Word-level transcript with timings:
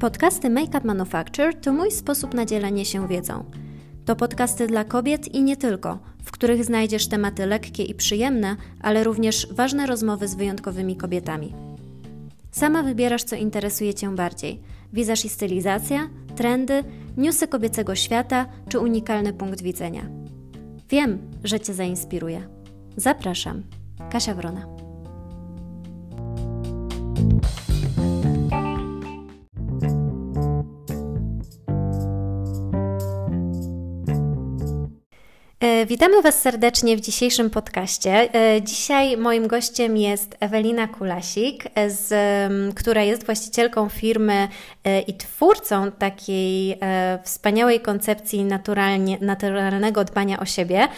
Podcasty 0.00 0.50
Makeup 0.50 0.84
Manufacture 0.84 1.54
to 1.54 1.72
mój 1.72 1.90
sposób 1.90 2.34
na 2.34 2.46
dzielenie 2.46 2.84
się 2.84 3.08
wiedzą. 3.08 3.44
To 4.04 4.16
podcasty 4.16 4.66
dla 4.66 4.84
kobiet 4.84 5.34
i 5.34 5.42
nie 5.42 5.56
tylko, 5.56 5.98
w 6.24 6.30
których 6.30 6.64
znajdziesz 6.64 7.08
tematy 7.08 7.46
lekkie 7.46 7.82
i 7.84 7.94
przyjemne, 7.94 8.56
ale 8.80 9.04
również 9.04 9.46
ważne 9.52 9.86
rozmowy 9.86 10.28
z 10.28 10.34
wyjątkowymi 10.34 10.96
kobietami. 10.96 11.69
Sama 12.50 12.82
wybierasz, 12.82 13.24
co 13.24 13.36
interesuje 13.36 13.94
Cię 13.94 14.14
bardziej: 14.14 14.60
wizaż 14.92 15.24
i 15.24 15.28
stylizacja, 15.28 16.08
trendy, 16.36 16.84
newsy 17.16 17.48
kobiecego 17.48 17.94
świata 17.94 18.46
czy 18.68 18.78
unikalny 18.78 19.32
punkt 19.32 19.62
widzenia. 19.62 20.02
Wiem, 20.90 21.18
że 21.44 21.60
Cię 21.60 21.74
zainspiruje. 21.74 22.48
Zapraszam, 22.96 23.62
Kasia 24.10 24.34
Wrona. 24.34 24.79
Witamy 35.86 36.22
Was 36.22 36.42
serdecznie 36.42 36.96
w 36.96 37.00
dzisiejszym 37.00 37.50
podcaście. 37.50 38.34
E, 38.34 38.62
dzisiaj 38.62 39.16
moim 39.16 39.48
gościem 39.48 39.96
jest 39.96 40.36
Ewelina 40.40 40.88
Kulasik, 40.88 41.64
e, 41.74 41.90
z, 41.90 42.12
która 42.74 43.02
jest 43.02 43.26
właścicielką 43.26 43.88
firmy 43.88 44.48
i 45.06 45.14
twórcą 45.14 45.92
takiej 45.92 46.78
wspaniałej 47.22 47.80
koncepcji 47.80 48.44
naturalnego 49.20 50.04
dbania 50.04 50.40
o 50.40 50.44
siebie. 50.44 50.88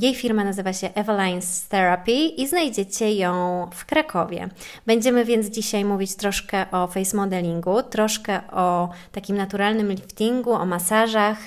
Jej 0.00 0.14
firma 0.14 0.44
nazywa 0.44 0.72
się 0.72 0.88
Eveline's 0.88 1.68
Therapy 1.68 2.12
i 2.12 2.46
znajdziecie 2.46 3.14
ją 3.14 3.66
w 3.74 3.84
Krakowie. 3.84 4.48
Będziemy 4.86 5.24
więc 5.24 5.46
dzisiaj 5.46 5.84
mówić 5.84 6.16
troszkę 6.16 6.70
o 6.70 6.86
face 6.86 7.16
modelingu, 7.16 7.82
troszkę 7.82 8.40
o 8.52 8.88
takim 9.12 9.36
naturalnym 9.36 9.90
liftingu, 9.90 10.52
o 10.52 10.66
masażach. 10.66 11.38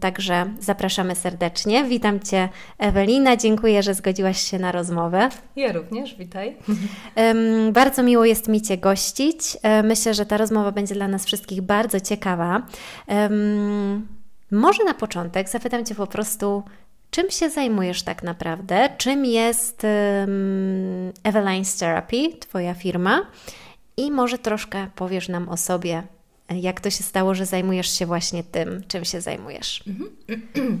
Także 0.00 0.46
zapraszamy 0.60 0.89
Zapraszamy 0.90 1.14
serdecznie. 1.14 1.84
Witam 1.84 2.20
Cię, 2.20 2.48
Ewelina. 2.78 3.36
Dziękuję, 3.36 3.82
że 3.82 3.94
zgodziłaś 3.94 4.40
się 4.40 4.58
na 4.58 4.72
rozmowę. 4.72 5.28
Ja 5.56 5.72
również, 5.72 6.14
witaj. 6.14 6.56
Bardzo 7.72 8.02
miło 8.02 8.24
jest 8.24 8.48
mi 8.48 8.62
Cię 8.62 8.78
gościć. 8.78 9.56
E, 9.62 9.82
myślę, 9.82 10.14
że 10.14 10.26
ta 10.26 10.36
rozmowa 10.36 10.72
będzie 10.72 10.94
dla 10.94 11.08
nas 11.08 11.24
wszystkich 11.24 11.62
bardzo 11.62 12.00
ciekawa. 12.00 12.62
Może 14.50 14.84
na 14.84 14.94
początek 14.94 15.48
zapytam 15.48 15.84
Cię 15.84 15.94
po 15.94 16.06
prostu, 16.06 16.62
czym 17.10 17.30
się 17.30 17.50
zajmujesz 17.50 18.02
tak 18.02 18.22
naprawdę? 18.22 18.88
Czym 18.98 19.24
jest 19.24 19.82
Eveline's 21.24 21.80
Therapy, 21.80 22.38
Twoja 22.40 22.74
firma? 22.74 23.26
I 23.96 24.10
może 24.10 24.38
troszkę 24.38 24.86
powiesz 24.94 25.28
nam 25.28 25.48
o 25.48 25.56
sobie, 25.56 26.02
jak 26.54 26.80
to 26.80 26.90
się 26.90 27.02
stało, 27.02 27.34
że 27.34 27.46
zajmujesz 27.46 27.98
się 27.98 28.06
właśnie 28.06 28.44
tym, 28.44 28.82
czym 28.88 29.04
się 29.04 29.20
zajmujesz? 29.20 29.84
Mhm. 29.86 30.80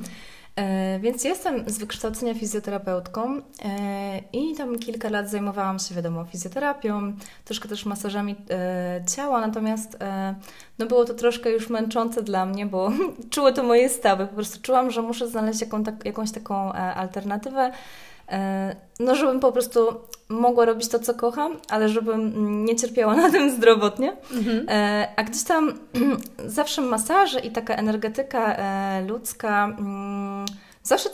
E, 0.56 0.98
więc 1.00 1.24
jestem 1.24 1.70
z 1.70 1.78
wykształcenia 1.78 2.34
fizjoterapeutką 2.34 3.36
e, 3.36 4.20
i 4.32 4.54
tam 4.54 4.78
kilka 4.78 5.08
lat 5.08 5.30
zajmowałam 5.30 5.78
się, 5.78 5.94
wiadomo, 5.94 6.24
fizjoterapią, 6.24 7.12
troszkę 7.44 7.68
też 7.68 7.86
masażami 7.86 8.36
e, 8.50 9.04
ciała, 9.16 9.40
natomiast 9.40 9.98
no 10.78 10.86
było 10.86 11.04
to 11.04 11.14
troszkę 11.14 11.50
już 11.50 11.68
męczące 11.68 12.22
dla 12.22 12.46
mnie, 12.46 12.66
bo 12.66 12.92
czuły 13.30 13.52
to 13.52 13.62
moje 13.62 13.88
stawy. 13.88 14.26
Po 14.26 14.34
prostu 14.34 14.62
czułam, 14.62 14.90
że 14.90 15.02
muszę 15.02 15.28
znaleźć 15.28 15.60
jaką, 15.60 15.84
tak, 15.84 16.04
jakąś 16.04 16.30
taką 16.30 16.72
alternatywę, 16.72 17.72
no 19.00 19.14
żebym 19.14 19.40
po 19.40 19.52
prostu 19.52 19.80
mogła 20.30 20.64
robić 20.64 20.88
to, 20.88 20.98
co 20.98 21.14
kocham, 21.14 21.56
ale 21.68 21.88
żebym 21.88 22.64
nie 22.64 22.76
cierpiała 22.76 23.16
na 23.22 23.30
tym 23.30 23.50
zdrowotnie. 23.50 24.16
Mhm. 24.32 24.66
A 25.16 25.22
gdzieś 25.22 25.44
tam 25.44 25.72
zawsze 26.46 26.82
masaże 26.82 27.40
i 27.40 27.50
taka 27.50 27.74
energetyka 27.74 28.56
ludzka 29.06 29.64
mm, 29.64 30.46
zawsze 30.82 31.10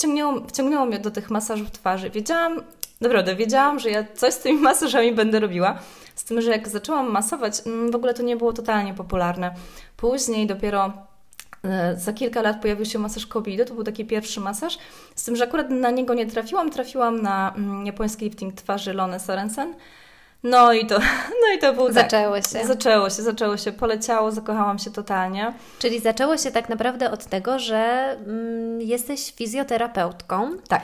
ciągnęło, 0.52 0.86
mnie 0.86 0.98
do 0.98 1.10
tych 1.10 1.30
masażów 1.30 1.70
twarzy. 1.70 2.10
Wiedziałam, 2.10 2.62
naprawdę, 3.00 3.36
wiedziałam, 3.36 3.78
że 3.78 3.90
ja 3.90 4.04
coś 4.14 4.34
z 4.34 4.38
tymi 4.38 4.58
masażami 4.70 5.12
będę 5.12 5.40
robiła. 5.40 5.78
Z 6.14 6.24
tym, 6.24 6.40
że 6.40 6.50
jak 6.50 6.68
zaczęłam 6.68 7.10
masować, 7.10 7.66
mm, 7.66 7.90
w 7.90 7.94
ogóle 7.94 8.14
to 8.14 8.22
nie 8.22 8.36
było 8.36 8.52
totalnie 8.52 8.94
popularne. 8.94 9.54
Później 9.96 10.46
dopiero 10.46 10.86
e, 10.86 10.92
za 11.96 12.12
kilka 12.12 12.42
lat 12.42 12.62
pojawił 12.62 12.84
się 12.84 12.98
masaż 12.98 13.26
Kobido, 13.26 13.64
to 13.64 13.74
był 13.74 13.84
taki 13.84 14.04
pierwszy 14.04 14.40
masaż, 14.40 14.78
z 15.14 15.24
tym, 15.24 15.36
że 15.36 15.44
akurat 15.44 15.70
na 15.70 15.90
niego 15.90 16.14
nie 16.14 16.26
trafiłam, 16.26 16.70
trafiłam 16.70 17.22
na 17.22 17.54
mm, 17.56 17.86
japoński 17.86 18.24
lifting 18.24 18.54
twarzy 18.54 18.92
Lone 18.92 19.20
Sorensen. 19.20 19.74
No 20.50 20.72
i 20.72 20.86
to, 20.86 20.98
no 21.42 21.56
i 21.56 21.58
to 21.58 21.72
był 21.72 21.92
Zaczęło 21.92 22.34
tak. 22.34 22.46
się. 22.46 22.66
Zaczęło 22.66 23.10
się, 23.10 23.22
zaczęło 23.22 23.56
się, 23.56 23.72
poleciało, 23.72 24.32
zakochałam 24.32 24.78
się 24.78 24.90
totalnie. 24.90 25.52
Czyli 25.78 26.00
zaczęło 26.00 26.36
się 26.36 26.50
tak 26.50 26.68
naprawdę 26.68 27.10
od 27.10 27.24
tego, 27.24 27.58
że 27.58 28.16
mm, 28.26 28.80
jesteś 28.80 29.32
fizjoterapeutką. 29.34 30.50
Tak. 30.68 30.82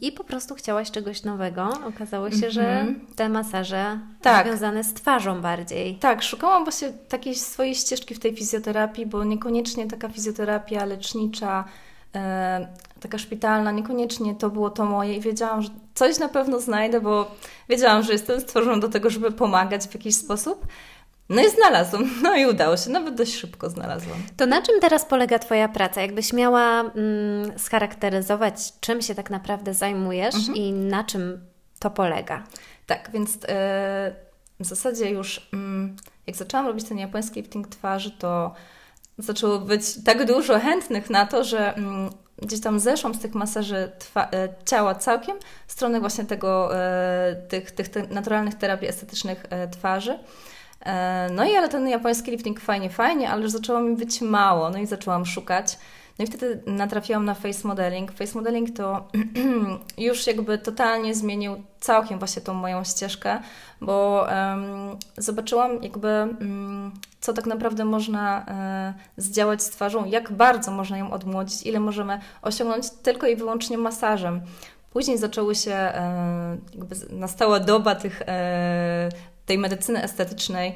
I 0.00 0.12
po 0.12 0.24
prostu 0.24 0.54
chciałaś 0.54 0.90
czegoś 0.90 1.22
nowego. 1.22 1.68
Okazało 1.88 2.30
się, 2.30 2.36
mm 2.36 2.50
-hmm. 2.50 2.52
że 2.52 2.70
mhm. 2.70 3.06
te 3.16 3.28
masaże 3.28 3.98
tak. 4.22 4.46
związane 4.46 4.84
z 4.84 4.94
twarzą 4.94 5.40
bardziej. 5.40 5.94
Tak, 5.94 6.22
szukałam 6.22 6.64
właśnie 6.64 6.92
takiej 7.08 7.34
swojej 7.34 7.74
ścieżki 7.74 8.14
w 8.14 8.18
tej 8.18 8.36
fizjoterapii, 8.36 9.06
bo 9.06 9.24
niekoniecznie 9.24 9.86
taka 9.86 10.08
fizjoterapia 10.08 10.84
lecznicza 10.84 11.64
e, 12.14 12.68
taka 13.00 13.18
szpitalna, 13.18 13.72
niekoniecznie 13.72 14.34
to 14.34 14.50
było 14.50 14.70
to 14.70 14.84
moje 14.84 15.14
i 15.14 15.20
wiedziałam, 15.20 15.62
że 15.62 15.68
coś 15.94 16.18
na 16.18 16.28
pewno 16.28 16.60
znajdę, 16.60 17.00
bo 17.00 17.30
wiedziałam, 17.68 18.02
że 18.02 18.12
jestem 18.12 18.40
stworzona 18.40 18.78
do 18.78 18.88
tego, 18.88 19.10
żeby 19.10 19.32
pomagać 19.32 19.88
w 19.88 19.94
jakiś 19.94 20.14
sposób. 20.14 20.66
No 21.28 21.42
i 21.42 21.50
znalazłam, 21.50 22.10
no 22.22 22.36
i 22.36 22.46
udało 22.46 22.76
się, 22.76 22.90
nawet 22.90 23.14
dość 23.14 23.34
szybko 23.34 23.70
znalazłam. 23.70 24.18
To 24.36 24.46
na 24.46 24.62
czym 24.62 24.80
teraz 24.80 25.04
polega 25.04 25.38
Twoja 25.38 25.68
praca? 25.68 26.00
Jakbyś 26.02 26.32
miała 26.32 26.80
mm, 26.80 27.58
scharakteryzować, 27.58 28.80
czym 28.80 29.02
się 29.02 29.14
tak 29.14 29.30
naprawdę 29.30 29.74
zajmujesz 29.74 30.34
mhm. 30.34 30.56
i 30.56 30.72
na 30.72 31.04
czym 31.04 31.40
to 31.78 31.90
polega? 31.90 32.44
Tak, 32.86 33.10
więc 33.12 33.34
yy, 33.34 33.40
w 34.60 34.64
zasadzie 34.66 35.10
już 35.10 35.48
yy, 35.52 35.58
jak 36.26 36.36
zaczęłam 36.36 36.66
robić 36.66 36.88
ten 36.88 36.98
japoński 36.98 37.40
lifting 37.40 37.68
twarzy, 37.68 38.10
to 38.10 38.54
zaczęło 39.18 39.58
być 39.58 40.04
tak 40.04 40.26
dużo 40.26 40.58
chętnych 40.58 41.10
na 41.10 41.26
to, 41.26 41.44
że 41.44 41.74
mm, 41.74 42.10
gdzieś 42.42 42.60
tam 42.60 42.80
zeszłam 42.80 43.14
z 43.14 43.18
tych 43.18 43.34
masaży 43.34 43.92
twa, 43.98 44.28
e, 44.32 44.48
ciała 44.64 44.94
całkiem 44.94 45.36
w 45.66 45.72
stronę 45.72 46.00
właśnie 46.00 46.24
tego, 46.24 46.76
e, 46.76 47.36
tych, 47.48 47.70
tych, 47.70 47.88
tych 47.88 48.10
naturalnych 48.10 48.54
terapii 48.54 48.88
estetycznych 48.88 49.44
e, 49.50 49.68
twarzy. 49.68 50.18
No 51.30 51.44
i 51.44 51.56
ale 51.56 51.68
ten 51.68 51.88
japoński 51.88 52.30
lifting 52.30 52.60
fajnie, 52.60 52.90
fajnie, 52.90 53.30
ale 53.30 53.42
już 53.42 53.50
zaczęło 53.50 53.80
mi 53.80 53.96
być 53.96 54.20
mało, 54.20 54.70
no 54.70 54.78
i 54.78 54.86
zaczęłam 54.86 55.26
szukać. 55.26 55.78
No 56.18 56.24
i 56.24 56.28
wtedy 56.28 56.62
natrafiłam 56.66 57.24
na 57.24 57.34
face 57.34 57.68
modeling. 57.68 58.12
Face 58.12 58.38
modeling 58.38 58.76
to 58.76 59.08
już 59.98 60.26
jakby 60.26 60.58
totalnie 60.58 61.14
zmienił 61.14 61.62
całkiem 61.80 62.18
właśnie 62.18 62.42
tą 62.42 62.54
moją 62.54 62.84
ścieżkę, 62.84 63.40
bo 63.80 64.26
um, 64.30 64.96
zobaczyłam 65.18 65.82
jakby 65.82 66.08
um, 66.08 66.92
co 67.20 67.32
tak 67.32 67.46
naprawdę 67.46 67.84
można 67.84 68.46
e, 68.48 68.94
zdziałać 69.16 69.62
z 69.62 69.70
twarzą, 69.70 70.04
jak 70.04 70.32
bardzo 70.32 70.70
można 70.70 70.98
ją 70.98 71.10
odmłodzić, 71.10 71.62
ile 71.66 71.80
możemy 71.80 72.20
osiągnąć 72.42 72.90
tylko 72.90 73.26
i 73.26 73.36
wyłącznie 73.36 73.78
masażem. 73.78 74.40
Później 74.92 75.18
zaczęły 75.18 75.54
się, 75.54 75.92
jakby 76.74 76.96
nastała 77.10 77.60
doba 77.60 77.94
tych 77.94 78.22
e, 78.22 79.08
tej 79.46 79.58
medycyny 79.58 80.02
estetycznej, 80.02 80.74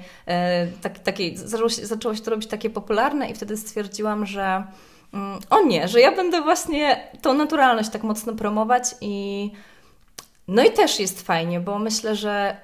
tak, 0.82 0.98
takiej, 0.98 1.36
zaczęło 1.36 1.68
się, 1.68 1.86
zaczęło 1.86 2.14
się 2.14 2.20
to 2.20 2.30
robić 2.30 2.48
takie 2.48 2.70
popularne 2.70 3.30
i 3.30 3.34
wtedy 3.34 3.56
stwierdziłam, 3.56 4.26
że 4.26 4.64
o 5.50 5.62
nie, 5.62 5.88
że 5.88 6.00
ja 6.00 6.12
będę 6.16 6.42
właśnie 6.42 7.08
tą 7.22 7.34
naturalność 7.34 7.90
tak 7.90 8.02
mocno 8.02 8.32
promować 8.32 8.84
i 9.00 9.50
no 10.48 10.64
i 10.64 10.70
też 10.70 11.00
jest 11.00 11.22
fajnie, 11.22 11.60
bo 11.60 11.78
myślę, 11.78 12.16
że 12.16 12.56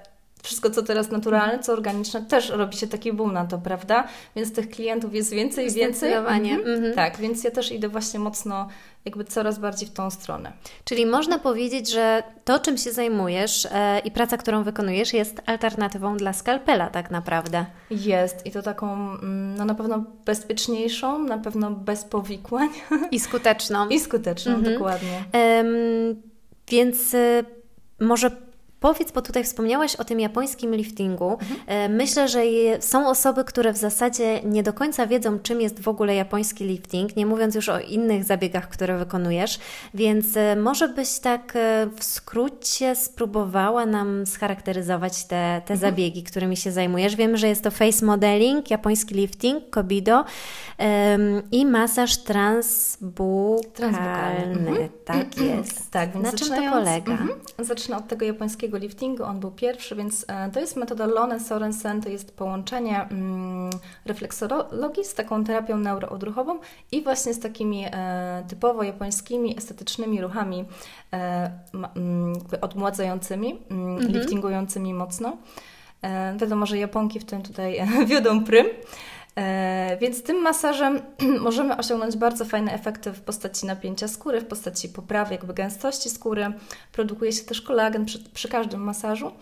wszystko, 0.42 0.70
co 0.70 0.82
teraz 0.82 1.10
naturalne, 1.10 1.58
co 1.58 1.72
organiczne, 1.72 2.22
też 2.22 2.50
robi 2.50 2.76
się 2.76 2.86
taki 2.86 3.12
boom 3.12 3.32
na 3.32 3.46
to, 3.46 3.58
prawda? 3.58 4.08
Więc 4.36 4.52
tych 4.52 4.70
klientów 4.70 5.14
jest 5.14 5.30
więcej 5.30 5.66
i 5.66 5.70
więcej. 5.70 6.12
Mhm. 6.12 6.46
Mhm. 6.46 6.94
Tak, 6.94 7.16
więc 7.16 7.44
ja 7.44 7.50
też 7.50 7.72
idę 7.72 7.88
właśnie 7.88 8.20
mocno 8.20 8.68
jakby 9.04 9.24
coraz 9.24 9.58
bardziej 9.58 9.88
w 9.88 9.92
tą 9.92 10.10
stronę. 10.10 10.52
Czyli 10.84 11.06
można 11.06 11.38
powiedzieć, 11.38 11.90
że 11.90 12.22
to, 12.44 12.58
czym 12.58 12.78
się 12.78 12.92
zajmujesz 12.92 13.66
e, 13.70 13.98
i 13.98 14.10
praca, 14.10 14.36
którą 14.36 14.62
wykonujesz, 14.62 15.12
jest 15.12 15.42
alternatywą 15.46 16.16
dla 16.16 16.32
skalpela 16.32 16.86
tak 16.90 17.10
naprawdę. 17.10 17.66
Jest 17.90 18.46
i 18.46 18.50
to 18.50 18.62
taką 18.62 18.92
mm, 18.92 19.54
no 19.54 19.64
na 19.64 19.74
pewno 19.74 20.04
bezpieczniejszą, 20.24 21.18
na 21.18 21.38
pewno 21.38 21.70
bez 21.70 22.04
powikłań. 22.04 22.68
I 23.10 23.20
skuteczną. 23.20 23.88
I 23.96 24.00
skuteczną, 24.00 24.54
mhm. 24.54 24.74
dokładnie. 24.74 25.24
więc 26.68 27.14
y, 27.14 27.44
może 28.00 28.47
Powiedz, 28.80 29.12
bo 29.12 29.22
tutaj 29.22 29.44
wspomniałaś 29.44 29.96
o 29.96 30.04
tym 30.04 30.20
japońskim 30.20 30.74
liftingu. 30.74 31.38
Mhm. 31.40 31.96
Myślę, 31.96 32.28
że 32.28 32.42
są 32.80 33.08
osoby, 33.08 33.44
które 33.44 33.72
w 33.72 33.76
zasadzie 33.76 34.40
nie 34.44 34.62
do 34.62 34.72
końca 34.72 35.06
wiedzą, 35.06 35.38
czym 35.38 35.60
jest 35.60 35.80
w 35.80 35.88
ogóle 35.88 36.14
japoński 36.14 36.64
lifting, 36.64 37.16
nie 37.16 37.26
mówiąc 37.26 37.54
już 37.54 37.68
o 37.68 37.80
innych 37.80 38.24
zabiegach, 38.24 38.68
które 38.68 38.98
wykonujesz, 38.98 39.58
więc 39.94 40.36
e, 40.36 40.56
może 40.56 40.88
byś 40.88 41.18
tak 41.18 41.56
e, 41.56 41.88
w 41.96 42.04
skrócie 42.04 42.96
spróbowała 42.96 43.86
nam 43.86 44.26
scharakteryzować 44.26 45.24
te, 45.24 45.62
te 45.66 45.74
mhm. 45.74 45.80
zabiegi, 45.80 46.22
którymi 46.22 46.56
się 46.56 46.72
zajmujesz. 46.72 47.16
Wiem, 47.16 47.36
że 47.36 47.48
jest 47.48 47.64
to 47.64 47.70
face 47.70 48.06
modeling, 48.06 48.70
japoński 48.70 49.14
lifting, 49.14 49.70
kobido 49.70 50.24
um, 50.78 51.42
i 51.52 51.66
masaż 51.66 52.16
transbukalny. 52.16 53.72
transbukalny. 53.74 54.70
Mhm. 54.70 54.88
Tak 55.04 55.38
jest. 55.38 55.90
Tak, 55.90 56.12
więc 56.12 56.24
Na 56.24 56.32
czym 56.32 56.48
to 56.48 56.70
polega? 56.70 57.12
Mhm. 57.12 57.30
Zacznę 57.58 57.96
od 57.96 58.08
tego 58.08 58.24
japońskiego 58.26 58.67
japońskiego 58.68 58.78
liftingu, 58.78 59.24
on 59.24 59.40
był 59.40 59.50
pierwszy, 59.50 59.96
więc 59.96 60.24
e, 60.28 60.50
to 60.50 60.60
jest 60.60 60.76
metoda 60.76 61.06
Lone 61.06 61.40
Sorensen, 61.40 62.02
to 62.02 62.08
jest 62.08 62.36
połączenie 62.36 63.02
mm, 63.02 63.70
refleksologii 64.04 65.04
z 65.04 65.14
taką 65.14 65.44
terapią 65.44 65.78
neuroodruchową 65.78 66.58
i 66.92 67.02
właśnie 67.02 67.34
z 67.34 67.40
takimi 67.40 67.84
e, 67.86 68.44
typowo 68.48 68.82
japońskimi, 68.82 69.56
estetycznymi 69.58 70.20
ruchami 70.20 70.64
e, 71.12 71.50
mm, 71.74 72.32
odmładzającymi, 72.60 73.58
mm, 73.70 73.96
mhm. 73.96 74.12
liftingującymi 74.12 74.94
mocno. 74.94 75.36
Wiadomo, 76.40 76.66
że 76.66 76.78
Japonki 76.78 77.20
w 77.20 77.24
tym 77.24 77.42
tutaj 77.42 77.80
wiodą 78.10 78.44
prym. 78.44 78.66
E, 79.38 79.96
więc 80.00 80.22
tym 80.22 80.36
masażem 80.42 81.00
możemy 81.40 81.76
osiągnąć 81.76 82.16
bardzo 82.16 82.44
fajne 82.44 82.72
efekty 82.72 83.12
w 83.12 83.20
postaci 83.20 83.66
napięcia 83.66 84.08
skóry, 84.08 84.40
w 84.40 84.46
postaci 84.46 84.88
poprawy 84.88 85.34
jakby 85.34 85.54
gęstości 85.54 86.10
skóry. 86.10 86.52
Produkuje 86.92 87.32
się 87.32 87.44
też 87.44 87.62
kolagen 87.62 88.04
przy, 88.04 88.18
przy 88.34 88.48
każdym 88.48 88.80
masażu. 88.80 89.32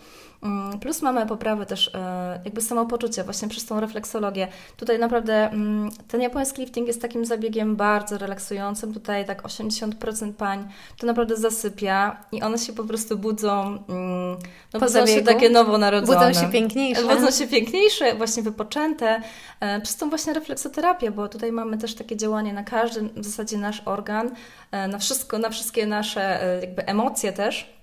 Mm, 0.43 0.79
plus 0.79 1.01
mamy 1.01 1.25
poprawę 1.25 1.65
też 1.65 1.91
e, 1.95 2.39
jakby 2.45 2.61
samopoczucia 2.61 3.23
właśnie 3.23 3.47
przez 3.47 3.65
tą 3.65 3.79
refleksologię. 3.79 4.47
Tutaj 4.77 4.99
naprawdę 4.99 5.49
mm, 5.51 5.89
ten 6.07 6.21
japoński 6.21 6.61
lifting 6.61 6.87
jest 6.87 7.01
takim 7.01 7.25
zabiegiem 7.25 7.75
bardzo 7.75 8.17
relaksującym. 8.17 8.93
Tutaj 8.93 9.25
tak 9.25 9.43
80% 9.43 10.33
pań 10.33 10.67
to 10.97 11.07
naprawdę 11.07 11.37
zasypia 11.37 12.17
i 12.31 12.41
one 12.41 12.57
się 12.57 12.73
po 12.73 12.83
prostu 12.83 13.17
budzą, 13.17 13.61
mm, 13.89 14.37
no 14.73 14.79
budzą 14.79 15.07
się 15.07 15.21
takie 15.21 15.49
nowonarodzone. 15.49 16.27
Budzą 16.27 16.41
się 16.41 16.51
piękniejsze. 16.51 17.01
Budzą 17.01 17.31
się 17.31 17.47
piękniejsze, 17.47 18.15
właśnie 18.15 18.43
wypoczęte 18.43 19.21
e, 19.59 19.81
przez 19.81 19.95
tą 19.95 20.09
właśnie 20.09 20.33
refleksoterapię, 20.33 21.11
bo 21.11 21.27
tutaj 21.27 21.51
mamy 21.51 21.77
też 21.77 21.95
takie 21.95 22.17
działanie 22.17 22.53
na 22.53 22.63
każdy 22.63 23.01
w 23.01 23.25
zasadzie 23.25 23.57
nasz 23.57 23.81
organ, 23.85 24.31
e, 24.71 24.87
na 24.87 24.97
wszystko, 24.97 25.37
na 25.37 25.49
wszystkie 25.49 25.87
nasze 25.87 26.57
jakby 26.61 26.85
emocje 26.85 27.33
też. 27.33 27.77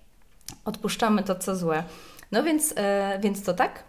Odpuszczamy 0.64 1.22
to, 1.22 1.34
co 1.34 1.56
złe. 1.56 1.84
No 2.32 2.42
więc, 2.42 2.74
e, 2.76 3.18
więc 3.22 3.42
to 3.42 3.54
tak. 3.54 3.84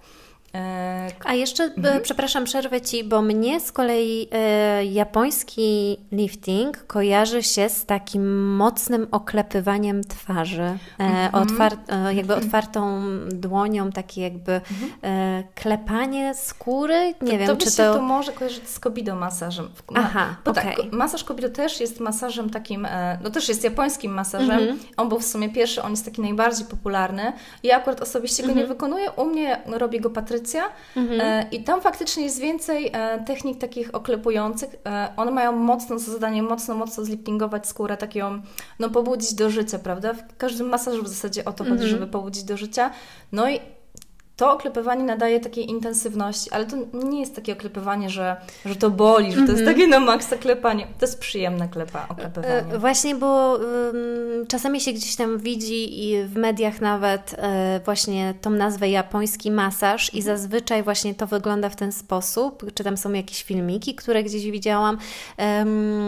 E, 0.56 1.12
A 1.24 1.34
jeszcze, 1.34 1.64
e, 1.64 1.74
mhm. 1.78 2.02
przepraszam, 2.02 2.44
przerwę 2.44 2.82
Ci, 2.82 3.04
bo 3.04 3.22
mnie 3.22 3.60
z 3.60 3.72
kolei 3.72 4.28
e, 4.32 4.86
japoński 4.86 5.98
lifting 6.12 6.86
kojarzy 6.88 7.44
się 7.44 7.70
z 7.70 7.86
takim 7.86 8.56
mocnym 8.56 9.08
oklepywaniem 9.12 10.04
twarzy, 10.04 10.62
e, 10.62 10.78
mhm. 11.00 11.36
otwar 11.36 11.78
jakby 12.16 12.34
mhm. 12.34 12.44
otwartą 12.44 13.02
dłonią, 13.30 13.92
takie 13.92 14.22
jakby 14.22 14.52
mhm. 14.52 14.92
e, 15.02 15.44
klepanie 15.56 16.36
skóry. 16.36 17.14
Nie 17.22 17.32
to, 17.32 17.38
wiem, 17.38 17.48
to 17.48 17.56
czy 17.58 17.78
to... 17.78 17.94
to 17.94 18.02
może 18.02 18.32
kojarzyć 18.32 18.70
z 18.70 18.80
kobido 18.80 19.16
masażem. 19.16 19.70
Aha, 19.96 20.36
bo 20.46 20.52
okay. 20.52 20.76
tak, 20.76 20.92
masaż 20.92 21.24
kobido 21.24 21.50
też 21.50 21.80
jest 21.80 22.00
masażem 22.00 22.50
takim, 22.50 22.88
no 23.24 23.30
też 23.30 23.50
jest 23.50 23.64
japońskim 23.64 24.14
masażem. 24.14 24.60
Mhm. 24.60 24.80
On 24.98 25.10
był 25.10 25.20
w 25.20 25.26
sumie 25.26 25.50
pierwszy, 25.50 25.82
on 25.82 25.92
jest 25.92 26.06
taki 26.06 26.22
najbardziej 26.22 26.66
popularny. 26.66 27.34
Ja 27.64 27.78
akurat 27.78 28.02
osobiście 28.02 28.44
go 28.44 28.48
nie 28.48 28.54
mhm. 28.54 28.70
wykonuję, 28.70 29.12
u 29.12 29.26
mnie 29.26 29.62
robi 29.66 30.00
go 30.00 30.10
Patrycja 30.10 30.45
Mhm. 30.96 31.22
E, 31.22 31.48
I 31.52 31.64
tam 31.64 31.82
faktycznie 31.82 32.24
jest 32.24 32.40
więcej 32.40 32.92
e, 32.94 33.24
technik 33.24 33.62
takich 33.62 33.96
oklepujących. 33.96 34.76
E, 34.86 35.14
one 35.18 35.32
mają 35.32 35.52
mocno 35.52 36.00
za 36.00 36.12
zadanie, 36.12 36.44
mocno, 36.44 36.76
mocno 36.76 37.06
zliftingować 37.06 37.68
skórę, 37.68 37.98
tak 37.98 38.16
ją 38.16 38.42
no, 38.80 38.90
pobudzić 38.90 39.34
do 39.34 39.50
życia, 39.50 39.80
prawda? 39.80 40.14
W 40.14 40.38
każdym 40.38 40.70
masażu 40.70 41.04
w 41.04 41.08
zasadzie 41.08 41.46
o 41.46 41.54
to 41.54 41.64
chodzi, 41.64 41.74
mhm. 41.74 41.90
żeby 41.90 42.08
pobudzić 42.08 42.44
do 42.44 42.58
życia. 42.58 42.92
No 43.32 43.50
i 43.50 43.60
to 44.36 44.54
oklepywanie 44.54 45.04
nadaje 45.04 45.40
takiej 45.40 45.70
intensywności, 45.70 46.52
ale 46.52 46.66
to 46.66 46.78
nie 46.94 47.20
jest 47.20 47.36
takie 47.36 47.54
oklepywanie, 47.54 48.10
że, 48.10 48.36
że 48.66 48.76
to 48.76 48.90
boli, 48.90 49.32
że 49.32 49.36
to 49.36 49.52
jest 49.52 49.60
mhm. 49.60 49.76
takie 49.76 49.88
na 49.88 50.00
maksa 50.00 50.38
klepanie. 50.38 50.88
To 51.00 51.06
jest 51.06 51.20
przyjemne 51.20 51.70
klepa, 51.70 52.06
oklepywanie. 52.10 52.74
E, 52.74 52.80
właśnie, 52.80 53.16
bo 53.16 53.54
um, 53.54 54.48
czasami 54.48 54.82
się 54.82 54.94
gdzieś 54.94 55.16
tam 55.16 55.38
widzi 55.38 56.06
i 56.06 56.24
w 56.24 56.36
mediach 56.36 56.82
nawet 56.82 57.36
e, 57.38 57.80
właśnie 57.86 58.34
tą 58.42 58.50
nazwę 58.50 58.90
japoński 58.90 59.52
masaż 59.52 60.14
i 60.14 60.18
mhm. 60.18 60.38
zazwyczaj 60.38 60.84
właśnie 60.84 61.16
to 61.16 61.28
wygląda 61.28 61.70
w 61.70 61.76
ten 61.76 61.92
sposób, 61.92 62.74
czy 62.74 62.84
tam 62.84 62.98
są 62.98 63.14
jakieś 63.14 63.44
filmiki, 63.44 63.96
które 63.96 64.24
gdzieś 64.24 64.52
widziałam, 64.52 64.98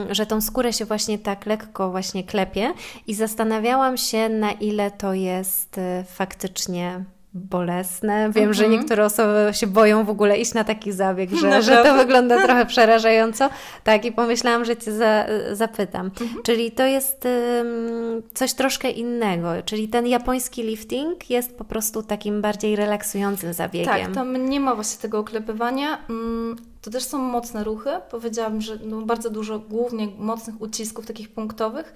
że 0.10 0.26
tą 0.26 0.42
skórę 0.42 0.74
się 0.74 0.86
właśnie 0.86 1.20
tak 1.20 1.46
lekko 1.46 1.92
właśnie 1.92 2.24
klepie 2.24 2.74
i 3.08 3.14
zastanawiałam 3.14 3.98
się, 3.98 4.30
na 4.30 4.52
ile 4.52 4.92
to 4.92 5.14
jest 5.14 5.78
e, 5.78 6.04
faktycznie 6.08 7.04
bolesne. 7.38 8.32
Wiem, 8.32 8.54
że 8.54 8.66
mhm. 8.66 8.80
niektóre 8.80 9.06
osoby 9.06 9.50
się 9.52 9.68
boją 9.68 10.04
w 10.04 10.10
ogóle 10.10 10.38
iść 10.38 10.54
na 10.54 10.64
taki 10.64 10.92
zabieg, 10.92 11.30
że, 11.30 11.62
że 11.62 11.84
to 11.84 11.96
wygląda 11.96 12.42
trochę 12.46 12.66
przerażająco. 12.66 13.50
Tak, 13.84 14.06
i 14.06 14.12
pomyślałam, 14.12 14.66
że 14.66 14.78
Cię 14.78 14.92
za, 14.92 15.26
zapytam. 15.52 16.12
Mhm. 16.22 16.44
Czyli 16.44 16.72
to 16.72 16.86
jest 16.86 17.26
um, 17.26 18.22
coś 18.34 18.54
troszkę 18.54 18.90
innego, 18.90 19.50
czyli 19.66 19.88
ten 19.88 20.08
japoński 20.08 20.64
lifting 20.64 21.30
jest 21.30 21.58
po 21.58 21.64
prostu 21.64 22.04
takim 22.04 22.42
bardziej 22.42 22.76
relaksującym 22.76 23.54
zabiegiem. 23.54 24.06
Tak, 24.06 24.14
tam 24.14 24.50
nie 24.50 24.60
ma 24.60 24.76
właśnie 24.76 25.02
tego 25.02 25.20
oklepywania. 25.20 25.98
Mm, 26.10 26.56
to 26.82 26.92
też 26.92 27.04
są 27.04 27.18
mocne 27.18 27.64
ruchy. 27.64 27.90
Powiedziałabym, 28.12 28.62
że 28.62 28.78
no 28.86 29.02
bardzo 29.02 29.30
dużo 29.30 29.60
głównie 29.60 30.08
mocnych 30.18 30.62
ucisków 30.62 31.06
takich 31.06 31.30
punktowych 31.30 31.94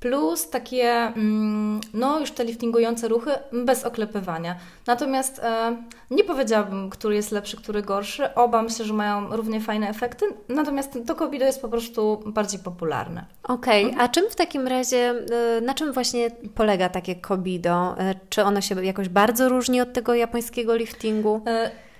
plus 0.00 0.50
takie, 0.50 0.92
mm, 0.92 1.80
no 1.94 2.20
już 2.20 2.30
te 2.30 2.44
liftingujące 2.44 3.08
ruchy 3.08 3.30
bez 3.52 3.84
oklepywania. 3.84 4.56
Natomiast 4.86 5.38
e, 5.38 5.76
nie 6.10 6.24
powiedziałabym, 6.24 6.90
który 6.90 7.14
jest 7.14 7.32
lepszy, 7.32 7.56
który 7.56 7.82
gorszy. 7.82 8.34
Oba 8.34 8.62
myślę, 8.62 8.84
że 8.84 8.94
mają 8.94 9.36
równie 9.36 9.60
fajne 9.60 9.88
efekty, 9.88 10.24
natomiast 10.48 10.98
to 11.06 11.14
kobido 11.14 11.44
jest 11.44 11.62
po 11.62 11.68
prostu 11.68 12.22
bardziej 12.26 12.60
popularne. 12.60 13.24
Okej, 13.42 13.86
okay. 13.86 14.00
a 14.00 14.08
czym 14.08 14.30
w 14.30 14.36
takim 14.36 14.66
razie, 14.66 15.14
e, 15.56 15.60
na 15.60 15.74
czym 15.74 15.92
właśnie 15.92 16.30
polega 16.54 16.88
takie 16.88 17.14
kobido? 17.14 17.98
E, 17.98 18.14
czy 18.28 18.42
ono 18.42 18.60
się 18.60 18.84
jakoś 18.84 19.08
bardzo 19.08 19.48
różni 19.48 19.80
od 19.80 19.92
tego 19.92 20.14
japońskiego 20.14 20.76
liftingu? 20.76 21.40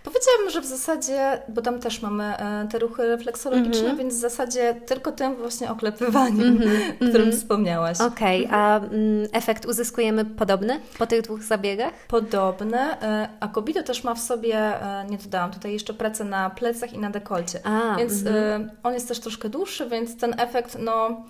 Powiedziałabym, 0.04 0.50
że 0.50 0.60
w 0.60 0.66
zasadzie, 0.66 1.42
bo 1.48 1.62
tam 1.62 1.80
też 1.80 2.02
mamy 2.02 2.24
e, 2.24 2.68
te 2.70 2.78
ruchy 2.78 3.06
refleksologiczne, 3.06 3.80
mm 3.80 3.94
-hmm. 3.94 3.98
więc 3.98 4.14
w 4.14 4.20
zasadzie 4.20 4.74
tylko 4.86 5.12
tym 5.12 5.36
właśnie 5.36 5.70
oklepywaniem, 5.70 6.40
mm 6.40 6.58
-hmm, 6.58 6.94
którym 7.08 7.16
mm 7.16 7.30
-hmm. 7.30 7.36
wspomniałaś. 7.36 8.00
Okej, 8.00 8.46
okay, 8.46 8.58
a 8.58 8.76
mm, 8.76 8.92
efekt 9.32 9.66
uzyskujemy 9.66 10.24
podobny 10.24 10.80
po 10.98 11.06
tych 11.06 11.22
dwóch 11.22 11.42
zabiegach? 11.42 11.92
Podobny, 12.08 12.78
e, 12.78 13.28
a 13.40 13.48
kobieta 13.48 13.82
też 13.82 14.04
ma 14.04 14.14
w 14.14 14.20
sobie, 14.20 14.56
e, 14.56 15.06
nie 15.10 15.18
dodałam 15.18 15.50
tutaj 15.50 15.72
jeszcze 15.72 15.94
pracę 15.94 16.24
na 16.24 16.50
plecach 16.50 16.92
i 16.92 16.98
na 16.98 17.10
dekolcie, 17.10 17.60
a, 17.64 17.96
więc 17.96 18.26
mhm. 18.26 18.70
on 18.82 18.94
jest 18.94 19.08
też 19.08 19.20
troszkę 19.20 19.48
dłuższy, 19.48 19.88
więc 19.88 20.16
ten 20.16 20.40
efekt, 20.40 20.76
no 20.78 21.24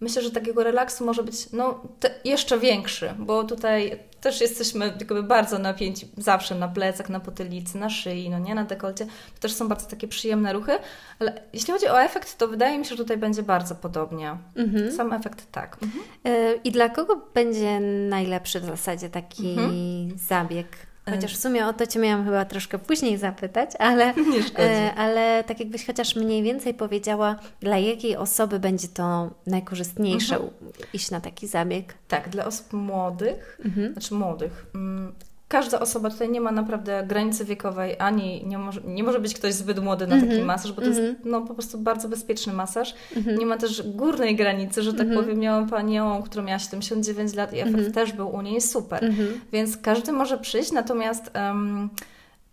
myślę, 0.00 0.22
że 0.22 0.30
takiego 0.30 0.64
relaksu 0.64 1.04
może 1.04 1.22
być 1.22 1.52
no, 1.52 1.80
jeszcze 2.24 2.58
większy, 2.58 3.14
bo 3.18 3.44
tutaj 3.44 3.98
też 4.20 4.40
jesteśmy 4.40 4.86
jakby 4.86 5.22
bardzo 5.22 5.58
napięci 5.58 6.08
zawsze 6.16 6.54
na 6.54 6.68
plecach, 6.68 7.08
na 7.08 7.20
potylicy, 7.20 7.78
na 7.78 7.90
szyi, 7.90 8.30
no 8.30 8.38
nie, 8.38 8.54
na 8.54 8.64
dekolcie. 8.64 9.06
To 9.06 9.40
też 9.40 9.52
są 9.52 9.68
bardzo 9.68 9.86
takie 9.86 10.08
przyjemne 10.08 10.52
ruchy, 10.52 10.72
ale 11.18 11.42
jeśli 11.52 11.72
chodzi 11.72 11.88
o 11.88 12.02
efekt, 12.02 12.38
to 12.38 12.48
wydaje 12.48 12.78
mi 12.78 12.84
się, 12.84 12.90
że 12.90 12.96
tutaj 12.96 13.16
będzie 13.16 13.42
bardzo 13.42 13.74
podobnie. 13.74 14.36
Mhm. 14.56 14.92
Sam 14.92 15.12
efekt 15.12 15.52
tak. 15.52 15.78
Mhm. 15.82 16.04
E, 16.24 16.54
I 16.54 16.72
dla 16.72 16.88
kogo 16.88 17.20
będzie 17.34 17.80
najlepszy 18.08 18.60
w 18.60 18.64
zasadzie 18.64 19.10
taki 19.10 19.50
mhm. 19.50 20.18
zabieg? 20.18 20.89
Chociaż 21.10 21.36
w 21.36 21.40
sumie 21.40 21.66
o 21.66 21.72
to 21.72 21.86
Cię 21.86 22.00
miałam 22.00 22.24
chyba 22.24 22.44
troszkę 22.44 22.78
później 22.78 23.18
zapytać, 23.18 23.70
ale, 23.78 24.14
e, 24.58 24.94
ale 24.94 25.44
tak 25.44 25.60
jakbyś 25.60 25.86
chociaż 25.86 26.16
mniej 26.16 26.42
więcej 26.42 26.74
powiedziała, 26.74 27.36
dla 27.60 27.78
jakiej 27.78 28.16
osoby 28.16 28.60
będzie 28.60 28.88
to 28.88 29.30
najkorzystniejsze 29.46 30.34
mhm. 30.34 30.52
iść 30.92 31.10
na 31.10 31.20
taki 31.20 31.46
zabieg? 31.46 31.94
Tak, 32.08 32.28
dla 32.28 32.44
osób 32.44 32.72
młodych, 32.72 33.60
mhm. 33.64 33.92
znaczy 33.92 34.14
młodych. 34.14 34.66
Każda 35.50 35.80
osoba 35.80 36.10
tutaj 36.10 36.28
nie 36.30 36.40
ma 36.40 36.52
naprawdę 36.52 37.04
granicy 37.06 37.44
wiekowej, 37.44 37.96
ani 37.98 38.46
nie 38.46 38.58
może, 38.58 38.80
nie 38.84 39.04
może 39.04 39.20
być 39.20 39.34
ktoś 39.34 39.54
zbyt 39.54 39.78
młody 39.78 40.06
na 40.06 40.16
taki 40.16 40.32
mm 40.32 40.42
-hmm. 40.42 40.46
masaż, 40.46 40.72
bo 40.72 40.82
to 40.82 40.86
mm 40.86 40.98
-hmm. 40.98 41.00
jest 41.00 41.16
mhm. 41.16 41.30
no, 41.30 41.40
po 41.40 41.54
prostu 41.54 41.78
bardzo 41.78 42.08
bezpieczny 42.08 42.52
masaż. 42.52 42.94
Mm 43.16 43.24
-hmm. 43.24 43.38
Nie 43.38 43.46
ma 43.46 43.56
też 43.56 43.82
górnej 43.82 44.36
granicy, 44.36 44.82
że 44.82 44.92
tak 44.92 45.06
mhm. 45.06 45.20
powiem. 45.20 45.38
Miałam 45.38 45.68
panią, 45.68 46.22
która 46.22 46.44
miała 46.44 46.58
79 46.58 47.34
lat 47.34 47.52
i 47.52 47.58
efekt 47.58 47.74
mhm. 47.74 47.92
też 47.92 48.12
był 48.12 48.34
u 48.34 48.42
niej 48.42 48.60
super. 48.60 49.12
Więc 49.52 49.76
każdy 49.76 50.12
może 50.12 50.38
przyjść, 50.38 50.72
natomiast 50.72 51.30
um, 51.34 51.90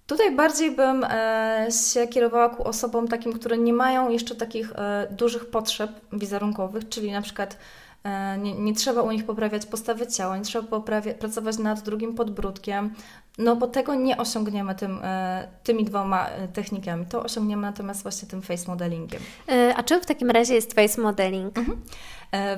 tutaj 0.08 0.36
bardziej 0.36 0.72
bym 0.72 1.04
e, 1.04 1.68
się 1.92 2.08
kierowała 2.08 2.50
ku 2.50 2.68
osobom 2.68 3.08
takim, 3.08 3.34
które 3.34 3.58
nie 3.58 3.74
mają 3.74 4.10
jeszcze 4.10 4.36
takich 4.36 4.72
e, 4.76 5.08
dużych 5.12 5.50
potrzeb 5.50 5.92
wizerunkowych, 6.14 6.90
czyli 6.90 7.12
na 7.12 7.22
przykład 7.22 7.58
nie, 8.40 8.54
nie, 8.54 8.74
trzeba 8.74 9.02
u 9.02 9.12
nich 9.12 9.26
poprawiać 9.26 9.66
postawy 9.66 10.08
ciała, 10.08 10.38
nie 10.38 10.44
trzeba 10.44 10.68
poprawia, 10.68 11.14
pracować 11.14 11.58
nad 11.58 11.82
drugim 11.82 12.16
podbródkiem, 12.16 12.94
no 13.38 13.56
bo 13.56 13.68
tego 13.68 13.96
nie 13.96 14.18
osiągniemy 14.18 14.76
tym, 14.76 15.00
e, 15.04 15.48
tymi 15.64 15.86
dwoma 15.86 16.28
e, 16.28 16.48
technikami. 16.48 17.06
To 17.06 17.24
osiągniemy 17.24 17.62
natomiast 17.62 18.04
właśnie 18.04 18.28
tym 18.28 18.42
face 18.42 18.68
modelingiem. 18.68 19.22
A 19.76 19.84
czym 19.84 20.02
w 20.02 20.06
takim 20.06 20.32
razie 20.32 20.56
jest 20.56 20.74
face 20.74 21.02
modeling? 21.02 21.58
Mhm. 21.58 21.82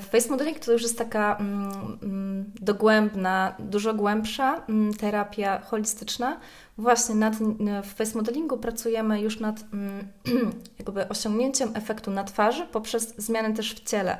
Face 0.01 0.29
modeling 0.29 0.59
to 0.59 0.71
już 0.71 0.81
jest 0.81 0.97
taka 0.97 1.37
mm, 1.37 1.97
mm, 2.03 2.51
dogłębna, 2.61 3.55
dużo 3.59 3.93
głębsza 3.93 4.61
mm, 4.69 4.93
terapia 4.93 5.61
holistyczna. 5.61 6.39
Właśnie 6.77 7.15
nad, 7.15 7.33
w 7.83 7.93
face 7.95 8.17
modelingu 8.17 8.57
pracujemy 8.57 9.21
już 9.21 9.39
nad 9.39 9.63
mm, 9.73 10.07
jakby 10.79 11.09
osiągnięciem 11.09 11.71
efektu 11.73 12.11
na 12.11 12.23
twarzy 12.23 12.65
poprzez 12.65 13.15
zmiany 13.17 13.53
też 13.53 13.73
w 13.75 13.83
ciele 13.83 14.17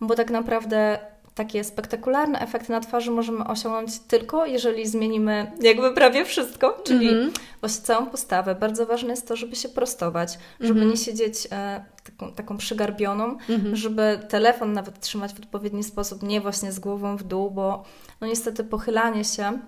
bo 0.00 0.14
tak 0.14 0.30
naprawdę 0.30 0.98
takie 1.34 1.64
spektakularne 1.64 2.40
efekty 2.40 2.72
na 2.72 2.80
twarzy 2.80 3.10
możemy 3.10 3.44
osiągnąć 3.44 3.98
tylko, 3.98 4.46
jeżeli 4.46 4.86
zmienimy 4.86 5.52
jakby 5.60 5.94
prawie 5.94 6.24
wszystko, 6.24 6.82
czyli 6.84 7.08
mm 7.08 7.30
-hmm. 7.30 7.38
właśnie 7.60 7.84
całą 7.84 8.06
postawę. 8.06 8.54
Bardzo 8.54 8.86
ważne 8.86 9.10
jest 9.10 9.28
to, 9.28 9.36
żeby 9.36 9.56
się 9.56 9.68
prostować, 9.68 10.38
żeby 10.60 10.80
mm 10.80 10.88
-hmm. 10.88 10.90
nie 10.90 10.96
siedzieć 10.96 11.48
e, 11.52 11.84
taką, 12.04 12.32
taką 12.32 12.56
przygarbioną, 12.56 13.24
mm 13.24 13.60
-hmm. 13.60 13.74
żeby 13.74 14.20
telefon 14.28 14.72
nawet 14.72 15.00
trzymać 15.00 15.34
w 15.34 15.38
odpowiedni 15.38 15.84
sposób, 15.84 16.22
nie 16.22 16.40
właśnie 16.40 16.72
z 16.72 16.78
głową 16.78 17.16
w 17.16 17.22
dół, 17.22 17.50
bo 17.50 17.84
no 18.20 18.26
niestety 18.26 18.64
pochylanie 18.64 19.24
się 19.24 19.58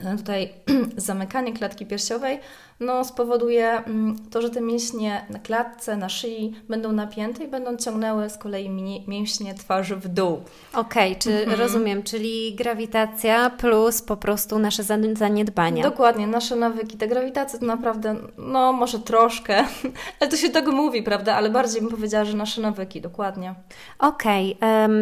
E, 0.00 0.16
tutaj 0.16 0.52
zamykanie 0.96 1.52
klatki 1.52 1.86
piersiowej 1.86 2.38
no, 2.80 3.04
spowoduje 3.04 3.70
mm, 3.70 4.16
to, 4.30 4.42
że 4.42 4.50
te 4.50 4.60
mięśnie 4.60 5.26
na 5.30 5.38
klatce, 5.38 5.96
na 5.96 6.08
szyi 6.08 6.54
będą 6.68 6.92
napięte 6.92 7.44
i 7.44 7.48
będą 7.48 7.76
ciągnęły 7.76 8.30
z 8.30 8.38
kolei 8.38 8.70
mięśnie 9.08 9.54
twarzy 9.54 9.96
w 9.96 10.08
dół. 10.08 10.40
Okej, 10.72 11.12
okay, 11.12 11.22
czy 11.22 11.40
mhm. 11.40 11.60
rozumiem, 11.60 12.02
czyli 12.02 12.54
grawitacja 12.54 13.50
plus 13.50 14.02
po 14.02 14.16
prostu 14.16 14.58
nasze 14.58 14.82
zaniedbania. 15.14 15.82
Dokładnie, 15.82 16.26
nasze 16.26 16.56
nawyki. 16.56 16.96
Ta 16.96 17.06
grawitacja 17.06 17.58
to 17.58 17.66
naprawdę, 17.66 18.16
no 18.38 18.72
może 18.72 18.98
troszkę, 18.98 19.64
ale 20.20 20.30
to 20.30 20.36
się 20.36 20.50
tego 20.50 20.72
mówi, 20.72 21.02
prawda? 21.02 21.34
Ale 21.34 21.50
bardziej 21.50 21.80
bym 21.80 21.90
powiedziała, 21.90 22.24
że 22.24 22.36
nasze 22.36 22.60
nawyki, 22.60 23.00
dokładnie. 23.00 23.54
Okej, 23.98 24.56
okay, 24.56 24.80
um, 24.80 24.92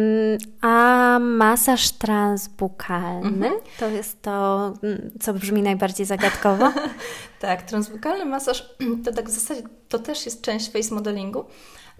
a 0.61 1.17
masaż 1.19 1.91
transbukalny 1.91 3.47
mhm. 3.47 3.53
to 3.79 3.87
jest 3.87 4.21
to 4.21 4.73
co 5.21 5.33
brzmi 5.33 5.61
najbardziej 5.61 6.05
zagadkowo. 6.05 6.71
tak, 7.39 7.64
transbukalny 7.65 8.25
masaż 8.25 8.75
to 9.05 9.13
tak 9.13 9.29
w 9.29 9.31
zasadzie 9.31 9.61
to 9.89 9.99
też 9.99 10.25
jest 10.25 10.41
część 10.41 10.71
face 10.71 10.95
modelingu. 10.95 11.45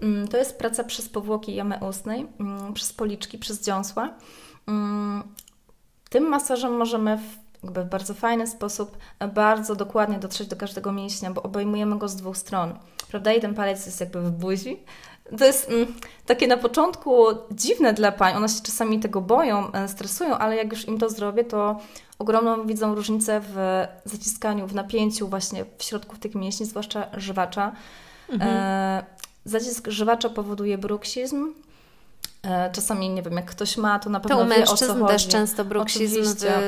Mm, 0.00 0.28
to 0.28 0.36
jest 0.36 0.58
praca 0.58 0.84
przez 0.84 1.08
powłoki 1.08 1.54
jamy 1.54 1.78
ustnej, 1.88 2.26
mm, 2.40 2.74
przez 2.74 2.92
policzki, 2.92 3.38
przez 3.38 3.62
dziąsła. 3.62 4.14
Mm, 4.66 5.22
tym 6.10 6.24
masażem 6.28 6.76
możemy 6.76 7.18
w 7.18 7.46
jakby 7.62 7.84
w 7.84 7.88
bardzo 7.88 8.14
fajny 8.14 8.46
sposób 8.46 8.96
bardzo 9.34 9.76
dokładnie 9.76 10.18
dotrzeć 10.18 10.48
do 10.48 10.56
każdego 10.56 10.92
mięśnia, 10.92 11.30
bo 11.30 11.42
obejmujemy 11.42 11.98
go 11.98 12.08
z 12.08 12.16
dwóch 12.16 12.36
stron. 12.36 12.78
Prawda? 13.10 13.40
Ten 13.40 13.54
palec 13.54 13.86
jest 13.86 14.00
jakby 14.00 14.20
w 14.20 14.30
buzi, 14.30 14.76
to 15.38 15.44
jest 15.44 15.70
mm, 15.70 15.94
takie 16.26 16.46
na 16.46 16.56
początku 16.56 17.24
dziwne 17.50 17.92
dla 17.92 18.12
pań. 18.12 18.36
One 18.36 18.48
się 18.48 18.62
czasami 18.62 19.00
tego 19.00 19.20
boją, 19.20 19.72
e, 19.72 19.88
stresują, 19.88 20.38
ale 20.38 20.56
jak 20.56 20.72
już 20.72 20.88
im 20.88 20.98
to 20.98 21.10
zrobię, 21.10 21.44
to 21.44 21.80
ogromną 22.18 22.66
widzą 22.66 22.94
różnicę 22.94 23.40
w 23.40 23.84
zaciskaniu, 24.04 24.66
w 24.66 24.74
napięciu 24.74 25.28
właśnie 25.28 25.64
w 25.78 25.82
środku 25.82 26.16
tych 26.16 26.34
mięśni, 26.34 26.66
zwłaszcza 26.66 27.06
żywacza. 27.16 27.72
Mhm. 28.28 28.50
E, 28.54 29.04
zacisk 29.44 29.88
żywacza 29.88 30.30
powoduje 30.30 30.78
bruksizm, 30.78 31.52
czasami, 32.72 33.10
nie 33.10 33.22
wiem, 33.22 33.34
jak 33.34 33.44
ktoś 33.44 33.76
ma, 33.76 33.98
to 33.98 34.10
na 34.10 34.20
pewno 34.20 34.36
to 34.36 34.44
u 34.44 34.48
wie, 34.48 34.64
co 34.64 34.94
chodzi. 34.94 35.06
też 35.06 35.28
często 35.28 35.64
bruksizm 35.64 36.22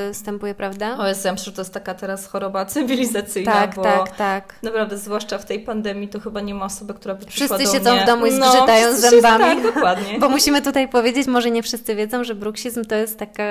występuje, 0.09 0.55
prawda? 0.55 0.99
O 0.99 1.09
Jezu, 1.09 1.21
ja 1.29 1.33
myślę, 1.33 1.45
że 1.45 1.53
to 1.53 1.61
jest 1.61 1.75
taka 1.75 1.95
teraz 1.95 2.27
choroba 2.27 2.65
cywilizacyjna, 2.75 3.53
tak, 3.53 3.75
bo 3.75 3.83
tak, 3.83 4.17
tak. 4.17 4.55
naprawdę, 4.63 4.99
zwłaszcza 4.99 5.39
w 5.39 5.45
tej 5.45 5.61
pandemii, 5.61 6.09
to 6.09 6.21
chyba 6.21 6.41
nie 6.41 6.55
ma 6.55 6.65
osoby, 6.65 6.95
która 6.95 7.15
by 7.15 7.27
przyszła 7.27 7.59
Wszyscy 7.59 7.77
siedzą 7.79 7.99
w 7.99 8.07
domu 8.07 8.27
i 8.27 8.33
no, 8.33 8.53
zgrzytają 8.53 8.87
no, 8.93 8.97
zębami. 8.97 9.45
tak, 9.45 9.63
dokładnie. 9.63 10.19
Bo 10.21 10.29
musimy 10.29 10.63
tutaj 10.63 10.89
powiedzieć, 10.89 11.27
może 11.27 11.51
nie 11.51 11.63
wszyscy 11.63 11.95
wiedzą, 11.95 12.25
że 12.25 12.35
bruksizm 12.35 12.85
to 12.85 12.95
jest 12.95 13.19
taka, 13.19 13.45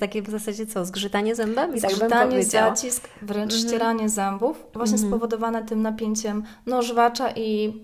takie 0.00 0.22
w 0.22 0.30
zasadzie 0.30 0.66
co, 0.66 0.84
zgrzytanie 0.84 1.34
zębami? 1.34 1.80
Zgrzytanie, 1.80 2.36
tak 2.36 2.44
zacisk, 2.44 3.08
wręcz 3.22 3.52
mhm. 3.52 3.68
ścieranie 3.68 4.08
zębów, 4.08 4.64
właśnie 4.74 4.94
mhm. 4.94 5.12
spowodowane 5.12 5.64
tym 5.64 5.82
napięciem 5.82 6.42
no, 6.66 6.82
żwacza 6.82 7.30
i 7.30 7.82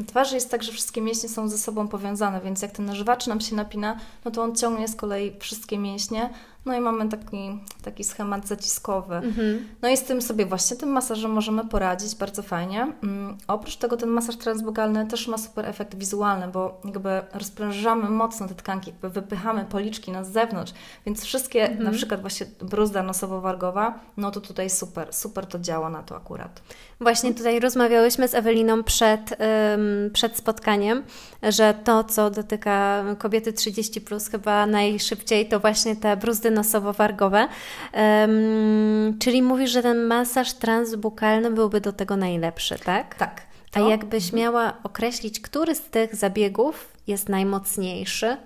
na 0.00 0.06
twarzy 0.06 0.34
jest 0.34 0.50
tak, 0.50 0.62
że 0.62 0.72
wszystkie 0.72 1.00
mięśnie 1.00 1.28
są 1.28 1.48
ze 1.48 1.58
sobą 1.58 1.88
powiązane, 1.88 2.40
więc 2.40 2.62
jak 2.62 2.72
ten 2.72 2.86
nażywacz 2.86 3.26
nam 3.26 3.40
się 3.40 3.56
napina, 3.56 3.96
no 4.24 4.30
to 4.30 4.42
on 4.42 4.56
ciągnie 4.56 4.88
z 4.88 4.96
kolei 4.96 5.32
wszystkie 5.38 5.78
mięśnie, 5.78 6.30
no 6.66 6.74
i 6.74 6.80
mamy 6.80 7.08
taki, 7.08 7.58
taki 7.82 8.04
schemat 8.04 8.48
zaciskowy. 8.48 9.14
Mhm. 9.14 9.68
No 9.82 9.88
i 9.88 9.96
z 9.96 10.02
tym 10.02 10.22
sobie 10.22 10.46
właśnie, 10.46 10.76
tym 10.76 10.88
masażem 10.88 11.30
możemy 11.30 11.64
poradzić 11.64 12.14
bardzo 12.14 12.42
fajnie. 12.42 12.92
Mm, 13.02 13.38
oprócz 13.48 13.76
tego 13.76 13.96
ten 13.96 14.08
masaż 14.08 14.36
transbukalny 14.36 15.06
też 15.06 15.28
ma 15.28 15.38
super 15.38 15.66
efekt 15.66 15.94
wizualny, 15.94 16.48
bo 16.48 16.80
jakby 16.84 17.22
rozprężamy 17.34 18.10
mocno 18.10 18.48
te 18.48 18.54
tkanki, 18.54 18.90
jakby 18.90 19.10
wypychamy 19.10 19.64
policzki 19.64 20.12
na 20.12 20.24
zewnątrz, 20.24 20.72
więc 21.06 21.24
wszystkie, 21.24 21.62
mhm. 21.68 21.84
na 21.84 21.90
przykład 21.90 22.20
właśnie 22.20 22.46
bruzda 22.60 23.02
nosowo-wargowa, 23.02 23.92
no 24.16 24.30
to 24.30 24.40
tutaj 24.40 24.70
super, 24.70 25.14
super 25.14 25.46
to 25.46 25.58
działa 25.58 25.90
na 25.90 26.02
to 26.02 26.16
akurat. 26.16 26.62
Właśnie 27.00 27.34
tutaj 27.34 27.60
rozmawiałyśmy 27.60 28.28
z 28.28 28.34
Eweliną 28.34 28.82
przed, 28.82 29.20
um, 29.30 30.10
przed 30.12 30.36
spotkaniem, 30.36 31.02
że 31.42 31.74
to, 31.84 32.04
co 32.04 32.30
dotyka 32.30 33.04
kobiety 33.18 33.52
30+, 33.52 34.00
plus, 34.00 34.28
chyba 34.28 34.66
najszybciej, 34.66 35.48
to 35.48 35.60
właśnie 35.60 35.96
te 35.96 36.16
bruzdy 36.16 36.49
nosowo-wargowe. 36.50 37.48
Um, 37.92 39.18
czyli 39.18 39.42
mówisz, 39.42 39.70
że 39.70 39.82
ten 39.82 40.06
masaż 40.06 40.52
transbukalny 40.52 41.50
byłby 41.50 41.80
do 41.80 41.92
tego 41.92 42.16
najlepszy, 42.16 42.78
tak? 42.78 43.14
Tak. 43.14 43.42
To? 43.70 43.86
A 43.86 43.88
jakbyś 43.88 44.24
mhm. 44.24 44.42
miała 44.42 44.74
określić, 44.82 45.40
który 45.40 45.74
z 45.74 45.80
tych 45.80 46.16
zabiegów 46.16 46.88
jest 47.06 47.28
najmocniejszy? 47.28 48.36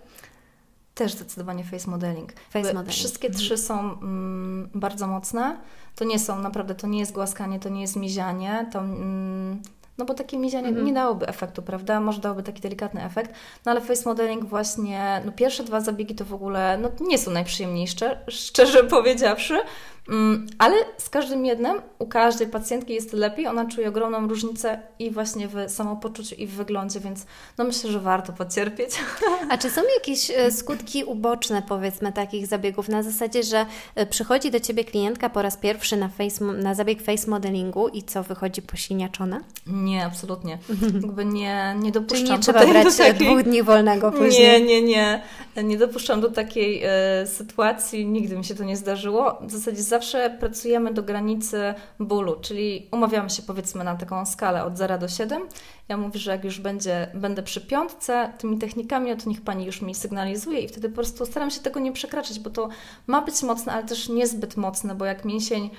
Też 0.95 1.13
zdecydowanie 1.13 1.65
face 1.65 1.91
modeling. 1.91 2.33
Face 2.51 2.75
modeling. 2.75 2.89
Wszystkie 2.89 3.29
mhm. 3.29 3.45
trzy 3.45 3.57
są 3.57 3.81
mm, 3.81 4.71
bardzo 4.75 5.07
mocne. 5.07 5.57
To 5.95 6.05
nie 6.05 6.19
są, 6.19 6.39
naprawdę, 6.39 6.75
to 6.75 6.87
nie 6.87 6.99
jest 6.99 7.13
głaskanie, 7.13 7.61
to 7.61 7.69
nie 7.69 7.81
jest 7.81 7.97
mizianie, 7.97 8.69
to 8.73 8.79
mm, 8.79 9.63
no 9.99 10.05
bo 10.05 10.15
takie 10.15 10.39
mizianie 10.39 10.69
mm 10.69 10.81
-hmm. 10.81 10.87
nie 10.87 10.93
dałoby 10.93 11.29
efektu, 11.29 11.63
prawda? 11.63 12.01
Może 12.01 12.21
dałoby 12.21 12.43
taki 12.43 12.61
delikatny 12.61 13.05
efekt. 13.05 13.35
No 13.65 13.73
ale 13.73 13.81
face 13.81 14.03
modeling 14.09 14.45
właśnie, 14.45 15.23
no 15.25 15.33
pierwsze 15.33 15.65
dwa 15.65 15.81
zabiegi 15.81 16.15
to 16.15 16.25
w 16.25 16.35
ogóle 16.35 16.79
no, 16.79 16.91
nie 17.01 17.19
są 17.19 17.31
najprzyjemniejsze, 17.31 18.19
szczerze 18.29 18.85
powiedziawszy. 18.97 19.61
Mm, 20.09 20.47
ale 20.59 20.77
z 20.99 21.11
każdym 21.11 21.45
jednym, 21.45 21.83
u 21.99 22.07
każdej 22.07 22.47
pacjentki 22.47 22.95
jest 22.95 23.13
lepiej, 23.13 23.47
ona 23.47 23.67
czuje 23.67 23.89
ogromną 23.89 24.29
różnicę 24.29 24.83
i 24.99 25.11
właśnie 25.11 25.49
w 25.49 25.55
samopoczuciu 25.69 26.35
i 26.35 26.47
w 26.47 26.51
wyglądzie, 26.51 27.01
więc 27.01 27.27
no 27.59 27.65
myślę, 27.65 27.91
że 27.91 28.01
warto 28.01 28.33
pocierpieć. 28.33 28.91
A 29.51 29.59
czy 29.59 29.71
są 29.71 29.81
jakieś 29.99 30.31
e, 30.31 30.51
skutki 30.51 31.05
uboczne 31.05 31.63
powiedzmy 31.69 32.13
takich 32.13 32.47
zabiegów 32.47 32.89
na 32.89 33.03
zasadzie, 33.03 33.43
że 33.43 33.67
e, 33.95 34.07
przychodzi 34.07 34.51
do 34.51 34.61
Ciebie 34.61 34.85
klientka 34.85 35.31
po 35.31 35.43
raz 35.43 35.57
pierwszy 35.57 35.97
na, 35.97 36.09
face, 36.09 36.45
na 36.45 36.75
zabieg 36.75 37.03
face 37.03 37.31
modelingu 37.31 37.89
i 37.89 38.03
co, 38.03 38.23
wychodzi 38.23 38.63
posiniaczona? 38.63 39.41
Nie, 39.85 40.05
absolutnie. 40.07 40.59
Jakby 41.03 41.25
nie, 41.25 41.77
nie 41.79 41.93
dopuszczam 41.93 42.27
Czyli 42.27 42.31
nie 42.31 42.39
trzeba 42.39 42.67
brać 42.67 42.87
e, 42.87 43.13
takiej... 43.13 43.29
dwóch 43.29 43.43
dni 43.43 43.63
wolnego 43.63 44.13
później? 44.13 44.63
Nie, 44.63 44.67
nie, 44.67 44.83
nie. 44.83 45.23
Nie 45.65 45.79
dopuszczam 45.79 46.21
do 46.21 46.31
takiej 46.31 46.83
e, 46.85 47.27
sytuacji, 47.27 48.07
nigdy 48.07 48.37
mi 48.37 48.45
się 48.45 48.55
to 48.55 48.65
nie 48.65 48.77
zdarzyło. 48.77 49.39
W 49.41 49.51
zasadzie 49.51 49.83
zawsze 49.83 50.37
pracujemy 50.41 50.95
do 50.95 51.03
granicy 51.03 51.75
bólu, 52.01 52.37
czyli 52.41 52.89
umawiamy 52.93 53.31
się 53.31 53.43
powiedzmy 53.43 53.85
na 53.85 53.95
taką 53.95 54.27
skalę 54.27 54.65
od 54.65 54.79
0 54.79 54.99
do 54.99 55.09
7. 55.09 55.43
Ja 55.89 55.97
mówię, 55.97 56.21
że 56.21 56.31
jak 56.31 56.45
już 56.45 56.61
będzie, 56.61 57.11
będę 57.15 57.43
przy 57.43 57.61
piątce 57.61 58.33
tymi 58.39 58.59
technikami, 58.59 59.17
to 59.17 59.31
niech 59.31 59.41
Pani 59.41 59.65
już 59.67 59.83
mi 59.83 59.95
sygnalizuje 59.95 60.61
i 60.61 60.69
wtedy 60.69 60.89
po 60.89 60.95
prostu 60.95 61.27
staram 61.27 61.51
się 61.51 61.61
tego 61.61 61.81
nie 61.81 61.93
przekraczać, 61.93 62.39
bo 62.41 62.51
to 62.51 62.69
ma 63.07 63.23
być 63.23 63.43
mocne, 63.43 63.73
ale 63.73 63.85
też 63.85 64.09
niezbyt 64.09 64.57
mocne, 64.57 64.95
bo 64.95 65.05
jak 65.05 65.25
mięsień, 65.25 65.71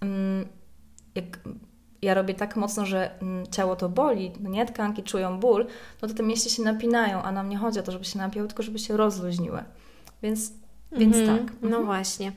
mm, 0.00 0.48
jak 1.14 1.38
ja 2.02 2.14
robię 2.14 2.34
tak 2.34 2.56
mocno, 2.56 2.86
że 2.86 3.20
mm, 3.22 3.46
ciało 3.46 3.76
to 3.76 3.88
boli, 3.88 4.32
no 4.40 4.50
nie, 4.50 4.66
tkanki 4.66 5.02
czują 5.02 5.40
ból, 5.40 5.66
no 6.02 6.08
to 6.08 6.14
te 6.14 6.22
mięśnie 6.22 6.50
się 6.50 6.62
napinają, 6.62 7.22
a 7.22 7.32
nam 7.32 7.48
nie 7.48 7.56
chodzi 7.56 7.80
o 7.80 7.82
to, 7.82 7.92
żeby 7.92 8.04
się 8.04 8.18
napięły, 8.18 8.48
tylko 8.48 8.62
żeby 8.62 8.78
się 8.78 8.96
rozluźniły. 8.96 9.64
Więc, 10.22 10.52
więc 10.92 11.16
mm 11.16 11.28
-hmm. 11.28 11.38
tak. 11.38 11.52
No 11.62 11.68
mhm. 11.68 11.84
właśnie. 11.84 12.32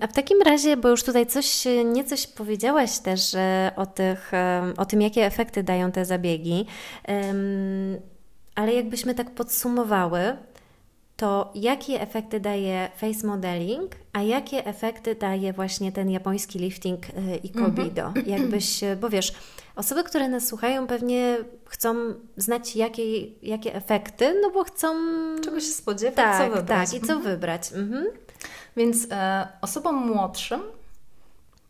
A 0.00 0.06
w 0.06 0.12
takim 0.12 0.42
razie, 0.42 0.76
bo 0.76 0.88
już 0.88 1.02
tutaj 1.02 1.26
coś, 1.26 1.64
niecoś 1.84 2.26
powiedziałaś 2.26 2.98
też 2.98 3.36
o, 3.76 3.86
tych, 3.86 4.32
o 4.76 4.86
tym, 4.86 5.02
jakie 5.02 5.26
efekty 5.26 5.62
dają 5.62 5.92
te 5.92 6.04
zabiegi, 6.04 6.66
ale 8.54 8.74
jakbyśmy 8.74 9.14
tak 9.14 9.30
podsumowały, 9.30 10.36
to 11.24 11.50
jakie 11.54 12.00
efekty 12.00 12.40
daje 12.40 12.90
face 12.96 13.26
modeling, 13.26 13.96
a 14.12 14.22
jakie 14.22 14.66
efekty 14.66 15.14
daje 15.14 15.52
właśnie 15.52 15.92
ten 15.92 16.10
japoński 16.10 16.58
lifting 16.58 17.08
y, 17.08 17.36
i 17.42 17.50
kobido. 17.50 18.02
Mhm. 18.02 18.28
Jakbyś, 18.28 18.80
bo 19.00 19.08
wiesz, 19.08 19.32
osoby, 19.76 20.04
które 20.04 20.28
nas 20.28 20.46
słuchają 20.46 20.86
pewnie 20.86 21.36
chcą 21.66 21.94
znać 22.36 22.76
jakie, 22.76 23.20
jakie 23.42 23.74
efekty, 23.74 24.40
no 24.42 24.50
bo 24.50 24.64
chcą... 24.64 24.94
Czego 25.44 25.60
się 25.60 25.66
spodziewać, 25.66 26.16
tak, 26.16 26.38
co 26.38 26.56
wybrać. 26.56 26.90
Tak, 26.90 27.02
i 27.02 27.06
co 27.06 27.12
mhm. 27.12 27.22
wybrać. 27.22 27.72
Mhm. 27.72 28.06
Więc 28.76 29.06
e, 29.10 29.48
osobom 29.60 30.06
młodszym, 30.06 30.60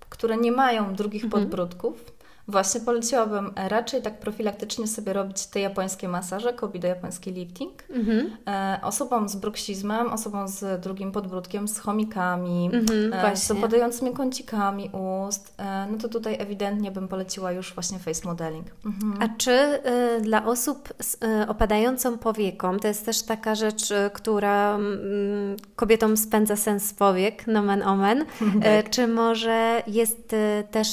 które 0.08 0.36
nie 0.36 0.52
mają 0.52 0.94
drugich 0.94 1.28
podbródków, 1.28 2.13
Właśnie 2.48 2.80
poleciłabym 2.80 3.52
raczej 3.56 4.02
tak 4.02 4.20
profilaktycznie 4.20 4.86
sobie 4.86 5.12
robić 5.12 5.46
te 5.46 5.60
japońskie 5.60 6.08
masaże, 6.08 6.52
kobido 6.52 6.88
japoński 6.88 7.32
lifting. 7.32 7.72
Mhm. 7.90 8.36
E, 8.48 8.78
osobom 8.82 9.28
z 9.28 9.36
bruksizmem, 9.36 10.12
osobom 10.12 10.48
z 10.48 10.82
drugim 10.82 11.12
podbródkiem, 11.12 11.68
z 11.68 11.78
chomikami, 11.78 12.70
mhm, 12.72 13.12
e, 13.12 13.36
z 13.36 13.50
opadającymi 13.50 14.12
kącikami 14.12 14.90
ust, 14.92 15.54
e, 15.58 15.86
no 15.90 15.98
to 15.98 16.08
tutaj 16.08 16.36
ewidentnie 16.40 16.90
bym 16.90 17.08
poleciła 17.08 17.52
już 17.52 17.74
właśnie 17.74 17.98
face 17.98 18.28
modeling. 18.28 18.66
Mhm. 18.86 19.22
A 19.22 19.36
czy 19.36 19.80
y, 20.18 20.20
dla 20.20 20.46
osób 20.46 20.88
z 21.00 21.14
y, 21.14 21.48
opadającą 21.48 22.18
powieką, 22.18 22.78
to 22.78 22.88
jest 22.88 23.06
też 23.06 23.22
taka 23.22 23.54
rzecz, 23.54 23.90
y, 23.90 24.10
która 24.12 24.74
mm, 24.74 25.56
kobietom 25.76 26.16
spędza 26.16 26.56
sens 26.56 26.94
powiek, 26.94 27.46
nomen 27.46 27.82
omen, 27.82 28.24
tak. 28.62 28.90
czy 28.90 29.06
może 29.08 29.82
jest 29.86 30.34
też 30.70 30.88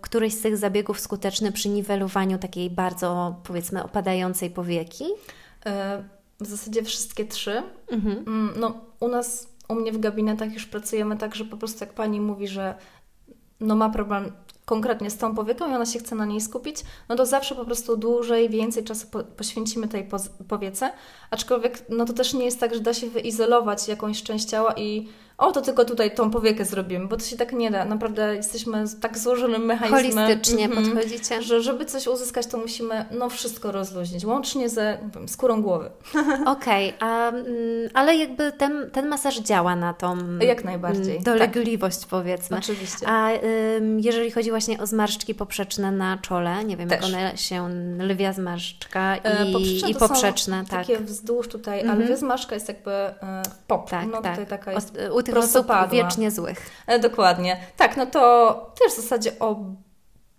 któryś 0.00 0.34
z 0.34 0.40
tych 0.40 0.56
zabiegów 0.56 0.83
zabiegów 0.84 1.00
skuteczny 1.00 1.52
przy 1.52 1.68
niwelowaniu 1.68 2.38
takiej 2.38 2.70
bardzo, 2.70 3.36
powiedzmy, 3.44 3.84
opadającej 3.84 4.50
powieki? 4.50 5.04
E, 5.66 6.04
w 6.40 6.46
zasadzie 6.46 6.82
wszystkie 6.82 7.24
trzy. 7.24 7.62
Mhm. 7.90 8.18
Mm, 8.26 8.50
no, 8.56 8.74
u 9.00 9.08
nas, 9.08 9.48
u 9.68 9.74
mnie 9.74 9.92
w 9.92 9.98
gabinetach 9.98 10.52
już 10.52 10.66
pracujemy 10.66 11.16
tak, 11.16 11.34
że 11.34 11.44
po 11.44 11.56
prostu 11.56 11.84
jak 11.84 11.94
pani 11.94 12.20
mówi, 12.20 12.48
że 12.48 12.74
no 13.60 13.76
ma 13.76 13.90
problem 13.90 14.32
konkretnie 14.64 15.10
z 15.10 15.18
tą 15.18 15.34
powieką 15.34 15.70
i 15.70 15.74
ona 15.74 15.86
się 15.86 15.98
chce 15.98 16.14
na 16.14 16.26
niej 16.26 16.40
skupić, 16.40 16.76
no 17.08 17.16
to 17.16 17.26
zawsze 17.26 17.54
po 17.54 17.64
prostu 17.64 17.96
dłużej, 17.96 18.48
więcej 18.48 18.84
czasu 18.84 19.06
po, 19.06 19.24
poświęcimy 19.24 19.88
tej 19.88 20.08
powiece, 20.48 20.90
aczkolwiek 21.30 21.84
no 21.88 22.04
to 22.04 22.12
też 22.12 22.34
nie 22.34 22.44
jest 22.44 22.60
tak, 22.60 22.74
że 22.74 22.80
da 22.80 22.94
się 22.94 23.10
wyizolować 23.10 23.88
jakąś 23.88 24.22
część 24.22 24.44
ciała 24.44 24.74
i 24.76 25.08
o, 25.38 25.52
to 25.52 25.62
tylko 25.62 25.84
tutaj 25.84 26.14
tą 26.14 26.30
powiekę 26.30 26.64
zrobimy, 26.64 27.06
bo 27.06 27.16
to 27.16 27.24
się 27.24 27.36
tak 27.36 27.52
nie 27.52 27.70
da. 27.70 27.84
Naprawdę 27.84 28.36
jesteśmy 28.36 28.84
tak 29.00 29.18
złożonym 29.18 29.64
mechanizmem. 29.64 30.26
Holistycznie 30.26 30.64
mm 30.64 30.74
podchodzicie. 30.74 31.42
Że 31.42 31.62
żeby 31.62 31.84
coś 31.84 32.06
uzyskać, 32.06 32.46
to 32.46 32.58
musimy 32.58 33.04
no 33.10 33.28
wszystko 33.28 33.72
rozluźnić, 33.72 34.24
łącznie 34.24 34.68
ze 34.68 34.98
wiem, 35.14 35.28
skórą 35.28 35.62
głowy. 35.62 35.90
Okej, 36.46 36.94
okay, 36.96 37.90
ale 37.94 38.16
jakby 38.16 38.52
ten, 38.52 38.90
ten 38.92 39.08
masaż 39.08 39.38
działa 39.40 39.76
na 39.76 39.94
tą 39.94 40.16
Jak 40.40 40.64
najbardziej. 40.64 41.20
dolegliwość 41.20 41.98
tak. 41.98 42.08
powiedzmy. 42.08 42.58
Oczywiście. 42.58 43.08
A 43.08 43.30
jeżeli 43.96 44.30
chodzi 44.30 44.50
właśnie 44.50 44.80
o 44.80 44.86
zmarszczki 44.86 45.34
poprzeczne 45.34 45.92
na 45.92 46.18
czole, 46.18 46.64
nie 46.64 46.76
wiem 46.76 46.88
Też. 46.88 47.00
jak 47.00 47.08
one 47.08 47.36
się, 47.36 47.68
lwia 47.98 48.32
zmarszczka 48.32 49.16
e, 49.16 49.46
i, 49.48 49.52
poprzeczne, 49.52 49.90
i 49.90 49.94
poprzeczne. 49.94 50.64
tak. 50.70 50.86
takie 50.86 50.98
wzdłuż 50.98 51.48
tutaj, 51.48 51.80
mm 51.80 51.92
-hmm. 51.92 51.96
ale 51.96 52.04
lwia 52.04 52.16
zmarszczka 52.16 52.54
jest 52.54 52.68
jakby 52.68 52.90
e, 52.90 53.42
pop. 53.66 53.90
Tak, 53.90 54.06
no, 54.06 54.22
tak. 54.22 54.32
Tutaj 54.32 54.46
taka 54.46 54.72
jest 54.72 54.98
tych 55.24 55.36
osób 55.36 55.66
wiecznie 55.90 56.30
złych. 56.30 56.70
E, 56.86 56.98
dokładnie. 56.98 57.60
Tak, 57.76 57.96
no 57.96 58.06
to 58.06 58.74
też 58.80 58.92
w 58.92 58.96
zasadzie 58.96 59.38
o 59.40 59.56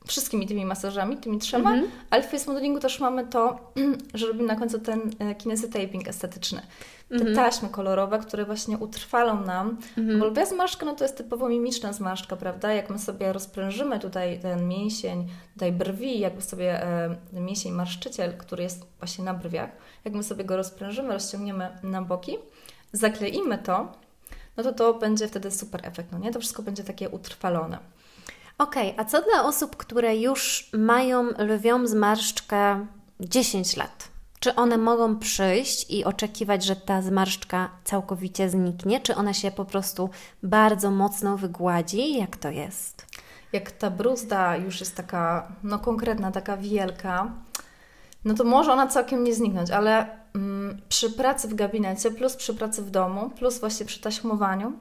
wszystkimi 0.07 0.47
tymi 0.47 0.65
masażami, 0.65 1.17
tymi 1.17 1.39
trzema, 1.39 1.73
mm 1.73 1.85
-hmm. 1.85 1.89
ale 2.09 2.23
w 2.23 2.25
face 2.25 2.51
modelingu 2.51 2.79
też 2.79 2.99
mamy 2.99 3.27
to, 3.27 3.71
że 4.13 4.27
robimy 4.27 4.47
na 4.47 4.55
końcu 4.55 4.79
ten 4.79 5.01
e, 5.19 5.35
kinezy 5.35 5.69
taping 5.69 6.07
estetyczny. 6.07 6.61
Te 7.09 7.15
mm 7.15 7.27
-hmm. 7.27 7.35
taśmy 7.35 7.69
kolorowe, 7.69 8.19
które 8.19 8.45
właśnie 8.45 8.77
utrwalą 8.77 9.41
nam, 9.41 9.77
mm 9.97 10.09
-hmm. 10.09 10.19
bo 10.19 10.25
lwia 10.25 10.45
zmarszczka 10.45 10.85
no 10.85 10.95
to 10.95 11.03
jest 11.03 11.17
typowo 11.17 11.49
mimiczna 11.49 11.93
zmarszczka, 11.93 12.35
prawda? 12.35 12.73
Jak 12.73 12.89
my 12.89 12.99
sobie 12.99 13.33
rozprężymy 13.33 13.99
tutaj 13.99 14.39
ten 14.39 14.67
mięsień, 14.67 15.27
tutaj 15.53 15.71
brwi, 15.71 16.19
jakby 16.19 16.41
sobie 16.41 16.83
e, 16.83 17.15
mięsień 17.33 17.71
marszczyciel, 17.71 18.37
który 18.37 18.63
jest 18.63 18.85
właśnie 18.99 19.25
na 19.25 19.33
brwiach, 19.33 19.69
jak 20.05 20.13
my 20.13 20.23
sobie 20.23 20.43
go 20.43 20.57
rozprężymy, 20.57 21.13
rozciągniemy 21.13 21.69
na 21.83 22.01
boki, 22.01 22.37
zakleimy 22.91 23.57
to, 23.57 23.91
no 24.57 24.63
to 24.63 24.73
to 24.73 24.93
będzie 24.93 25.27
wtedy 25.27 25.51
super 25.51 25.81
efekt, 25.83 26.11
no 26.11 26.17
nie? 26.17 26.31
To 26.31 26.39
wszystko 26.39 26.63
będzie 26.63 26.83
takie 26.83 27.09
utrwalone. 27.09 27.77
Okej, 28.57 28.91
okay, 28.91 29.05
a 29.05 29.09
co 29.09 29.21
dla 29.21 29.43
osób, 29.43 29.75
które 29.75 30.17
już 30.17 30.69
mają 30.73 31.29
lwią 31.37 31.87
zmarszczkę 31.87 32.85
10 33.19 33.77
lat? 33.77 34.07
Czy 34.39 34.55
one 34.55 34.77
mogą 34.77 35.19
przyjść 35.19 35.91
i 35.91 36.05
oczekiwać, 36.05 36.65
że 36.65 36.75
ta 36.75 37.01
zmarszczka 37.01 37.69
całkowicie 37.83 38.49
zniknie? 38.49 38.99
Czy 38.99 39.15
ona 39.15 39.33
się 39.33 39.51
po 39.51 39.65
prostu 39.65 40.09
bardzo 40.43 40.91
mocno 40.91 41.37
wygładzi? 41.37 42.17
Jak 42.17 42.37
to 42.37 42.49
jest? 42.49 43.05
Jak 43.53 43.71
ta 43.71 43.89
bruzda 43.89 44.55
już 44.55 44.79
jest 44.79 44.95
taka, 44.95 45.51
no 45.63 45.79
konkretna, 45.79 46.31
taka 46.31 46.57
wielka, 46.57 47.31
no 48.25 48.33
to 48.33 48.43
może 48.43 48.73
ona 48.73 48.87
całkiem 48.87 49.23
nie 49.23 49.33
zniknąć, 49.33 49.71
ale 49.71 50.24
przy 50.89 51.09
pracy 51.09 51.47
w 51.47 51.53
gabinecie, 51.53 52.11
plus 52.11 52.35
przy 52.35 52.53
pracy 52.53 52.81
w 52.81 52.89
domu, 52.89 53.29
plus 53.29 53.59
właśnie 53.59 53.85
przy 53.85 54.01
taśmowaniu, 54.01 54.73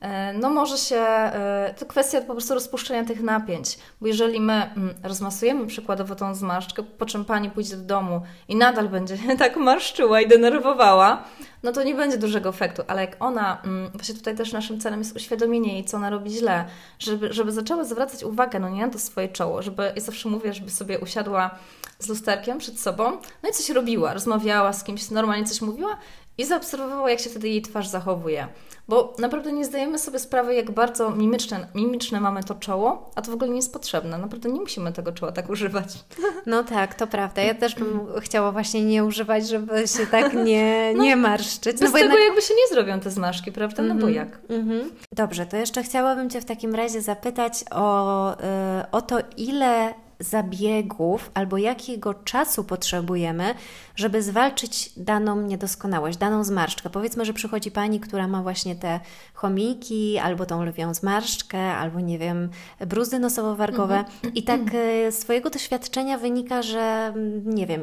e, 0.00 0.32
no 0.32 0.50
może 0.50 0.78
się, 0.78 0.96
e, 0.96 1.74
to 1.78 1.86
kwestia 1.86 2.20
po 2.20 2.32
prostu 2.32 2.54
rozpuszczenia 2.54 3.04
tych 3.04 3.22
napięć, 3.22 3.78
bo 4.00 4.06
jeżeli 4.06 4.40
my 4.40 4.52
mm, 4.52 4.94
rozmasujemy 5.02 5.66
przykładowo 5.66 6.14
tą 6.14 6.34
zmarszczkę, 6.34 6.82
po 6.82 7.06
czym 7.06 7.24
pani 7.24 7.50
pójdzie 7.50 7.76
do 7.76 7.84
domu 7.84 8.20
i 8.48 8.56
nadal 8.56 8.88
będzie 8.88 9.18
tak 9.38 9.56
marszczyła 9.56 10.20
i 10.20 10.28
denerwowała, 10.28 11.24
no 11.62 11.72
to 11.72 11.82
nie 11.82 11.94
będzie 11.94 12.18
dużego 12.18 12.48
efektu, 12.48 12.82
ale 12.86 13.00
jak 13.00 13.16
ona, 13.20 13.62
mm, 13.64 13.90
właśnie 13.90 14.14
tutaj 14.14 14.36
też 14.36 14.52
naszym 14.52 14.80
celem 14.80 14.98
jest 15.00 15.16
uświadomienie 15.16 15.72
jej, 15.72 15.84
co 15.84 15.96
ona 15.96 16.10
robi 16.10 16.30
źle, 16.30 16.64
żeby, 16.98 17.32
żeby 17.32 17.52
zaczęła 17.52 17.84
zwracać 17.84 18.22
uwagę, 18.22 18.58
no 18.60 18.68
nie 18.68 18.86
na 18.86 18.92
to 18.92 18.98
swoje 18.98 19.28
czoło, 19.28 19.62
żeby, 19.62 19.92
ja 19.96 20.02
zawsze 20.02 20.28
mówię, 20.28 20.52
żeby 20.52 20.70
sobie 20.70 20.98
usiadła 20.98 21.50
z 21.98 22.08
lusterkiem 22.08 22.58
przed 22.58 22.80
sobą, 22.80 23.12
no 23.42 23.48
i 23.48 23.52
coś 23.52 23.68
robiła, 23.68 24.14
rozmawiała 24.14 24.72
z 24.72 24.84
kimś, 24.84 25.10
normalnie 25.10 25.44
coś 25.46 25.60
mówiła 25.60 25.98
i 26.38 26.44
zaobserwowała, 26.44 27.10
jak 27.10 27.20
się 27.20 27.30
wtedy 27.30 27.48
jej 27.48 27.62
twarz 27.62 27.88
zachowuje. 27.88 28.48
Bo 28.88 29.14
naprawdę 29.18 29.52
nie 29.52 29.64
zdajemy 29.64 29.98
sobie 29.98 30.18
sprawy, 30.18 30.54
jak 30.54 30.70
bardzo 30.70 31.10
mimiczne, 31.10 31.68
mimiczne 31.74 32.20
mamy 32.20 32.44
to 32.44 32.54
czoło, 32.54 33.10
a 33.14 33.22
to 33.22 33.30
w 33.30 33.34
ogóle 33.34 33.50
nie 33.50 33.56
jest 33.56 33.72
potrzebne. 33.72 34.18
Naprawdę 34.18 34.48
nie 34.48 34.60
musimy 34.60 34.92
tego 34.92 35.12
czoła 35.12 35.32
tak 35.32 35.50
używać. 35.50 35.86
No 36.46 36.64
tak, 36.64 36.94
to 36.94 37.06
prawda. 37.06 37.42
Ja 37.42 37.54
też 37.54 37.74
bym 37.74 38.00
chciała 38.20 38.52
właśnie 38.52 38.84
nie 38.84 39.04
używać, 39.04 39.48
żeby 39.48 39.88
się 39.88 40.06
tak 40.06 40.34
nie, 40.46 40.92
no, 40.96 41.02
nie 41.02 41.16
marszczyć. 41.16 41.80
No, 41.80 41.86
bo 41.86 41.92
tego 41.92 41.98
jednak... 41.98 42.24
jakby 42.24 42.42
się 42.42 42.54
nie 42.54 42.74
zrobią 42.74 43.00
te 43.00 43.10
zmarszki, 43.10 43.52
prawda? 43.52 43.82
No 43.82 43.94
mm 43.94 43.98
-hmm, 43.98 44.00
bo 44.00 44.08
mhm, 44.08 44.28
jak? 44.28 44.50
Mm 44.50 44.68
-hmm. 44.68 44.90
Dobrze, 45.12 45.46
to 45.46 45.56
jeszcze 45.56 45.82
chciałabym 45.82 46.30
Cię 46.30 46.40
w 46.40 46.44
takim 46.44 46.74
razie 46.74 47.02
zapytać 47.02 47.64
o, 47.70 48.36
yy, 48.76 48.90
o 48.92 49.02
to, 49.02 49.18
ile 49.36 49.94
zabiegów 50.18 51.30
albo 51.34 51.58
jakiego 51.58 52.14
czasu 52.14 52.64
potrzebujemy, 52.64 53.54
żeby 53.96 54.22
zwalczyć 54.22 54.92
daną 54.96 55.40
niedoskonałość, 55.42 56.18
daną 56.18 56.44
zmarszczkę. 56.44 56.90
Powiedzmy, 56.90 57.24
że 57.24 57.32
przychodzi 57.32 57.70
pani, 57.70 58.00
która 58.00 58.28
ma 58.28 58.42
właśnie 58.42 58.76
te 58.76 59.00
chomiki, 59.34 60.18
albo 60.18 60.46
tą 60.46 60.64
lwią 60.64 60.94
zmarszczkę, 60.94 61.58
albo 61.58 62.00
nie 62.00 62.18
wiem, 62.18 62.48
bruzdy 62.80 63.18
nosowo-wargowe 63.18 63.98
mhm. 63.98 64.34
i 64.34 64.42
tak 64.42 64.60
e, 64.74 65.12
z 65.12 65.18
swojego 65.18 65.50
doświadczenia 65.50 66.18
wynika, 66.18 66.62
że 66.62 67.14
nie 67.44 67.66
wiem, 67.66 67.82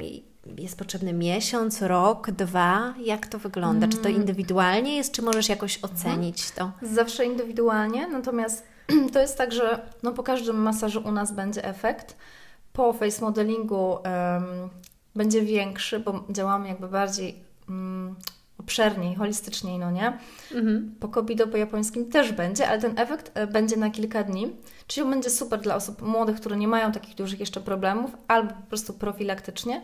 jest 0.57 0.77
potrzebny 0.77 1.13
miesiąc, 1.13 1.81
rok, 1.81 2.31
dwa? 2.31 2.93
Jak 3.03 3.27
to 3.27 3.39
wygląda? 3.39 3.87
Czy 3.87 3.97
to 3.97 4.09
mm. 4.09 4.21
indywidualnie 4.21 4.95
jest, 4.95 5.11
czy 5.11 5.21
możesz 5.21 5.49
jakoś 5.49 5.79
ocenić 5.83 6.51
to? 6.51 6.71
Zawsze 6.81 7.25
indywidualnie, 7.25 8.07
natomiast 8.07 8.72
to 9.13 9.19
jest 9.19 9.37
tak, 9.37 9.51
że 9.51 9.81
no 10.03 10.11
po 10.11 10.23
każdym 10.23 10.55
masażu 10.55 11.01
u 11.05 11.11
nas 11.11 11.31
będzie 11.31 11.65
efekt. 11.65 12.17
Po 12.73 12.93
face 12.93 13.21
modelingu 13.21 13.91
um, 13.91 14.69
będzie 15.15 15.41
większy, 15.41 15.99
bo 15.99 16.23
działamy 16.29 16.67
jakby 16.67 16.87
bardziej 16.87 17.35
um, 17.69 18.15
obszerniej, 18.59 19.15
holistyczniej, 19.15 19.79
no 19.79 19.91
nie? 19.91 20.17
Mhm. 20.51 20.95
Po 20.99 21.07
kobido 21.07 21.47
po 21.47 21.57
japońskim 21.57 22.11
też 22.11 22.31
będzie, 22.31 22.67
ale 22.67 22.81
ten 22.81 22.99
efekt 22.99 23.31
e, 23.33 23.47
będzie 23.47 23.77
na 23.77 23.89
kilka 23.89 24.23
dni, 24.23 24.55
czyli 24.87 25.09
będzie 25.09 25.29
super 25.29 25.61
dla 25.61 25.75
osób 25.75 26.01
młodych, 26.01 26.35
które 26.35 26.57
nie 26.57 26.67
mają 26.67 26.91
takich 26.91 27.15
dużych 27.15 27.39
jeszcze 27.39 27.61
problemów, 27.61 28.11
albo 28.27 28.53
po 28.53 28.67
prostu 28.69 28.93
profilaktycznie. 28.93 29.81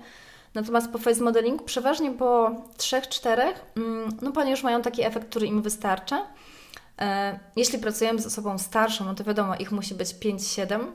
Natomiast 0.54 0.92
po 0.92 0.98
face 0.98 1.24
modelingu 1.24 1.64
przeważnie 1.64 2.12
po 2.12 2.52
3-4, 2.78 3.42
mm, 3.78 4.10
no 4.22 4.32
Panie 4.32 4.52
już 4.52 4.64
mają 4.64 4.82
taki 4.82 5.04
efekt, 5.04 5.30
który 5.30 5.48
im 5.48 5.62
wystarcza. 5.62 6.28
E, 7.00 7.40
jeśli 7.56 7.80
pracujemy 7.80 8.22
z 8.22 8.26
osobą 8.26 8.58
starszą, 8.58 9.06
no 9.06 9.16
to 9.16 9.24
wiadomo, 9.24 9.56
ich 9.56 9.72
musi 9.72 9.96
być 9.96 10.10
5-7. 10.10 10.86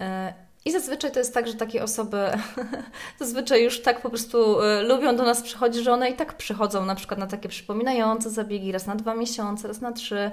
E, 0.00 0.34
I 0.64 0.72
zazwyczaj 0.72 1.12
to 1.12 1.18
jest 1.18 1.34
tak, 1.34 1.46
że 1.48 1.54
takie 1.54 1.82
osoby 1.82 2.18
zazwyczaj 3.20 3.64
już 3.64 3.82
tak 3.82 4.02
po 4.02 4.08
prostu 4.08 4.60
e, 4.60 4.82
lubią 4.82 5.16
do 5.16 5.22
nas 5.22 5.42
przychodzić, 5.42 5.84
że 5.84 5.92
one 5.92 6.10
i 6.10 6.14
tak 6.14 6.36
przychodzą 6.36 6.84
na 6.86 6.94
przykład 6.94 7.20
na 7.20 7.26
takie 7.26 7.48
przypominające 7.48 8.30
zabiegi 8.30 8.72
raz 8.72 8.86
na 8.86 8.94
dwa 8.94 9.14
miesiące, 9.14 9.68
raz 9.68 9.80
na 9.80 9.92
trzy. 9.92 10.30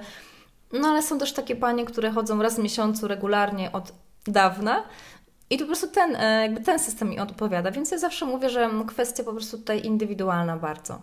No 0.72 0.88
ale 0.88 1.02
są 1.02 1.18
też 1.18 1.32
takie 1.32 1.56
panie, 1.56 1.84
które 1.84 2.10
chodzą 2.10 2.42
raz 2.42 2.56
w 2.56 2.58
miesiącu 2.58 3.08
regularnie 3.08 3.72
od 3.72 3.92
dawna. 4.26 4.82
I 5.50 5.58
to 5.58 5.64
po 5.64 5.66
prostu 5.66 5.88
ten, 5.88 6.16
jakby 6.42 6.60
ten 6.60 6.78
system 6.78 7.08
mi 7.08 7.20
odpowiada, 7.20 7.70
więc 7.70 7.90
ja 7.90 7.98
zawsze 7.98 8.26
mówię, 8.26 8.50
że 8.50 8.70
kwestia 8.86 9.24
po 9.24 9.32
prostu 9.32 9.58
tutaj 9.58 9.86
indywidualna 9.86 10.56
bardzo. 10.56 11.00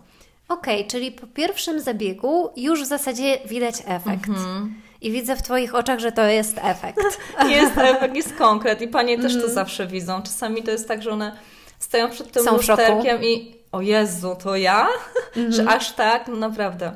Okej, 0.48 0.76
okay, 0.76 0.90
czyli 0.90 1.12
po 1.12 1.26
pierwszym 1.26 1.80
zabiegu 1.80 2.50
już 2.56 2.82
w 2.82 2.86
zasadzie 2.86 3.38
widać 3.46 3.74
efekt. 3.86 4.28
Mhm. 4.28 4.74
I 5.00 5.10
widzę 5.10 5.36
w 5.36 5.42
Twoich 5.42 5.74
oczach, 5.74 5.98
że 5.98 6.12
to 6.12 6.24
jest 6.24 6.58
efekt. 6.62 7.00
Jest 7.48 7.78
efekt, 7.78 8.14
jest 8.14 8.34
konkret 8.34 8.82
i 8.82 8.88
Panie 8.88 9.18
też 9.18 9.32
to 9.32 9.38
mhm. 9.38 9.54
zawsze 9.54 9.86
widzą. 9.86 10.22
Czasami 10.22 10.62
to 10.62 10.70
jest 10.70 10.88
tak, 10.88 11.02
że 11.02 11.10
one 11.10 11.36
stoją 11.78 12.10
przed 12.10 12.32
tym 12.32 12.44
Są 12.44 12.56
lusterkiem 12.56 13.24
i 13.24 13.54
o 13.72 13.80
Jezu, 13.80 14.36
to 14.42 14.56
ja? 14.56 14.88
Że 15.36 15.62
mhm. 15.62 15.68
aż 15.68 15.92
tak? 15.92 16.28
No 16.28 16.36
naprawdę. 16.36 16.92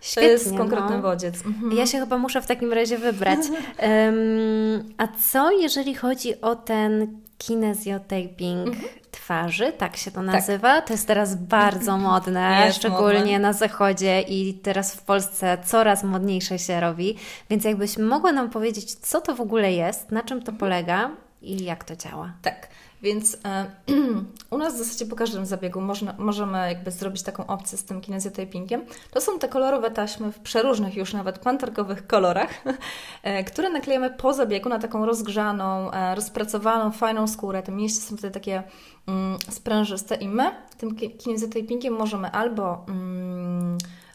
Świetnie, 0.00 0.28
to 0.28 0.32
jest 0.32 0.56
konkretny 0.56 0.96
no. 0.96 1.02
bodziec. 1.02 1.34
Mhm. 1.46 1.76
Ja 1.76 1.86
się 1.86 1.98
chyba 1.98 2.18
muszę 2.18 2.42
w 2.42 2.46
takim 2.46 2.72
razie 2.72 2.98
wybrać. 2.98 3.38
Um, 3.52 4.94
a 4.98 5.08
co 5.08 5.50
jeżeli 5.50 5.94
chodzi 5.94 6.40
o 6.40 6.56
ten 6.56 7.21
kinesiotaping 7.46 8.68
mhm. 8.68 8.88
twarzy, 9.10 9.72
tak 9.72 9.96
się 9.96 10.10
to 10.10 10.16
tak. 10.16 10.26
nazywa? 10.26 10.74
Tak. 10.74 10.86
To 10.86 10.92
jest 10.92 11.06
teraz 11.06 11.34
bardzo 11.34 11.98
modne, 12.08 12.62
jest 12.66 12.78
szczególnie 12.78 13.20
modne. 13.20 13.38
na 13.38 13.52
zachodzie 13.52 14.20
i 14.20 14.54
teraz 14.54 14.94
w 14.94 15.02
Polsce 15.02 15.58
coraz 15.64 16.04
modniejsze 16.04 16.58
się 16.58 16.80
robi. 16.80 17.16
Więc 17.50 17.64
jakbyś 17.64 17.98
mogła 17.98 18.32
nam 18.32 18.50
powiedzieć, 18.50 18.94
co 18.94 19.20
to 19.20 19.34
w 19.34 19.40
ogóle 19.40 19.72
jest, 19.72 20.10
na 20.10 20.22
czym 20.22 20.42
to 20.42 20.52
polega 20.52 21.10
i 21.42 21.64
jak 21.64 21.84
to 21.84 21.96
działa? 21.96 22.32
Tak. 22.42 22.68
Więc 23.02 23.36
e, 23.44 23.66
u 24.50 24.58
nas 24.58 24.74
w 24.74 24.78
zasadzie 24.78 25.06
po 25.06 25.16
każdym 25.16 25.46
zabiegu 25.46 25.80
można, 25.80 26.14
możemy 26.18 26.68
jakby 26.68 26.90
zrobić 26.90 27.22
taką 27.22 27.46
opcję 27.46 27.78
z 27.78 27.84
tym 27.84 28.00
kinezjotapingiem. 28.00 28.84
To 29.10 29.20
są 29.20 29.38
te 29.38 29.48
kolorowe 29.48 29.90
taśmy 29.90 30.32
w 30.32 30.38
przeróżnych 30.38 30.96
już 30.96 31.12
nawet 31.12 31.38
pantargowych 31.38 32.06
kolorach, 32.06 32.50
e, 33.22 33.44
które 33.44 33.70
naklejamy 33.70 34.10
po 34.10 34.34
zabiegu 34.34 34.68
na 34.68 34.78
taką 34.78 35.06
rozgrzaną, 35.06 35.90
e, 35.92 36.14
rozpracowaną, 36.14 36.90
fajną 36.90 37.26
skórę. 37.26 37.62
Te 37.62 37.72
mięśnie 37.72 38.00
są 38.00 38.16
wtedy 38.16 38.34
takie 38.34 38.62
mm, 39.06 39.38
sprężyste 39.50 40.14
i 40.14 40.28
my 40.28 40.50
tym 40.78 40.96
kinezjotapingiem 40.96 41.94
możemy 41.94 42.30
albo... 42.30 42.84
Mm, 42.88 43.41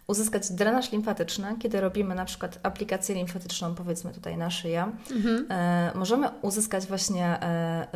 uzyskać 0.08 0.52
drenaż 0.52 0.92
limfatyczny, 0.92 1.56
kiedy 1.60 1.82
robimy 1.82 2.16
na 2.16 2.26
przykład 2.26 2.60
aplikację 2.64 3.16
limfatyczną, 3.16 3.76
powiedzmy 3.76 4.14
tutaj 4.14 4.38
na 4.38 4.50
szyję, 4.50 4.92
mhm. 5.12 5.48
e, 5.50 5.92
możemy 5.96 6.30
uzyskać 6.42 6.86
właśnie 6.86 7.26
e, 7.26 7.88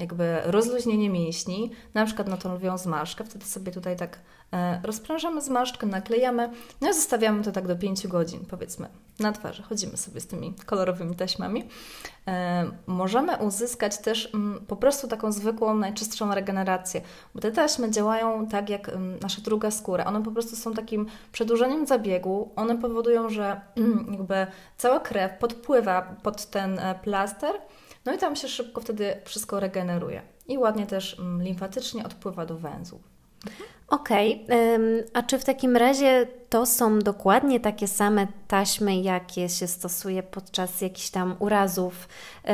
jakby 0.00 0.38
rozluźnienie 0.44 1.10
mięśni, 1.10 1.70
na 1.94 2.06
przykład 2.06 2.28
na 2.28 2.36
tą 2.36 2.54
lwią 2.54 2.78
zmarszkę, 2.78 3.24
wtedy 3.24 3.44
sobie 3.44 3.72
tutaj 3.72 3.96
tak 3.96 4.18
rozprężamy 4.82 5.42
zmarszczkę, 5.42 5.86
naklejamy, 5.86 6.50
no 6.80 6.90
i 6.90 6.94
zostawiamy 6.94 7.42
to 7.42 7.52
tak 7.52 7.66
do 7.66 7.76
5 7.76 8.06
godzin, 8.06 8.46
powiedzmy, 8.50 8.88
na 9.18 9.32
twarzy. 9.32 9.62
Chodzimy 9.62 9.96
sobie 9.96 10.20
z 10.20 10.26
tymi 10.26 10.54
kolorowymi 10.66 11.16
taśmami. 11.16 11.68
E, 12.28 12.70
możemy 12.86 13.36
uzyskać 13.36 13.98
też 13.98 14.34
mm, 14.34 14.66
po 14.66 14.76
prostu 14.76 15.08
taką 15.08 15.32
zwykłą, 15.32 15.74
najczystszą 15.74 16.34
regenerację, 16.34 17.00
bo 17.34 17.40
te 17.40 17.52
taśmy 17.52 17.90
działają 17.90 18.46
tak 18.46 18.70
jak 18.70 18.88
mm, 18.88 19.18
nasza 19.18 19.42
druga 19.42 19.70
skóra. 19.70 20.04
One 20.04 20.22
po 20.22 20.30
prostu 20.30 20.56
są 20.56 20.74
takim 20.74 21.06
przedłużeniem 21.32 21.86
zabiegu. 21.86 22.52
One 22.56 22.78
powodują, 22.78 23.30
że 23.30 23.60
m, 23.76 24.06
jakby 24.10 24.46
cała 24.76 25.00
krew 25.00 25.38
podpływa 25.38 26.02
pod 26.22 26.46
ten 26.46 26.78
e, 26.78 26.94
plaster, 26.94 27.54
no 28.04 28.14
i 28.14 28.18
tam 28.18 28.36
się 28.36 28.48
szybko 28.48 28.80
wtedy 28.80 29.16
wszystko 29.24 29.60
regeneruje. 29.60 30.22
I 30.48 30.58
ładnie 30.58 30.86
też 30.86 31.18
mm, 31.18 31.42
limfatycznie 31.42 32.04
odpływa 32.04 32.46
do 32.46 32.58
węzłów. 32.58 33.09
Okej, 33.90 34.44
okay. 34.44 35.04
a 35.12 35.22
czy 35.22 35.38
w 35.38 35.44
takim 35.44 35.76
razie 35.76 36.26
to 36.50 36.66
są 36.66 36.98
dokładnie 36.98 37.60
takie 37.60 37.88
same 37.88 38.26
taśmy, 38.48 38.96
jakie 38.96 39.48
się 39.48 39.66
stosuje 39.66 40.22
podczas 40.22 40.80
jakichś 40.80 41.10
tam 41.10 41.36
urazów 41.38 42.08
yy, 42.44 42.52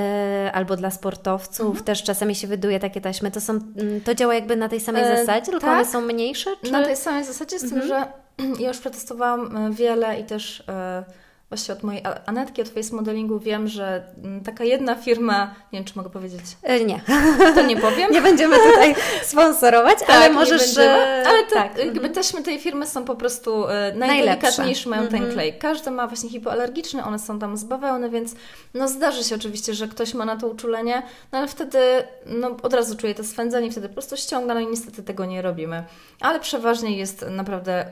albo 0.53 0.77
dla 0.77 0.90
sportowców? 0.90 1.66
Mhm. 1.66 1.85
Też 1.85 2.03
czasami 2.03 2.35
się 2.35 2.46
wyduje 2.46 2.81
takie 2.81 3.01
taśmy. 3.01 3.31
To, 3.31 3.40
są, 3.40 3.59
to 4.05 4.14
działa 4.14 4.35
jakby 4.35 4.57
na 4.57 4.68
tej 4.68 4.81
samej 4.81 5.03
e, 5.03 5.16
zasadzie, 5.16 5.46
tylko 5.46 5.66
tak? 5.66 5.75
one 5.75 5.85
są 5.85 6.01
mniejsze? 6.01 6.51
Czy... 6.62 6.72
Na 6.72 6.85
tej 6.85 6.96
samej 6.96 7.25
zasadzie, 7.25 7.59
z 7.59 7.64
mhm. 7.64 7.81
tym, 7.81 7.88
że 7.88 8.07
ja 8.62 8.68
już 8.68 8.79
przetestowałam 8.79 9.57
e, 9.57 9.70
wiele 9.70 10.20
i 10.20 10.25
też. 10.25 10.64
Yy, 10.68 11.25
Właśnie 11.48 11.74
od 11.74 11.82
mojej 11.82 12.02
Anetki, 12.26 12.62
od 12.62 12.68
face 12.68 12.96
modelingu 12.96 13.38
wiem, 13.38 13.68
że 13.68 14.04
mm, 14.24 14.44
taka 14.44 14.64
jedna 14.64 14.94
firma, 14.94 15.54
nie 15.72 15.78
wiem 15.78 15.85
czy 15.85 15.92
mogę 15.96 16.11
powiedzieć. 16.11 16.40
E, 16.62 16.85
nie. 16.85 17.00
To 17.54 17.62
nie 17.62 17.76
powiem. 17.76 18.12
nie 18.16 18.22
będziemy 18.22 18.56
tutaj 18.56 18.94
sponsorować, 19.32 19.98
tak, 19.98 20.11
ale 20.11 20.30
możesz. 20.30 20.78
Ale 21.26 21.44
to, 21.48 21.54
tak. 21.54 21.78
jakby 21.78 21.92
mhm. 21.92 22.14
taśmy 22.14 22.42
tej 22.42 22.59
firmy 22.59 22.87
są 22.87 23.04
po 23.04 23.14
prostu 23.14 23.68
e, 23.68 23.92
najdelikatniejsze, 23.94 24.90
mają 24.90 25.02
ten 25.02 25.14
mhm. 25.14 25.32
klej. 25.32 25.59
Każdy 25.59 25.90
ma 25.90 26.06
właśnie 26.06 26.30
hipoalergiczny, 26.30 27.04
one 27.04 27.18
są 27.18 27.38
tam 27.38 27.56
z 27.56 27.64
bawełny, 27.64 28.11
więc 28.11 28.35
no 28.74 28.88
zdarzy 28.88 29.24
się 29.24 29.35
oczywiście, 29.35 29.74
że 29.74 29.88
ktoś 29.88 30.14
ma 30.14 30.24
na 30.24 30.37
to 30.37 30.48
uczulenie, 30.48 31.02
no 31.32 31.38
ale 31.38 31.48
wtedy 31.48 31.78
no, 32.26 32.56
od 32.62 32.74
razu 32.74 32.96
czuje 32.96 33.14
to 33.14 33.24
swędzenie, 33.24 33.70
wtedy 33.70 33.88
po 33.88 33.94
prostu 33.94 34.16
ściąga, 34.16 34.54
no 34.54 34.61
i 34.61 34.66
niestety 34.66 35.02
tego 35.02 35.24
nie 35.24 35.42
robimy. 35.42 35.85
Ale 36.20 36.40
przeważnie 36.40 36.98
jest 36.98 37.24
naprawdę 37.30 37.87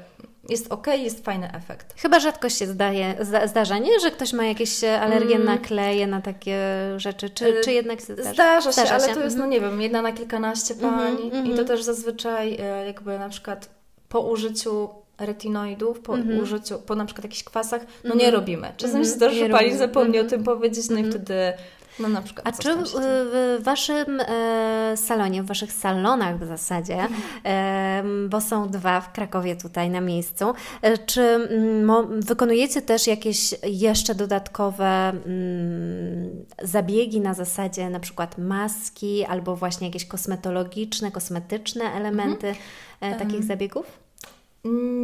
jest 0.48 0.72
ok, 0.72 0.86
jest 0.86 1.24
fajny 1.24 1.52
efekt. 1.52 1.94
Chyba 1.96 2.20
rzadko 2.20 2.48
się 2.48 2.66
zdaje, 2.66 3.14
zdarza, 3.44 3.78
nie? 3.78 4.00
Że 4.00 4.10
ktoś 4.10 4.32
ma 4.32 4.44
jakieś 4.44 4.84
alergie 4.84 5.34
mm. 5.34 5.46
na 5.46 5.58
kleje, 5.58 6.06
na 6.06 6.20
takie 6.20 6.58
rzeczy, 6.96 7.30
czy, 7.30 7.60
czy 7.64 7.72
jednak 7.72 8.00
się 8.00 8.14
zdarza? 8.14 8.32
Zdarza 8.32 8.72
się, 8.72 8.72
zdarza 8.72 8.94
ale 8.94 9.14
to 9.14 9.20
jest, 9.20 9.36
no 9.36 9.44
mhm. 9.44 9.50
nie 9.50 9.60
wiem, 9.60 9.82
jedna 9.82 10.02
na 10.02 10.12
kilkanaście 10.12 10.74
pań 10.74 11.16
mm 11.16 11.16
-hmm, 11.16 11.26
i 11.26 11.30
to 11.30 11.48
mhm. 11.48 11.66
też 11.66 11.82
zazwyczaj 11.82 12.56
e, 12.60 12.86
jakby 12.86 13.18
na 13.18 13.28
przykład 13.28 13.70
po 14.08 14.20
użyciu 14.20 14.88
retinoidów, 15.18 16.00
po 16.00 16.14
mm 16.14 16.28
-hmm. 16.28 16.42
użyciu, 16.42 16.78
po 16.78 16.94
na 16.94 17.04
przykład 17.04 17.24
jakichś 17.24 17.44
kwasach, 17.44 17.82
no 17.82 17.88
mm 18.04 18.18
-hmm. 18.18 18.20
nie 18.20 18.30
robimy. 18.30 18.72
Czasem 18.76 19.04
się 19.04 19.10
zdarza, 19.10 19.34
że 19.34 19.48
pani 19.48 19.76
zapomni 19.76 20.18
o 20.18 20.24
tym 20.24 20.44
powiedzieć, 20.44 20.88
no 20.90 20.98
i 20.98 21.04
wtedy 21.04 21.52
no 21.98 22.08
na 22.08 22.22
przykład. 22.22 22.46
A 22.48 22.62
czy 22.62 22.76
w, 22.76 22.82
w 22.84 23.58
Waszym 23.62 24.20
e, 24.20 24.96
salonie, 24.96 25.42
w 25.42 25.46
Waszych 25.46 25.72
salonach 25.72 26.38
w 26.38 26.46
zasadzie, 26.46 27.08
e, 27.44 28.04
bo 28.28 28.40
są 28.40 28.68
dwa 28.68 29.00
w 29.00 29.12
Krakowie 29.12 29.56
tutaj 29.56 29.90
na 29.90 30.00
miejscu, 30.00 30.44
e, 30.82 30.98
czy 30.98 31.22
m, 31.22 32.20
wykonujecie 32.20 32.82
też 32.82 33.06
jakieś 33.06 33.54
jeszcze 33.62 34.14
dodatkowe 34.14 35.08
m, 35.08 35.22
mm, 35.26 36.44
zabiegi 36.62 37.20
na 37.20 37.34
zasadzie 37.34 37.90
na 37.90 38.00
przykład 38.00 38.38
maski 38.38 39.24
albo 39.24 39.56
właśnie 39.56 39.86
jakieś 39.86 40.06
kosmetologiczne, 40.06 41.10
kosmetyczne 41.10 41.84
elementy 41.84 42.54
mhm. 43.00 43.18
takich 43.18 43.40
um, 43.40 43.46
zabiegów? 43.46 43.86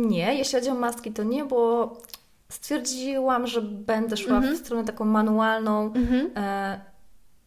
Nie, 0.06 0.34
jeśli 0.34 0.58
chodzi 0.58 0.70
o 0.70 0.74
maski, 0.74 1.12
to 1.12 1.24
nie, 1.24 1.44
bo 1.44 1.92
stwierdziłam, 2.50 3.46
że 3.46 3.62
będę 3.62 4.16
szła 4.16 4.36
mhm. 4.36 4.56
w 4.56 4.58
stronę 4.58 4.84
taką 4.84 5.04
manualną. 5.04 5.92
Mhm. 5.94 6.30
E, 6.36 6.80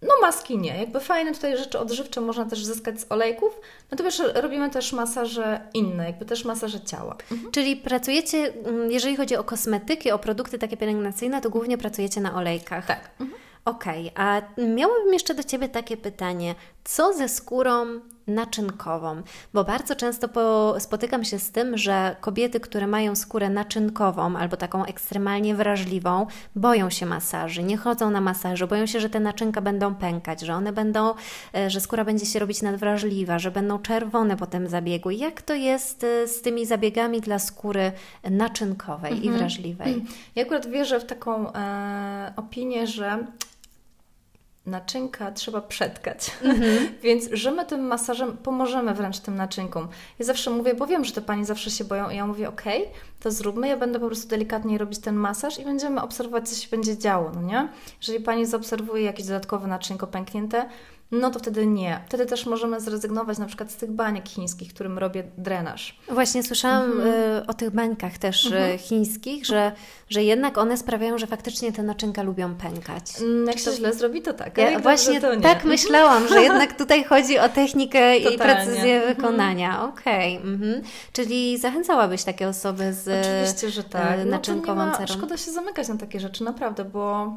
no 0.01 0.13
maski 0.21 0.57
nie. 0.57 0.79
Jakby 0.79 0.99
fajne 0.99 1.33
tutaj 1.33 1.57
rzeczy 1.57 1.79
odżywcze 1.79 2.21
można 2.21 2.45
też 2.45 2.65
zyskać 2.65 3.01
z 3.01 3.05
olejków. 3.09 3.59
Natomiast 3.91 4.23
robimy 4.35 4.69
też 4.69 4.93
masaże 4.93 5.61
inne, 5.73 6.05
jakby 6.05 6.25
też 6.25 6.45
masaże 6.45 6.81
ciała. 6.81 7.17
Mhm. 7.31 7.51
Czyli 7.51 7.75
pracujecie, 7.75 8.53
mm, 8.65 8.91
jeżeli 8.91 9.15
chodzi 9.15 9.35
o 9.35 9.43
kosmetyki, 9.43 10.11
o 10.11 10.19
produkty 10.19 10.59
takie 10.59 10.77
pielęgnacyjne, 10.77 11.41
to 11.41 11.49
głównie 11.49 11.77
pracujecie 11.77 12.21
na 12.21 12.35
olejkach. 12.35 12.85
Tak. 12.85 13.09
Mhm. 13.19 13.39
Okej, 13.65 14.11
okay, 14.11 14.25
a 14.25 14.41
miałabym 14.61 15.13
jeszcze 15.13 15.33
do 15.33 15.43
Ciebie 15.43 15.69
takie 15.69 15.97
pytanie. 15.97 16.55
Co 16.83 17.13
ze 17.13 17.29
skórą 17.29 17.85
naczynkową? 18.27 19.21
Bo 19.53 19.63
bardzo 19.63 19.95
często 19.95 20.27
po, 20.27 20.75
spotykam 20.79 21.23
się 21.23 21.39
z 21.39 21.51
tym, 21.51 21.77
że 21.77 22.15
kobiety, 22.21 22.59
które 22.59 22.87
mają 22.87 23.15
skórę 23.15 23.49
naczynkową 23.49 24.37
albo 24.37 24.57
taką 24.57 24.85
ekstremalnie 24.85 25.55
wrażliwą, 25.55 26.27
boją 26.55 26.89
się 26.89 27.05
masaży, 27.05 27.63
nie 27.63 27.77
chodzą 27.77 28.11
na 28.11 28.21
masaże, 28.21 28.67
boją 28.67 28.85
się, 28.85 28.99
że 28.99 29.09
te 29.09 29.19
naczynka 29.19 29.61
będą 29.61 29.95
pękać, 29.95 30.41
że 30.41 30.53
one 30.53 30.73
będą, 30.73 31.13
e, 31.55 31.69
że 31.69 31.81
skóra 31.81 32.05
będzie 32.05 32.25
się 32.25 32.39
robić 32.39 32.61
nadwrażliwa, 32.61 33.39
że 33.39 33.51
będą 33.51 33.79
czerwone 33.79 34.37
po 34.37 34.45
tym 34.45 34.67
zabiegu. 34.67 35.11
Jak 35.11 35.41
to 35.41 35.53
jest 35.53 36.03
e, 36.03 36.27
z 36.27 36.41
tymi 36.41 36.65
zabiegami 36.65 37.21
dla 37.21 37.39
skóry 37.39 37.91
naczynkowej 38.23 39.11
mhm. 39.11 39.35
i 39.35 39.37
wrażliwej? 39.37 40.03
Ja 40.35 40.43
akurat 40.43 40.67
wierzę 40.67 40.99
w 40.99 41.05
taką 41.05 41.53
e, 41.53 42.33
opinię, 42.35 42.87
że 42.87 43.25
naczynka 44.65 45.31
trzeba 45.31 45.61
przetkać. 45.61 46.31
Mm-hmm. 46.41 46.77
Więc, 47.03 47.29
że 47.31 47.51
my 47.51 47.65
tym 47.65 47.81
masażem 47.81 48.37
pomożemy 48.37 48.93
wręcz 48.93 49.19
tym 49.19 49.35
naczynkom. 49.35 49.87
Ja 50.19 50.25
zawsze 50.25 50.51
mówię, 50.51 50.73
bo 50.73 50.87
wiem, 50.87 51.05
że 51.05 51.13
te 51.13 51.21
pani 51.21 51.45
zawsze 51.45 51.71
się 51.71 51.83
boją, 51.83 52.09
i 52.09 52.15
ja 52.15 52.27
mówię, 52.27 52.49
ok, 52.49 52.63
to 53.19 53.31
zróbmy, 53.31 53.67
ja 53.67 53.77
będę 53.77 53.99
po 53.99 54.07
prostu 54.07 54.27
delikatnie 54.27 54.77
robić 54.77 54.99
ten 54.99 55.15
masaż 55.15 55.59
i 55.59 55.63
będziemy 55.63 56.01
obserwować, 56.01 56.49
co 56.49 56.55
się 56.55 56.69
będzie 56.69 56.97
działo, 56.97 57.31
no 57.35 57.41
nie? 57.41 57.69
Jeżeli 58.01 58.19
pani 58.19 58.45
zaobserwuje 58.45 59.03
jakieś 59.03 59.25
dodatkowe 59.25 59.67
naczynko 59.67 60.07
pęknięte, 60.07 60.69
no 61.13 61.31
to 61.31 61.39
wtedy 61.39 61.67
nie. 61.67 61.99
Wtedy 62.07 62.25
też 62.25 62.45
możemy 62.45 62.79
zrezygnować 62.79 63.37
na 63.37 63.45
przykład 63.45 63.71
z 63.71 63.75
tych 63.75 63.91
baniek 63.91 64.29
chińskich, 64.29 64.73
którym 64.73 64.97
robię 64.97 65.23
drenaż. 65.37 65.99
Właśnie 66.09 66.43
słyszałam 66.43 66.91
mhm. 66.91 67.09
y, 67.09 67.47
o 67.47 67.53
tych 67.53 67.69
bańkach 67.69 68.17
też 68.17 68.45
y, 68.45 68.55
mhm. 68.55 68.77
chińskich, 68.77 69.45
że, 69.45 69.71
że 70.09 70.23
jednak 70.23 70.57
one 70.57 70.77
sprawiają, 70.77 71.17
że 71.17 71.27
faktycznie 71.27 71.73
te 71.73 71.83
naczynka 71.83 72.23
lubią 72.23 72.55
pękać. 72.55 73.03
Mm, 73.21 73.47
jak 73.47 73.59
się 73.59 73.65
to... 73.65 73.75
źle 73.75 73.93
zrobi, 73.93 74.21
to 74.21 74.33
tak. 74.33 74.57
Ja 74.57 74.79
właśnie 74.79 75.21
to 75.21 75.27
tak 75.31 75.53
mhm. 75.53 75.69
myślałam, 75.69 76.27
że 76.27 76.41
jednak 76.41 76.77
tutaj 76.83 77.03
chodzi 77.03 77.39
o 77.39 77.49
technikę 77.49 78.15
Totalnie. 78.15 78.35
i 78.35 78.39
precyzję 78.39 78.95
mhm. 78.95 79.15
wykonania. 79.15 79.83
Okej. 79.83 80.37
Okay. 80.37 80.51
Mhm. 80.51 80.81
Czyli 81.13 81.57
zachęcałabyś 81.57 82.23
takie 82.23 82.47
osoby 82.47 82.93
z 82.93 83.25
Oczywiście, 83.25 83.69
że 83.69 83.83
tak. 83.83 84.19
Y, 84.19 84.25
naczynkową 84.25 84.85
no, 84.85 84.91
cerą? 84.91 85.13
Szkoda 85.13 85.37
się 85.37 85.51
zamykać 85.51 85.87
na 85.87 85.97
takie 85.97 86.19
rzeczy, 86.19 86.43
naprawdę, 86.43 86.85
bo 86.85 87.33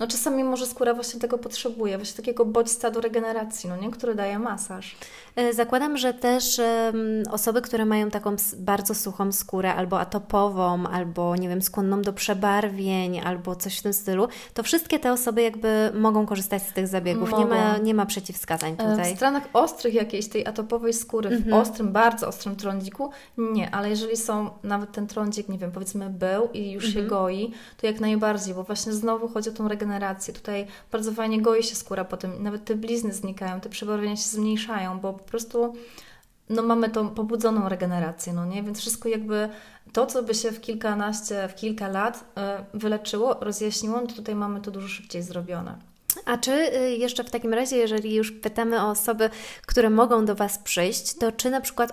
No 0.00 0.06
czasami 0.06 0.44
może 0.44 0.66
skóra 0.66 0.94
właśnie 0.94 1.20
tego 1.20 1.38
potrzebuje, 1.38 1.98
właśnie 1.98 2.16
takiego 2.16 2.44
bodźca 2.44 2.90
do 2.90 3.00
regeneracji, 3.00 3.68
no 3.68 3.76
nie? 3.76 3.90
który 3.90 4.14
daje 4.14 4.38
masaż. 4.38 4.96
E, 5.36 5.52
zakładam, 5.52 5.96
że 5.96 6.14
też 6.14 6.58
um, 6.58 7.22
osoby, 7.30 7.62
które 7.62 7.84
mają 7.84 8.10
taką 8.10 8.36
bardzo 8.58 8.94
suchą 8.94 9.32
skórę, 9.32 9.74
albo 9.74 10.00
atopową, 10.00 10.86
albo 10.86 11.36
nie 11.36 11.48
wiem, 11.48 11.62
skłonną 11.62 12.02
do 12.02 12.12
przebarwień, 12.12 13.20
albo 13.20 13.56
coś 13.56 13.78
w 13.78 13.82
tym 13.82 13.92
stylu, 13.92 14.28
to 14.54 14.62
wszystkie 14.62 14.98
te 14.98 15.12
osoby 15.12 15.42
jakby 15.42 15.92
mogą 15.94 16.26
korzystać 16.26 16.62
z 16.62 16.72
tych 16.72 16.88
zabiegów. 16.88 17.38
Nie 17.38 17.46
ma, 17.46 17.78
nie 17.78 17.94
ma 17.94 18.06
przeciwwskazań 18.06 18.72
e, 18.78 18.90
tutaj. 18.90 19.12
W 19.12 19.16
stronach 19.16 19.48
ostrych 19.52 19.94
jakiejś 19.94 20.28
tej 20.28 20.46
atopowej 20.46 20.92
skóry, 20.92 21.30
mhm. 21.30 21.50
w 21.50 21.68
ostrym, 21.68 21.92
bardzo 21.92 22.28
ostrym 22.28 22.56
trądziku, 22.56 23.10
nie, 23.38 23.70
ale 23.70 23.90
jeżeli 23.90 24.16
są, 24.16 24.50
nawet 24.62 24.92
ten 24.92 25.06
trądzik, 25.06 25.48
nie 25.48 25.58
wiem, 25.58 25.72
powiedzmy 25.72 26.10
był 26.10 26.48
i 26.52 26.70
już 26.70 26.84
mhm. 26.86 27.04
się 27.04 27.10
goi, 27.10 27.52
to 27.76 27.86
jak 27.86 28.00
najbardziej, 28.00 28.54
bo 28.54 28.62
właśnie 28.62 28.92
znowu 28.92 29.28
chodzi 29.28 29.50
o 29.50 29.52
tą 29.52 29.68
regenerację. 29.68 29.87
Tutaj 30.32 30.66
bardzo 30.92 31.12
fajnie 31.12 31.42
goi 31.42 31.62
się 31.62 31.74
skóra 31.74 32.04
potem, 32.04 32.42
nawet 32.42 32.64
te 32.64 32.74
blizny 32.74 33.12
znikają, 33.12 33.60
te 33.60 33.68
przebarwienia 33.68 34.16
się 34.16 34.28
zmniejszają, 34.28 35.00
bo 35.00 35.12
po 35.12 35.24
prostu 35.24 35.74
no 36.48 36.62
mamy 36.62 36.90
tą 36.90 37.08
pobudzoną 37.08 37.68
regenerację, 37.68 38.32
no 38.32 38.46
nie? 38.46 38.62
Więc 38.62 38.78
wszystko 38.78 39.08
jakby 39.08 39.48
to, 39.92 40.06
co 40.06 40.22
by 40.22 40.34
się 40.34 40.52
w 40.52 40.60
kilkanaście, 40.60 41.48
w 41.48 41.54
kilka 41.54 41.88
lat 41.88 42.24
e, 42.36 42.64
wyleczyło, 42.74 43.36
rozjaśniło, 43.40 44.00
no 44.00 44.06
to 44.06 44.14
tutaj 44.14 44.34
mamy 44.34 44.60
to 44.60 44.70
dużo 44.70 44.88
szybciej 44.88 45.22
zrobione. 45.22 45.78
A 46.24 46.38
czy 46.38 46.52
y, 46.52 46.96
jeszcze 46.96 47.24
w 47.24 47.30
takim 47.30 47.54
razie, 47.54 47.76
jeżeli 47.76 48.14
już 48.14 48.32
pytamy 48.32 48.82
o 48.82 48.90
osoby, 48.90 49.30
które 49.66 49.90
mogą 49.90 50.24
do 50.24 50.34
Was 50.34 50.58
przyjść, 50.58 51.14
to 51.14 51.32
czy 51.32 51.50
na 51.50 51.60
przykład 51.60 51.92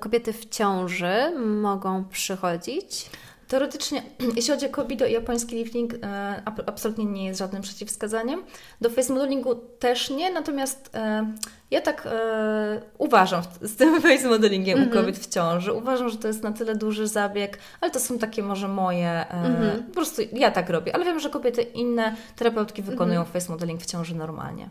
kobiety 0.00 0.32
w 0.32 0.48
ciąży 0.48 1.32
mogą 1.38 2.04
przychodzić? 2.04 3.10
Teoretycznie, 3.52 4.02
jeśli 4.36 4.54
chodzi 4.54 4.66
o 4.66 4.68
kobido 4.68 5.06
i 5.06 5.12
japoński 5.12 5.56
lifting, 5.56 5.94
e, 5.94 6.42
absolutnie 6.66 7.04
nie 7.04 7.26
jest 7.26 7.38
żadnym 7.38 7.62
przeciwwskazaniem. 7.62 8.42
Do 8.80 8.90
face 8.90 9.12
modelingu 9.12 9.54
też 9.54 10.10
nie, 10.10 10.30
natomiast 10.30 10.90
e, 10.94 11.32
ja 11.70 11.80
tak 11.80 12.06
e, 12.06 12.82
uważam 12.98 13.42
z 13.60 13.76
tym 13.76 14.00
face 14.02 14.28
modelingiem 14.28 14.78
mm 14.78 14.88
-hmm. 14.88 14.92
u 14.92 14.96
mhm. 14.96 15.06
kobiet 15.06 15.24
w 15.26 15.28
ciąży. 15.34 15.72
Uważam, 15.72 16.08
że 16.08 16.18
to 16.18 16.28
jest 16.28 16.42
na 16.42 16.52
tyle 16.52 16.74
duży 16.74 17.06
zabieg, 17.06 17.58
ale 17.80 17.90
to 17.90 18.00
są 18.00 18.18
takie 18.18 18.42
może 18.42 18.68
moje, 18.68 19.26
mm 19.28 19.54
-hmm. 19.54 19.82
po 19.82 19.94
prostu 19.94 20.22
ja 20.32 20.50
tak 20.50 20.70
robię, 20.70 20.94
ale 20.94 21.04
wiem, 21.04 21.20
że 21.20 21.30
kobiety 21.30 21.62
inne 21.62 22.16
terapeutki 22.36 22.82
wykonują 22.82 23.20
mm 23.20 23.30
-hmm. 23.30 23.32
face 23.32 23.52
modeling 23.52 23.80
w 23.82 23.86
ciąży 23.86 24.14
normalnie. 24.14 24.68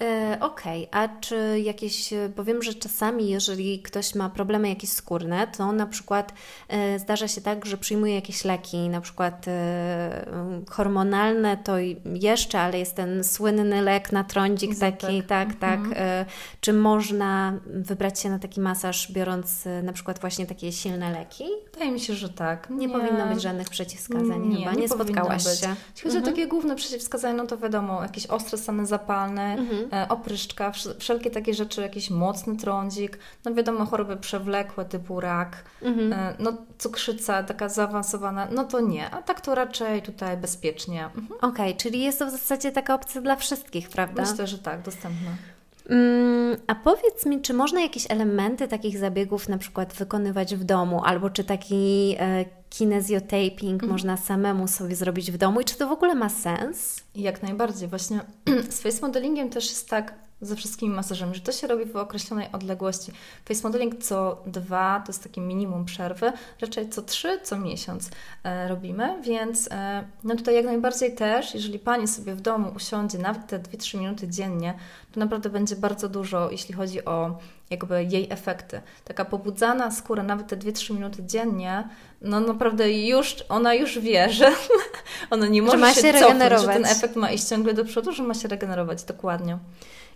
E, 0.00 0.38
okej, 0.40 0.88
okay. 0.88 1.02
a 1.02 1.20
czy 1.20 1.60
jakieś, 1.60 2.14
bo 2.36 2.44
wiem, 2.44 2.62
że 2.62 2.74
czasami 2.74 3.28
jeżeli 3.28 3.82
ktoś 3.82 4.14
ma 4.14 4.30
problemy 4.30 4.68
jakieś 4.68 4.90
skórne, 4.90 5.46
to 5.56 5.72
na 5.72 5.86
przykład 5.86 6.32
e, 6.68 6.98
zdarza 6.98 7.28
się 7.28 7.40
tak, 7.40 7.66
że 7.66 7.76
przyjmuje 7.78 8.14
jakieś 8.14 8.44
leki, 8.44 8.88
na 8.88 9.00
przykład 9.00 9.48
e, 9.48 10.26
hormonalne 10.70 11.56
to 11.56 11.74
jeszcze, 12.04 12.60
ale 12.60 12.78
jest 12.78 12.94
ten 12.94 13.24
słynny 13.24 13.82
lek 13.82 14.12
na 14.12 14.24
trądzik 14.24 14.78
taki, 14.78 15.22
tak, 15.22 15.54
tak. 15.54 15.80
Mhm. 15.80 16.26
Czy 16.60 16.72
można 16.72 17.52
wybrać 17.66 18.20
się 18.20 18.30
na 18.30 18.38
taki 18.38 18.60
masaż 18.60 19.12
biorąc 19.12 19.64
na 19.82 19.92
przykład 19.92 20.18
właśnie 20.18 20.46
takie 20.46 20.72
silne 20.72 21.12
leki? 21.12 21.44
Wydaje 21.72 21.92
mi 21.92 22.00
się, 22.00 22.14
że 22.14 22.28
tak. 22.28 22.70
Nie, 22.70 22.86
nie 22.86 22.88
powinno 22.88 23.26
być 23.26 23.42
żadnych 23.42 23.70
przeciwwskazań 23.70 24.48
nie, 24.48 24.58
chyba, 24.58 24.72
nie, 24.72 24.80
nie 24.80 24.88
spotkałaś 24.88 25.44
być. 25.44 25.60
się. 25.60 25.68
Jeśli 25.94 26.02
chodzi 26.02 26.16
mhm. 26.16 26.24
o 26.24 26.26
takie 26.26 26.46
główne 26.46 26.76
przeciwwskazania, 26.76 27.34
no 27.34 27.46
to 27.46 27.58
wiadomo, 27.58 28.02
jakieś 28.02 28.26
ostre 28.26 28.58
stany 28.58 28.86
zapalne, 28.86 29.54
mhm 29.54 29.85
E, 29.92 30.08
opryszczka, 30.08 30.72
wszelkie 30.98 31.30
takie 31.30 31.54
rzeczy, 31.54 31.82
jakiś 31.82 32.10
mocny 32.10 32.56
trądzik, 32.56 33.18
no 33.44 33.54
wiadomo, 33.54 33.86
choroby 33.86 34.16
przewlekłe 34.16 34.84
typu 34.84 35.20
rak, 35.20 35.64
mhm. 35.82 36.12
E, 36.12 36.34
no 36.38 36.52
cukrzyca 36.78 37.42
taka 37.42 37.68
zaawansowana, 37.68 38.48
no 38.50 38.64
to 38.64 38.80
nie, 38.80 39.10
a 39.10 39.22
tak 39.22 39.40
to 39.40 39.54
raczej 39.54 40.02
tutaj 40.02 40.36
bezpiecznie. 40.36 41.04
Mhm. 41.04 41.26
Okej, 41.32 41.50
okay, 41.50 41.74
czyli 41.74 42.00
jest 42.00 42.18
to 42.18 42.26
w 42.26 42.30
zasadzie 42.30 42.72
taka 42.72 42.94
opcja 42.94 43.20
dla 43.20 43.36
wszystkich, 43.36 43.88
prawda? 43.88 44.22
Myślę, 44.22 44.46
że 44.46 44.58
tak, 44.58 44.82
dostępna. 44.82 45.30
Mm, 45.90 46.56
a 46.66 46.74
powiedz 46.74 47.26
mi, 47.26 47.40
czy 47.40 47.54
można 47.54 47.80
jakieś 47.80 48.10
elementy 48.10 48.68
takich 48.68 48.98
zabiegów 48.98 49.48
na 49.48 49.58
przykład 49.58 49.92
wykonywać 49.92 50.56
w 50.56 50.64
domu, 50.64 51.02
albo 51.04 51.30
czy 51.30 51.44
taki 51.44 52.16
e, 52.18 52.44
kinezjotaping 52.70 53.82
mm. 53.82 53.92
można 53.92 54.16
samemu 54.16 54.68
sobie 54.68 54.96
zrobić 54.96 55.32
w 55.32 55.36
domu 55.36 55.60
i 55.60 55.64
czy 55.64 55.76
to 55.76 55.88
w 55.88 55.92
ogóle 55.92 56.14
ma 56.14 56.28
sens? 56.28 57.00
Jak 57.14 57.42
najbardziej. 57.42 57.88
Właśnie 57.88 58.20
z 58.70 58.80
face 58.80 59.00
modelingiem 59.02 59.50
też 59.50 59.68
jest 59.70 59.88
tak, 59.88 60.14
ze 60.40 60.56
wszystkimi 60.56 60.94
masażami, 60.94 61.34
że 61.34 61.40
to 61.40 61.52
się 61.52 61.66
robi 61.66 61.84
w 61.84 61.96
określonej 61.96 62.48
odległości. 62.52 63.12
Face 63.48 63.62
modeling 63.62 64.04
co 64.04 64.42
dwa, 64.46 65.02
to 65.06 65.12
jest 65.12 65.22
takie 65.22 65.40
minimum 65.40 65.84
przerwy, 65.84 66.32
raczej 66.60 66.88
co 66.88 67.02
trzy, 67.02 67.40
co 67.42 67.58
miesiąc 67.58 68.10
e, 68.44 68.68
robimy, 68.68 69.22
więc 69.22 69.68
e, 69.70 70.04
no 70.24 70.36
tutaj 70.36 70.54
jak 70.54 70.64
najbardziej 70.64 71.14
też, 71.14 71.54
jeżeli 71.54 71.78
Pani 71.78 72.08
sobie 72.08 72.34
w 72.34 72.40
domu 72.40 72.72
usiądzie 72.76 73.18
nawet 73.18 73.46
te 73.46 73.58
2-3 73.58 73.98
minuty 73.98 74.28
dziennie, 74.28 74.74
to 75.12 75.20
naprawdę 75.20 75.50
będzie 75.50 75.76
bardzo 75.76 76.08
dużo, 76.08 76.50
jeśli 76.50 76.74
chodzi 76.74 77.04
o 77.04 77.38
jakby 77.70 78.04
jej 78.04 78.26
efekty. 78.30 78.80
Taka 79.04 79.24
pobudzana 79.24 79.90
skóra, 79.90 80.22
nawet 80.22 80.46
te 80.46 80.56
2-3 80.56 80.94
minuty 80.94 81.24
dziennie, 81.26 81.88
no 82.22 82.40
naprawdę 82.40 82.92
już, 82.92 83.36
ona 83.48 83.74
już 83.74 83.98
wie, 83.98 84.30
że 84.38 84.52
ona 85.30 85.46
nie 85.46 85.62
może 85.62 85.94
się, 85.94 86.00
się 86.00 86.12
cofnąć, 86.12 86.60
że 86.60 86.66
ten 86.66 86.84
efekt 86.84 87.16
ma 87.16 87.30
iść 87.30 87.44
ciągle 87.44 87.74
do 87.74 87.84
przodu, 87.84 88.12
że 88.12 88.22
ma 88.22 88.34
się 88.34 88.48
regenerować, 88.48 89.04
dokładnie. 89.04 89.58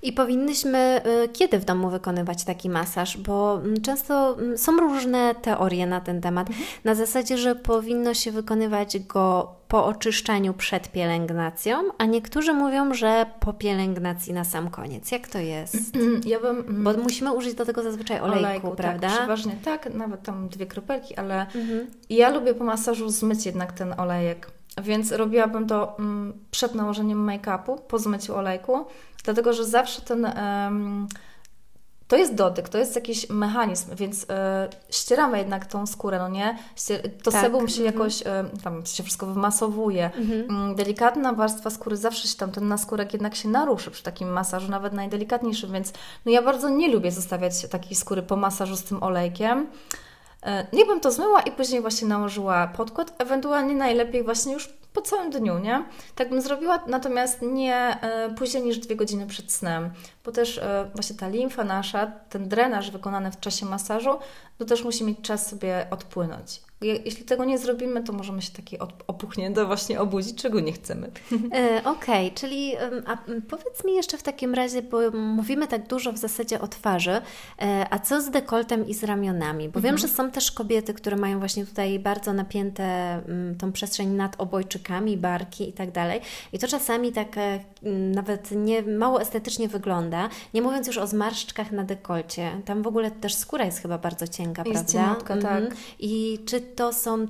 I 0.02 0.12
powinnyśmy 0.12 1.00
y, 1.24 1.28
kiedy 1.28 1.58
w 1.58 1.64
domu 1.64 1.90
wykonywać 1.90 2.44
taki 2.44 2.70
masaż, 2.70 3.18
bo 3.18 3.60
mm, 3.64 3.80
często 3.82 4.38
mm, 4.38 4.58
są 4.58 4.76
różne 4.76 5.34
teorie 5.34 5.86
na 5.86 6.00
ten 6.00 6.20
temat. 6.20 6.48
Mhm. 6.48 6.66
Na 6.84 6.94
zasadzie, 6.94 7.38
że 7.38 7.54
powinno 7.54 8.14
się 8.14 8.32
wykonywać 8.32 8.98
go 8.98 9.54
po 9.68 9.86
oczyszczaniu 9.86 10.54
przed 10.54 10.92
pielęgnacją, 10.92 11.76
a 11.98 12.04
niektórzy 12.04 12.52
mówią, 12.52 12.94
że 12.94 13.26
po 13.40 13.52
pielęgnacji 13.52 14.32
na 14.32 14.44
sam 14.44 14.70
koniec. 14.70 15.12
Jak 15.12 15.28
to 15.28 15.38
jest? 15.38 15.76
Ja 16.26 16.40
bym, 16.40 16.58
mm, 16.58 16.84
bo 16.84 16.92
musimy 16.92 17.32
użyć 17.32 17.54
do 17.54 17.64
tego 17.64 17.82
zazwyczaj 17.82 18.20
olejku, 18.20 18.38
olejku 18.38 18.68
tak, 18.68 18.76
prawda? 18.76 19.08
Tak, 19.08 19.18
przeważnie 19.18 19.56
tak, 19.64 19.94
nawet 19.94 20.22
tam 20.22 20.48
dwie 20.48 20.66
kropelki, 20.66 21.16
ale 21.16 21.40
mhm. 21.40 21.86
ja 22.10 22.30
lubię 22.30 22.54
po 22.54 22.64
masażu 22.64 23.08
zmyć 23.08 23.46
jednak 23.46 23.72
ten 23.72 24.00
olejek. 24.00 24.59
Więc 24.82 25.12
robiłabym 25.12 25.66
to 25.66 25.96
przed 26.50 26.74
nałożeniem 26.74 27.26
make-upu, 27.26 27.80
po 27.80 27.98
zmyciu 27.98 28.36
olejku, 28.36 28.86
Dlatego, 29.24 29.52
że 29.52 29.64
zawsze 29.64 30.02
ten. 30.02 30.32
To 32.08 32.16
jest 32.16 32.34
dotyk, 32.34 32.68
to 32.68 32.78
jest 32.78 32.94
jakiś 32.94 33.28
mechanizm, 33.28 33.96
więc 33.96 34.22
y, 34.22 34.26
ścieramy 34.90 35.38
jednak 35.38 35.66
tą 35.66 35.86
skórę, 35.86 36.18
no 36.18 36.28
nie? 36.28 36.58
to 37.22 37.30
tak. 37.30 37.42
sebum 37.42 37.68
się 37.68 37.82
mhm. 37.82 37.94
jakoś, 37.94 38.22
y, 38.22 38.62
tam 38.62 38.86
się 38.86 39.02
wszystko 39.02 39.26
wymasowuje. 39.26 40.10
Mhm. 40.16 40.70
Y, 40.70 40.74
delikatna 40.74 41.32
warstwa 41.32 41.70
skóry, 41.70 41.96
zawsze 41.96 42.28
się 42.28 42.36
tam 42.36 42.52
ten 42.52 42.68
naskórek 42.68 43.12
jednak 43.12 43.34
się 43.34 43.48
naruszy 43.48 43.90
przy 43.90 44.02
takim 44.02 44.28
masażu, 44.28 44.70
nawet 44.70 44.92
najdelikatniejszym, 44.92 45.72
więc 45.72 45.92
no 46.26 46.32
ja 46.32 46.42
bardzo 46.42 46.68
nie 46.68 46.92
lubię 46.92 47.12
zostawiać 47.12 47.68
takiej 47.68 47.96
skóry 47.96 48.22
po 48.22 48.36
masażu 48.36 48.76
z 48.76 48.82
tym 48.82 49.02
olejkiem. 49.02 49.66
Niech 50.72 50.86
bym 50.86 51.00
to 51.00 51.12
zmyła 51.12 51.40
i 51.40 51.52
później 51.52 51.80
właśnie 51.80 52.08
nałożyła 52.08 52.66
podkład, 52.66 53.14
ewentualnie 53.18 53.74
najlepiej 53.74 54.24
właśnie 54.24 54.52
już 54.52 54.68
po 54.92 55.02
całym 55.02 55.30
dniu, 55.30 55.58
nie? 55.58 55.84
Tak 56.14 56.30
bym 56.30 56.40
zrobiła, 56.40 56.84
natomiast 56.86 57.42
nie 57.42 57.76
e, 57.76 58.34
później 58.34 58.62
niż 58.62 58.78
dwie 58.78 58.96
godziny 58.96 59.26
przed 59.26 59.52
snem, 59.52 59.90
bo 60.24 60.32
też 60.32 60.58
e, 60.58 60.90
właśnie 60.94 61.16
ta 61.16 61.28
limfa 61.28 61.64
nasza, 61.64 62.06
ten 62.06 62.48
drenaż 62.48 62.90
wykonany 62.90 63.32
w 63.32 63.40
czasie 63.40 63.66
masażu, 63.66 64.18
to 64.58 64.64
też 64.64 64.84
musi 64.84 65.04
mieć 65.04 65.18
czas 65.22 65.46
sobie 65.46 65.86
odpłynąć. 65.90 66.60
Jeśli 66.82 67.24
tego 67.24 67.44
nie 67.44 67.58
zrobimy, 67.58 68.02
to 68.02 68.12
możemy 68.12 68.42
się 68.42 68.50
takie 68.50 68.78
opuchnięte 69.06 69.64
właśnie 69.64 70.00
obudzić, 70.00 70.42
czego 70.42 70.60
nie 70.60 70.72
chcemy. 70.72 71.10
E, 71.54 71.84
Okej, 71.84 72.26
okay, 72.26 72.30
czyli 72.30 72.72
a 73.06 73.16
powiedz 73.48 73.84
mi 73.84 73.94
jeszcze 73.94 74.18
w 74.18 74.22
takim 74.22 74.54
razie, 74.54 74.82
bo 74.82 75.10
mówimy 75.10 75.66
tak 75.66 75.86
dużo 75.86 76.12
w 76.12 76.18
zasadzie 76.18 76.60
o 76.60 76.68
twarzy, 76.68 77.20
e, 77.62 77.86
a 77.90 77.98
co 77.98 78.22
z 78.22 78.30
dekoltem 78.30 78.88
i 78.88 78.94
z 78.94 79.04
ramionami? 79.04 79.68
Bo 79.68 79.78
mhm. 79.78 79.82
wiem, 79.82 79.98
że 79.98 80.08
są 80.08 80.30
też 80.30 80.52
kobiety, 80.52 80.94
które 80.94 81.16
mają 81.16 81.38
właśnie 81.38 81.66
tutaj 81.66 81.98
bardzo 81.98 82.32
napięte 82.32 83.20
tą 83.58 83.72
przestrzeń 83.72 84.08
nad 84.08 84.40
obojczykami, 84.40 85.16
barki 85.16 85.68
i 85.68 85.72
tak 85.72 85.90
dalej. 85.90 86.20
I 86.52 86.58
to 86.58 86.68
czasami 86.68 87.12
tak 87.12 87.38
e, 87.38 87.60
nawet 88.14 88.50
nie 88.50 88.82
mało 88.82 89.20
estetycznie 89.20 89.68
wygląda, 89.68 90.28
nie 90.54 90.62
mówiąc 90.62 90.86
już 90.86 90.98
o 90.98 91.06
zmarszczkach 91.06 91.72
na 91.72 91.84
dekolcie. 91.84 92.50
Tam 92.64 92.82
w 92.82 92.86
ogóle 92.86 93.10
też 93.10 93.34
skóra 93.34 93.64
jest 93.64 93.78
chyba 93.82 93.98
bardzo 93.98 94.28
cienka, 94.28 94.62
jest 94.66 94.94
prawda? 94.94 95.14
Cienka, 95.16 95.34
mhm. 95.34 95.66
tak. 95.66 95.76
I 95.98 96.38
czy 96.46 96.69
to 96.76 96.92
są 96.92 97.26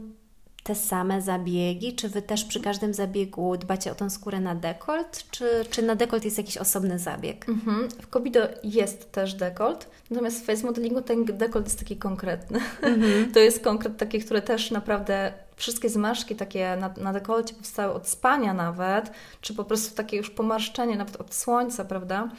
te 0.62 0.74
same 0.74 1.22
zabiegi? 1.22 1.94
Czy 1.94 2.08
Wy 2.08 2.22
też 2.22 2.44
przy 2.44 2.60
każdym 2.60 2.94
zabiegu 2.94 3.56
dbacie 3.56 3.92
o 3.92 3.94
tą 3.94 4.10
skórę 4.10 4.40
na 4.40 4.54
dekolt? 4.54 5.24
Czy, 5.30 5.64
czy 5.70 5.82
na 5.82 5.94
dekolt 5.94 6.24
jest 6.24 6.38
jakiś 6.38 6.56
osobny 6.56 6.98
zabieg? 6.98 7.48
Mhm. 7.48 7.88
W 7.88 8.06
Kobido 8.06 8.40
jest 8.64 9.12
też 9.12 9.34
dekolt, 9.34 9.90
natomiast 10.10 10.42
w 10.42 10.46
face 10.46 10.66
modelingu 10.66 11.02
ten 11.02 11.24
dekolt 11.24 11.66
jest 11.66 11.78
taki 11.78 11.96
konkretny. 11.96 12.60
Mhm. 12.82 13.32
to 13.34 13.38
jest 13.38 13.64
konkret 13.64 13.96
taki, 13.96 14.20
który 14.20 14.42
też 14.42 14.70
naprawdę 14.70 15.32
wszystkie 15.56 15.88
zmarszki 15.88 16.36
takie 16.36 16.76
na, 16.76 16.94
na 16.96 17.12
dekolcie 17.12 17.54
powstały 17.54 17.92
od 17.92 18.08
spania 18.08 18.54
nawet, 18.54 19.10
czy 19.40 19.54
po 19.54 19.64
prostu 19.64 19.96
takie 19.96 20.16
już 20.16 20.30
pomarszczenie 20.30 20.96
nawet 20.96 21.16
od 21.16 21.34
słońca, 21.34 21.84
prawda? 21.84 22.30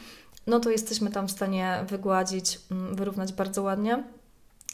No 0.46 0.60
to 0.60 0.70
jesteśmy 0.70 1.10
tam 1.10 1.28
w 1.28 1.30
stanie 1.30 1.84
wygładzić, 1.88 2.60
mm, 2.70 2.94
wyrównać 2.94 3.32
bardzo 3.32 3.62
ładnie. 3.62 4.04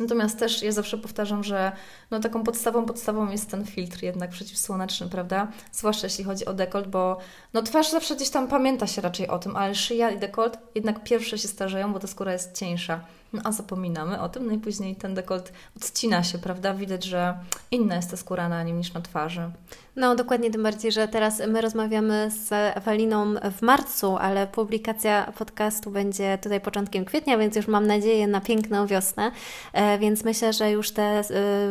Natomiast 0.01 0.39
też 0.39 0.63
ja 0.63 0.73
zawsze 0.73 0.99
powtarzam, 0.99 1.45
że 1.45 1.73
no 2.11 2.21
taką 2.21 2.45
podstawą, 2.45 2.87
podstawą 2.87 3.31
jest 3.31 3.51
ten 3.51 3.65
filtr 3.67 4.03
jednak 4.03 4.31
przeciwsłoneczny, 4.31 5.09
prawda? 5.09 5.49
Zwłaszcza 5.73 6.07
jeśli 6.07 6.25
chodzi 6.25 6.47
o 6.47 6.55
dekolt, 6.55 6.87
bo 6.87 7.19
no 7.53 7.63
twarz 7.63 7.91
zawsze 7.91 8.17
gdzieś 8.17 8.31
tam 8.31 8.49
pamięta 8.49 8.87
się 8.87 9.03
raczej 9.03 9.29
o 9.29 9.39
tym, 9.39 9.57
ale 9.57 9.75
szyja 9.75 10.11
i 10.11 10.19
dekolt 10.19 10.59
jednak 10.75 11.05
pierwsze 11.05 11.39
się 11.39 11.49
starzeją, 11.49 11.93
bo 11.93 11.99
ta 11.99 12.07
skóra 12.07 12.33
jest 12.33 12.59
cieńsza. 12.59 13.05
No 13.33 13.41
a 13.45 13.53
zapominamy 13.53 14.21
o 14.21 14.29
tym, 14.29 14.47
no 14.47 14.53
i 14.53 14.59
później 14.59 14.97
ten 14.97 15.15
dekolt 15.15 15.53
odcina 15.77 16.23
się, 16.23 16.39
prawda? 16.39 16.75
Widać, 16.75 17.05
że 17.05 17.39
inna 17.71 17.97
jest 17.97 18.11
ta 18.11 18.17
skóra 18.17 18.49
na 18.49 18.63
nim 18.63 18.79
niż 18.79 18.93
na 18.93 19.01
twarzy. 19.01 19.51
No 19.99 20.15
dokładnie, 20.15 20.51
tym 20.51 20.63
bardziej, 20.63 20.93
że 20.93 21.09
teraz 21.09 21.43
my 21.49 21.61
rozmawiamy 21.61 22.31
z 22.31 22.53
Eweliną 22.77 23.35
w 23.59 23.63
marcu, 23.63 24.17
ale 24.17 24.47
publikacja 24.47 25.33
podcastu 25.39 25.91
będzie 25.91 26.39
tutaj 26.43 26.61
początkiem 26.61 27.05
kwietnia, 27.05 27.39
więc 27.39 27.57
już 27.57 27.69
mam 27.69 27.87
nadzieję 27.87 28.27
na 28.27 28.41
piękną 28.41 28.87
wiosnę, 28.87 29.31
e, 29.73 29.99
więc 29.99 30.25
myślę, 30.25 30.53
że 30.53 30.71
już 30.71 30.91
te 30.91 31.03
e, 31.03 31.25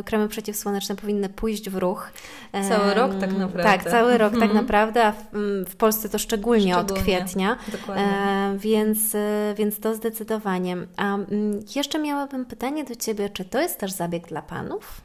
kremy 0.06 0.28
przeciwsłoneczne 0.28 0.96
powinny 0.96 1.30
pójść 1.30 1.70
w 1.70 1.76
ruch. 1.76 2.10
E, 2.52 2.70
cały 2.70 2.94
rok 2.94 3.12
tak 3.20 3.38
naprawdę. 3.38 3.64
Tak, 3.64 3.92
cały 3.92 4.18
rok 4.18 4.34
tak 4.34 4.42
mhm. 4.42 4.62
naprawdę, 4.62 5.06
a 5.06 5.12
w, 5.12 5.26
w, 5.70 5.76
Polsce 5.76 6.10
to 6.10 6.20
szczególnie, 6.20 6.74
szczególnie. 6.74 6.94
od 6.94 7.04
kwietnia. 7.04 7.58
Dokładnie. 7.72 8.06
Więc, 8.58 9.00
więc 9.56 9.80
to 9.80 9.96
zdecydowanie. 9.96 10.78
A 10.98 11.18
jeszcze 11.76 12.00
miałabym 12.00 12.46
pytanie 12.46 12.84
do 12.84 12.96
Ciebie, 12.96 13.30
czy 13.30 13.46
to 13.46 13.62
jest 13.62 13.78
też 13.80 13.92
zabieg 13.92 14.28
dla 14.28 14.42
panów? 14.42 15.02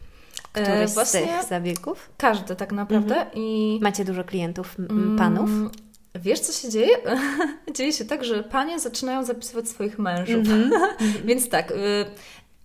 Któryś 0.53 0.99
e, 0.99 1.07
z 1.07 1.13
tych 1.13 1.45
zabiegów? 1.49 2.11
Każdy 2.17 2.57
tak 2.57 2.73
naprawdę. 2.73 3.17
Mhm. 3.17 3.31
I... 3.35 3.79
Macie 3.83 4.05
dużo 4.05 4.25
klientów, 4.25 4.77
mm, 4.79 5.19
panów? 5.19 5.51
Wiesz, 6.15 6.41
co 6.41 6.53
się 6.53 6.69
dzieje? 6.69 6.97
dzieje 7.77 7.93
się 7.93 8.05
tak, 8.05 8.25
że 8.25 8.43
panie 8.43 8.81
zaczynają 8.81 9.25
zapisywać 9.25 9.69
swoich 9.69 9.99
mężów. 9.99 10.47
Mm 10.47 10.71
-hmm. 10.71 10.73
Więc 11.29 11.49
tak, 11.49 11.71
y, 11.71 11.75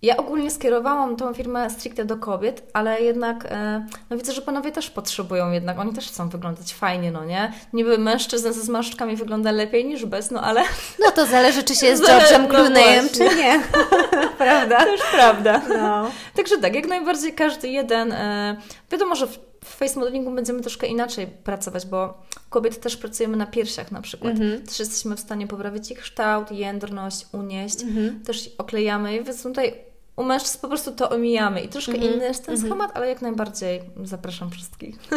ja 0.02 0.16
ogólnie 0.16 0.50
skierowałam 0.50 1.16
tą 1.16 1.34
firmę 1.34 1.70
stricte 1.70 2.04
do 2.04 2.16
kobiet, 2.16 2.70
ale 2.72 3.00
jednak 3.00 3.46
e, 3.50 3.86
no 4.10 4.16
widzę, 4.16 4.32
że 4.32 4.42
panowie 4.42 4.72
też 4.72 4.90
potrzebują 4.90 5.52
jednak, 5.52 5.78
oni 5.78 5.92
też 5.92 6.08
chcą 6.08 6.28
wyglądać 6.28 6.74
fajnie, 6.74 7.12
no 7.12 7.24
nie? 7.24 7.52
Niby 7.72 7.98
mężczyzna 7.98 8.52
ze 8.52 8.60
zmarszczkami 8.60 9.16
wygląda 9.16 9.52
lepiej 9.52 9.84
niż 9.84 10.06
bez, 10.06 10.30
no 10.30 10.42
ale... 10.42 10.62
No 11.04 11.10
to 11.10 11.26
zależy, 11.26 11.62
czy 11.62 11.74
się 11.74 11.86
jest 11.86 12.02
George'em 12.08 12.42
no 12.42 12.48
Clooneyem, 12.48 13.08
czy 13.08 13.36
nie. 13.36 13.60
prawda? 14.38 14.84
Też 14.84 15.00
prawda. 15.12 15.62
No. 15.68 16.10
Także 16.36 16.58
tak, 16.58 16.74
jak 16.74 16.88
najbardziej 16.88 17.32
każdy 17.32 17.68
jeden... 17.68 18.12
E, 18.12 18.56
wiadomo, 18.90 19.14
że 19.14 19.26
w, 19.26 19.38
w 19.64 19.74
face 19.74 20.00
modelingu 20.00 20.30
będziemy 20.30 20.60
troszkę 20.60 20.86
inaczej 20.86 21.26
pracować, 21.26 21.86
bo 21.86 22.22
kobiety 22.50 22.76
też 22.76 22.96
pracujemy 22.96 23.36
na 23.36 23.46
piersiach 23.46 23.92
na 23.92 24.00
przykład. 24.00 24.36
Mm 24.36 24.48
-hmm. 24.48 24.68
Też 24.68 24.80
jesteśmy 24.80 25.16
w 25.16 25.20
stanie 25.20 25.46
poprawić 25.46 25.90
ich 25.90 25.98
kształt, 25.98 26.52
jędrność, 26.52 27.26
unieść. 27.32 27.82
Mm 27.82 27.94
-hmm. 27.94 28.26
Też 28.26 28.50
oklejamy, 28.58 29.24
więc 29.24 29.42
tutaj 29.42 29.87
u 30.18 30.24
mężczyzn 30.24 30.58
po 30.60 30.68
prostu 30.68 30.92
to 30.92 31.10
omijamy 31.10 31.60
i 31.60 31.68
troszkę 31.68 31.92
mm 31.92 32.02
-hmm. 32.02 32.14
inny 32.14 32.24
jest 32.24 32.46
ten 32.46 32.54
mhm. 32.54 32.70
schemat, 32.70 32.96
ale 32.96 33.08
jak 33.08 33.22
najbardziej 33.22 33.80
zapraszam 34.04 34.50
wszystkich. 34.50 34.98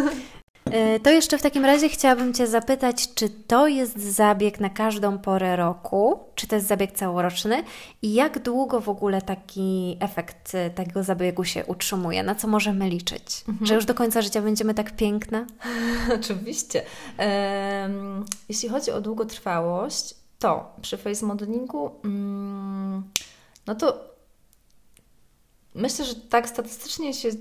E, 0.65 0.99
to 0.99 1.09
jeszcze 1.09 1.37
w 1.37 1.41
takim 1.41 1.65
razie 1.65 1.89
chciałabym 1.89 2.33
Cię 2.33 2.47
zapytać, 2.47 3.13
czy 3.13 3.29
to 3.29 3.67
jest 3.67 3.99
zabieg 3.99 4.59
na 4.59 4.69
każdą 4.69 5.19
porę 5.19 5.55
roku, 5.55 6.19
czy 6.35 6.47
to 6.47 6.55
jest 6.55 6.67
zabieg 6.67 6.91
całoroczny 6.91 7.63
i 8.01 8.13
jak 8.13 8.39
długo 8.39 8.81
w 8.81 8.89
ogóle 8.89 9.21
taki 9.21 9.97
efekt 9.99 10.55
e, 10.55 10.69
takiego 10.69 11.03
zabiegu 11.03 11.43
się 11.43 11.65
utrzymuje? 11.65 12.23
Na 12.23 12.35
co 12.35 12.47
możemy 12.47 12.89
liczyć? 12.89 13.43
Mhm. 13.49 13.65
Że 13.65 13.75
już 13.75 13.85
do 13.85 13.93
końca 13.93 14.21
życia 14.21 14.41
będziemy 14.41 14.73
tak 14.73 14.95
piękne? 14.95 15.45
Oczywiście. 16.19 16.83
Um, 17.19 18.25
jeśli 18.49 18.69
chodzi 18.69 18.91
o 18.91 19.01
długotrwałość, 19.01 20.15
to 20.39 20.75
przy 20.81 20.97
face 20.97 21.25
modelingu, 21.25 21.91
um, 22.03 23.03
no 23.67 23.75
to 23.75 24.10
Myślę, 25.75 26.05
że 26.05 26.15
tak 26.15 26.49
statystycznie 26.49 27.13
się 27.13 27.29
y, 27.29 27.33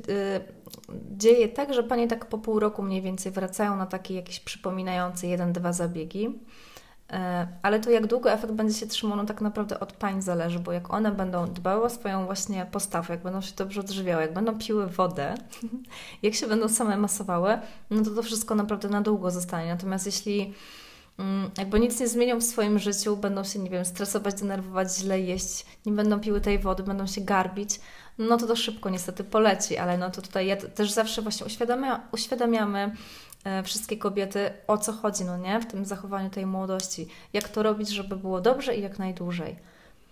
dzieje 1.16 1.48
tak, 1.48 1.74
że 1.74 1.82
panie 1.82 2.08
tak 2.08 2.26
po 2.26 2.38
pół 2.38 2.60
roku 2.60 2.82
mniej 2.82 3.02
więcej 3.02 3.32
wracają 3.32 3.76
na 3.76 3.86
takie 3.86 4.14
jakieś 4.14 4.40
przypominające 4.40 5.26
jeden, 5.26 5.52
dwa 5.52 5.72
zabiegi. 5.72 6.26
Y, 6.26 7.14
ale 7.62 7.80
to 7.80 7.90
jak 7.90 8.06
długo 8.06 8.32
efekt 8.32 8.52
będzie 8.52 8.74
się 8.74 8.86
trzymał, 8.86 9.16
no 9.16 9.24
tak 9.24 9.40
naprawdę 9.40 9.80
od 9.80 9.92
pań 9.92 10.22
zależy, 10.22 10.58
bo 10.58 10.72
jak 10.72 10.94
one 10.94 11.12
będą 11.12 11.46
dbały 11.46 11.82
o 11.82 11.90
swoją 11.90 12.26
właśnie 12.26 12.66
postawę, 12.66 13.14
jak 13.14 13.22
będą 13.22 13.40
się 13.40 13.52
dobrze 13.56 13.80
odżywiały, 13.80 14.22
jak 14.22 14.34
będą 14.34 14.58
piły 14.58 14.86
wodę, 14.86 15.34
jak 16.22 16.34
się 16.34 16.46
będą 16.46 16.68
same 16.68 16.96
masowały, 16.96 17.58
no 17.90 18.04
to 18.04 18.10
to 18.10 18.22
wszystko 18.22 18.54
naprawdę 18.54 18.88
na 18.88 19.02
długo 19.02 19.30
zostanie. 19.30 19.68
Natomiast 19.68 20.06
jeśli 20.06 20.54
mm, 21.18 21.50
jakby 21.58 21.80
nic 21.80 22.00
nie 22.00 22.08
zmienią 22.08 22.38
w 22.38 22.44
swoim 22.44 22.78
życiu, 22.78 23.16
będą 23.16 23.44
się, 23.44 23.58
nie 23.58 23.70
wiem, 23.70 23.84
stresować, 23.84 24.40
denerwować, 24.40 24.96
źle 24.96 25.20
jeść, 25.20 25.66
nie 25.86 25.92
będą 25.92 26.20
piły 26.20 26.40
tej 26.40 26.58
wody, 26.58 26.82
będą 26.82 27.06
się 27.06 27.20
garbić, 27.20 27.80
no 28.18 28.36
to 28.36 28.46
to 28.46 28.56
szybko 28.56 28.90
niestety 28.90 29.24
poleci, 29.24 29.78
ale 29.78 29.98
no 29.98 30.10
to 30.10 30.22
tutaj 30.22 30.46
ja 30.46 30.56
też 30.56 30.90
zawsze 30.90 31.22
właśnie 31.22 31.46
uświadamia, 31.46 32.00
uświadamiamy 32.12 32.94
e, 33.44 33.62
wszystkie 33.62 33.96
kobiety, 33.96 34.50
o 34.66 34.78
co 34.78 34.92
chodzi, 34.92 35.24
no 35.24 35.36
nie, 35.36 35.60
w 35.60 35.66
tym 35.66 35.84
zachowaniu 35.84 36.30
tej 36.30 36.46
młodości, 36.46 37.08
jak 37.32 37.48
to 37.48 37.62
robić, 37.62 37.88
żeby 37.88 38.16
było 38.16 38.40
dobrze 38.40 38.76
i 38.76 38.82
jak 38.82 38.98
najdłużej. 38.98 39.56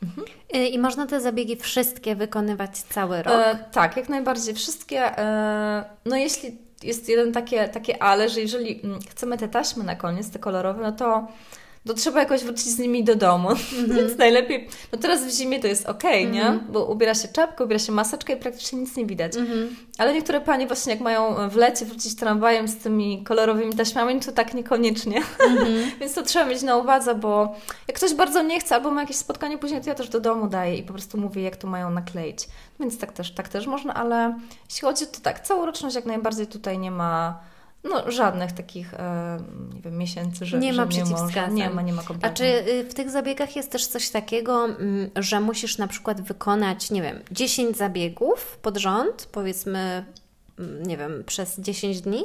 Mhm. 0.02 0.26
E, 0.52 0.66
I 0.66 0.78
można 0.78 1.06
te 1.06 1.20
zabiegi 1.20 1.56
wszystkie 1.56 2.16
wykonywać 2.16 2.78
cały 2.78 3.22
rok? 3.22 3.34
E, 3.34 3.64
tak, 3.72 3.96
jak 3.96 4.08
najbardziej 4.08 4.54
wszystkie. 4.54 5.18
E, 5.18 5.84
no 6.04 6.16
jeśli 6.16 6.58
jest 6.82 7.08
jeden 7.08 7.32
takie, 7.32 7.68
takie 7.68 8.02
ale, 8.02 8.28
że 8.28 8.40
jeżeli 8.40 8.84
mm, 8.84 9.00
chcemy 9.10 9.38
te 9.38 9.48
taśmy 9.48 9.84
na 9.84 9.96
koniec, 9.96 10.30
te 10.30 10.38
kolorowe, 10.38 10.82
no 10.82 10.92
to 10.92 11.28
to 11.88 11.94
trzeba 11.94 12.20
jakoś 12.20 12.44
wrócić 12.44 12.66
z 12.66 12.78
nimi 12.78 13.04
do 13.04 13.16
domu. 13.16 13.48
Mm-hmm. 13.48 13.92
Więc 13.96 14.18
najlepiej, 14.18 14.68
no 14.92 14.98
teraz 14.98 15.24
w 15.24 15.30
zimie 15.30 15.60
to 15.60 15.66
jest 15.66 15.86
okej, 15.86 16.26
okay, 16.26 16.40
mm-hmm. 16.40 16.54
nie? 16.54 16.72
Bo 16.72 16.84
ubiera 16.84 17.14
się 17.14 17.28
czapkę, 17.28 17.64
ubiera 17.64 17.78
się 17.78 17.92
maseczkę 17.92 18.32
i 18.32 18.36
praktycznie 18.36 18.78
nic 18.78 18.96
nie 18.96 19.06
widać. 19.06 19.32
Mm-hmm. 19.32 19.66
Ale 19.98 20.14
niektóre 20.14 20.40
panie 20.40 20.66
właśnie 20.66 20.92
jak 20.92 21.02
mają 21.02 21.50
w 21.50 21.56
lecie 21.56 21.84
wrócić 21.84 22.16
tramwajem 22.16 22.68
z 22.68 22.76
tymi 22.76 23.24
kolorowymi 23.24 23.74
taśmami, 23.74 24.20
to 24.20 24.32
tak 24.32 24.54
niekoniecznie. 24.54 25.22
Więc 26.00 26.14
to 26.14 26.22
trzeba 26.22 26.44
mieć 26.44 26.62
na 26.62 26.76
uwadze, 26.76 27.14
bo 27.14 27.54
jak 27.88 27.96
ktoś 27.96 28.14
bardzo 28.14 28.42
nie 28.42 28.60
chce 28.60 28.74
albo 28.74 28.90
ma 28.90 29.00
jakieś 29.00 29.16
spotkanie 29.16 29.58
później, 29.58 29.80
to 29.80 29.88
ja 29.88 29.94
też 29.94 30.08
do 30.08 30.20
domu 30.20 30.48
daję 30.48 30.76
i 30.76 30.82
po 30.82 30.92
prostu 30.92 31.18
mówię, 31.18 31.42
jak 31.42 31.56
to 31.56 31.66
mają 31.66 31.90
nakleić. 31.90 32.48
Więc 32.80 32.98
tak 32.98 33.12
też, 33.12 33.34
tak 33.34 33.48
też 33.48 33.66
można, 33.66 33.94
ale 33.94 34.34
jeśli 34.68 34.80
chodzi 34.80 35.06
to 35.06 35.20
tak, 35.22 35.40
całoroczność 35.40 35.96
jak 35.96 36.04
najbardziej 36.04 36.46
tutaj 36.46 36.78
nie 36.78 36.90
ma 36.90 37.40
no, 37.84 38.10
żadnych 38.10 38.52
takich, 38.52 38.94
e, 38.94 39.38
nie 39.74 39.80
wiem, 39.80 39.98
miesięcy, 39.98 40.46
że 40.46 40.58
nie 40.58 40.72
ma 40.72 40.82
że 40.82 40.88
przeciwwskazań. 40.88 41.54
Nie, 41.54 41.62
nie 41.62 41.70
ma, 41.70 41.82
nie 41.82 41.92
ma 41.92 42.02
kompletnie. 42.02 42.30
A 42.30 42.34
czy 42.34 42.70
y, 42.70 42.84
w 42.84 42.94
tych 42.94 43.10
zabiegach 43.10 43.56
jest 43.56 43.70
też 43.70 43.86
coś 43.86 44.10
takiego, 44.10 44.64
mm, 44.64 45.10
że 45.16 45.40
musisz 45.40 45.78
na 45.78 45.88
przykład 45.88 46.20
wykonać, 46.20 46.90
nie 46.90 47.02
wiem, 47.02 47.20
10 47.30 47.76
zabiegów 47.76 48.58
pod 48.62 48.76
rząd, 48.76 49.28
powiedzmy, 49.32 50.04
mm, 50.58 50.82
nie 50.82 50.96
wiem, 50.96 51.24
przez 51.26 51.60
10 51.60 52.00
dni, 52.00 52.24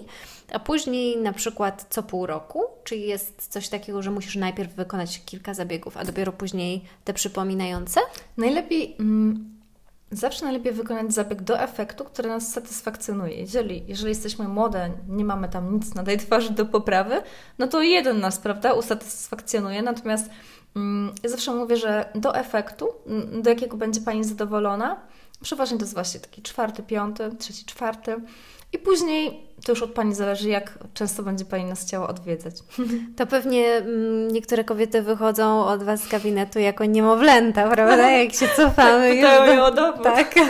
a 0.52 0.60
później 0.60 1.18
na 1.18 1.34
przykład 1.34 1.86
co 1.90 2.04
pół 2.04 2.26
roku? 2.26 2.64
Czy 2.84 2.96
jest 2.96 3.48
coś 3.48 3.70
takiego, 3.70 4.02
że 4.02 4.12
musisz 4.12 4.36
najpierw 4.36 4.76
wykonać 4.76 5.22
kilka 5.26 5.54
zabiegów, 5.54 5.98
a 5.98 6.06
dopiero 6.06 6.32
później 6.32 6.84
te 7.04 7.14
przypominające? 7.14 8.00
Najlepiej... 8.38 8.96
Mm 9.00 9.53
Zawsze 10.14 10.46
najlepiej 10.46 10.74
wykonać 10.74 11.14
zabieg 11.14 11.42
do 11.42 11.60
efektu, 11.60 12.06
który 12.06 12.30
nas 12.30 12.52
satysfakcjonuje. 12.52 13.36
Jeżeli, 13.36 13.84
jeżeli 13.88 14.10
jesteśmy 14.10 14.48
młode, 14.48 14.90
nie 15.08 15.26
mamy 15.26 15.50
tam 15.50 15.74
nic 15.74 15.96
na 15.96 16.04
tej 16.04 16.18
twarzy 16.18 16.54
do 16.54 16.66
poprawy, 16.66 17.22
no 17.60 17.68
to 17.68 17.82
jeden 17.82 18.20
nas, 18.20 18.40
prawda, 18.40 18.74
usatysfakcjonuje. 18.74 19.82
Natomiast 19.82 20.30
mm, 20.76 21.16
ja 21.24 21.30
zawsze 21.30 21.54
mówię, 21.54 21.78
że 21.78 22.06
do 22.16 22.36
efektu, 22.36 22.90
mm, 23.08 23.42
do 23.42 23.50
jakiego 23.50 23.78
będzie 23.78 24.02
Pani 24.02 24.24
zadowolona, 24.24 25.02
przeważnie 25.42 25.78
to 25.78 25.84
jest 25.84 25.94
właśnie 25.94 26.20
taki 26.20 26.42
czwarty, 26.42 26.84
piąty, 26.84 27.32
trzeci, 27.40 27.66
czwarty, 27.66 28.16
i 28.74 28.78
później 28.78 29.44
to 29.66 29.72
już 29.72 29.84
od 29.84 29.92
Pani 29.92 30.16
zależy, 30.16 30.50
jak 30.50 30.80
często 30.94 31.24
będzie 31.24 31.46
Pani 31.46 31.66
nas 31.66 31.82
chciała 31.82 32.08
odwiedzać. 32.08 32.56
To 33.18 33.28
pewnie 33.28 33.68
mm, 33.68 34.28
niektóre 34.28 34.64
kobiety 34.64 35.02
wychodzą 35.02 35.66
od 35.66 35.84
Was 35.84 36.04
z 36.04 36.08
gabinetu 36.08 36.60
jako 36.60 36.86
niemowlęta, 36.86 37.70
prawda? 37.70 38.12
Jak 38.12 38.34
się 38.34 38.48
cofamy 38.56 39.22
tak, 39.22 39.48
już 39.48 39.56
do... 39.56 39.66
o 39.66 39.72
dowód. 39.72 40.04
Tak. 40.04 40.36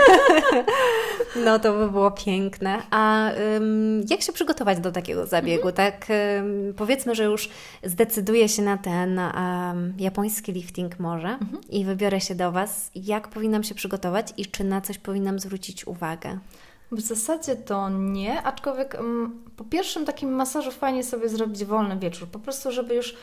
No 1.45 1.59
to 1.59 1.73
by 1.73 1.91
było 1.91 2.11
piękne. 2.11 2.81
A 2.91 3.31
um, 3.53 4.01
jak 4.09 4.21
się 4.21 4.33
przygotować 4.33 4.79
do 4.79 4.91
takiego 4.91 5.25
zabiegu? 5.25 5.67
Mhm. 5.67 5.75
Tak 5.91 6.07
um, 6.09 6.73
powiedzmy, 6.77 7.15
że 7.15 7.23
już 7.23 7.49
zdecyduję 7.83 8.49
się 8.49 8.61
na 8.61 8.77
ten 8.77 9.19
um, 9.19 9.93
japoński 9.99 10.51
lifting 10.51 10.99
może 10.99 11.27
mhm. 11.27 11.57
i 11.69 11.85
wybiorę 11.85 12.21
się 12.21 12.35
do 12.35 12.51
Was. 12.51 12.91
Jak 12.95 13.27
powinnam 13.27 13.63
się 13.63 13.75
przygotować 13.75 14.27
i 14.37 14.45
czy 14.45 14.63
na 14.63 14.81
coś 14.81 14.97
powinnam 14.97 15.39
zwrócić 15.39 15.87
uwagę? 15.87 16.39
W 16.91 17.01
zasadzie 17.01 17.55
to 17.55 17.89
nie, 17.89 18.41
aczkolwiek 18.41 18.95
um, 18.99 19.43
po 19.57 19.63
pierwszym 19.63 20.05
takim 20.05 20.31
masażu 20.31 20.71
fajnie 20.71 21.03
sobie 21.03 21.29
zrobić 21.29 21.65
wolny 21.65 21.97
wieczór, 21.97 22.27
po 22.27 22.39
prostu 22.39 22.71
żeby 22.71 22.95
już, 22.95 23.15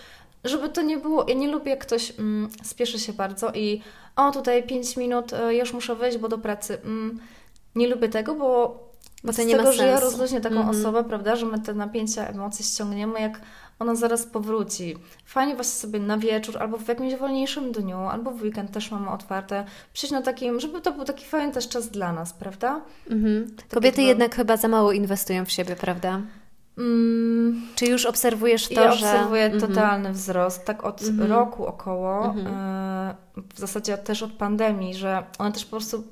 żeby 0.45 0.69
to 0.69 0.83
nie 0.83 0.99
było, 0.99 1.29
ja 1.29 1.35
nie 1.35 1.49
lubię 1.49 1.71
jak 1.71 1.81
ktoś 1.81 2.19
um, 2.19 2.49
spieszy 2.63 2.99
się 2.99 3.13
bardzo 3.13 3.53
i 3.53 3.83
o 4.17 4.33
tutaj 4.33 4.63
5 4.63 4.97
minut, 4.97 5.33
e, 5.33 5.55
już 5.55 5.73
muszę 5.73 5.95
wyjść, 5.95 6.19
bo 6.19 6.29
do 6.29 6.39
pracy. 6.39 6.79
Um, 6.85 7.21
nie 7.75 7.89
lubię 7.89 8.09
tego, 8.09 8.35
bo 8.35 8.90
Bo 9.25 9.33
to 9.33 9.43
nie 9.43 9.51
tego, 9.51 9.63
ma 9.63 9.65
sensu. 9.65 9.79
że 9.79 9.87
ja 9.87 10.01
rozluźnię 10.01 10.41
taką 10.41 10.55
mm 10.55 10.69
-hmm. 10.69 10.81
osobę, 10.81 11.05
prawda, 11.05 11.37
że 11.37 11.47
my 11.47 11.59
te 11.59 11.75
napięcia, 11.75 12.29
emocje 12.29 12.65
ściągniemy, 12.65 13.21
jak 13.21 13.41
ona 13.79 13.95
zaraz 13.95 14.27
powróci. 14.27 14.97
Fajnie 15.25 15.55
właśnie 15.55 15.81
sobie 15.81 16.01
na 16.01 16.19
wieczór, 16.19 16.59
albo 16.59 16.77
w 16.77 16.89
jakimś 16.89 17.15
wolniejszym 17.15 17.73
dniu, 17.73 17.99
albo 17.99 18.31
w 18.31 18.43
weekend 18.43 18.71
też 18.71 18.91
mamy 18.91 19.11
otwarte, 19.11 19.65
przyjść 19.93 20.13
na 20.13 20.23
takim, 20.23 20.61
żeby 20.61 20.81
to 20.81 20.93
był 20.93 21.05
taki 21.05 21.25
fajny 21.25 21.53
też 21.53 21.69
czas 21.69 21.89
dla 21.89 22.13
nas, 22.13 22.33
prawda? 22.33 22.81
Mhm. 23.11 23.57
Kobiety 23.75 24.03
jednak 24.03 24.35
chyba 24.35 24.57
za 24.57 24.69
mało 24.69 24.93
inwestują 24.93 25.45
w 25.45 25.51
siebie, 25.51 25.77
prawda? 25.77 26.21
Mm, 26.79 27.63
Czy 27.75 27.87
już 27.87 28.07
obserwujesz 28.07 28.69
to, 28.69 28.81
ja 28.81 28.93
że... 28.93 29.07
obserwuję 29.07 29.45
mm 29.45 29.59
-hmm. 29.59 29.69
totalny 29.69 30.13
wzrost, 30.13 30.65
tak 30.65 30.85
od 30.85 31.03
mm 31.03 31.17
-hmm. 31.17 31.29
roku 31.29 31.67
około, 31.67 32.25
mm 32.25 32.45
-hmm. 32.47 33.15
w 33.55 33.59
zasadzie 33.59 33.99
też 33.99 34.23
od 34.23 34.33
pandemii, 34.33 34.95
że 34.95 35.23
one 35.39 35.53
też 35.53 35.65
po 35.65 35.71
prostu 35.71 36.05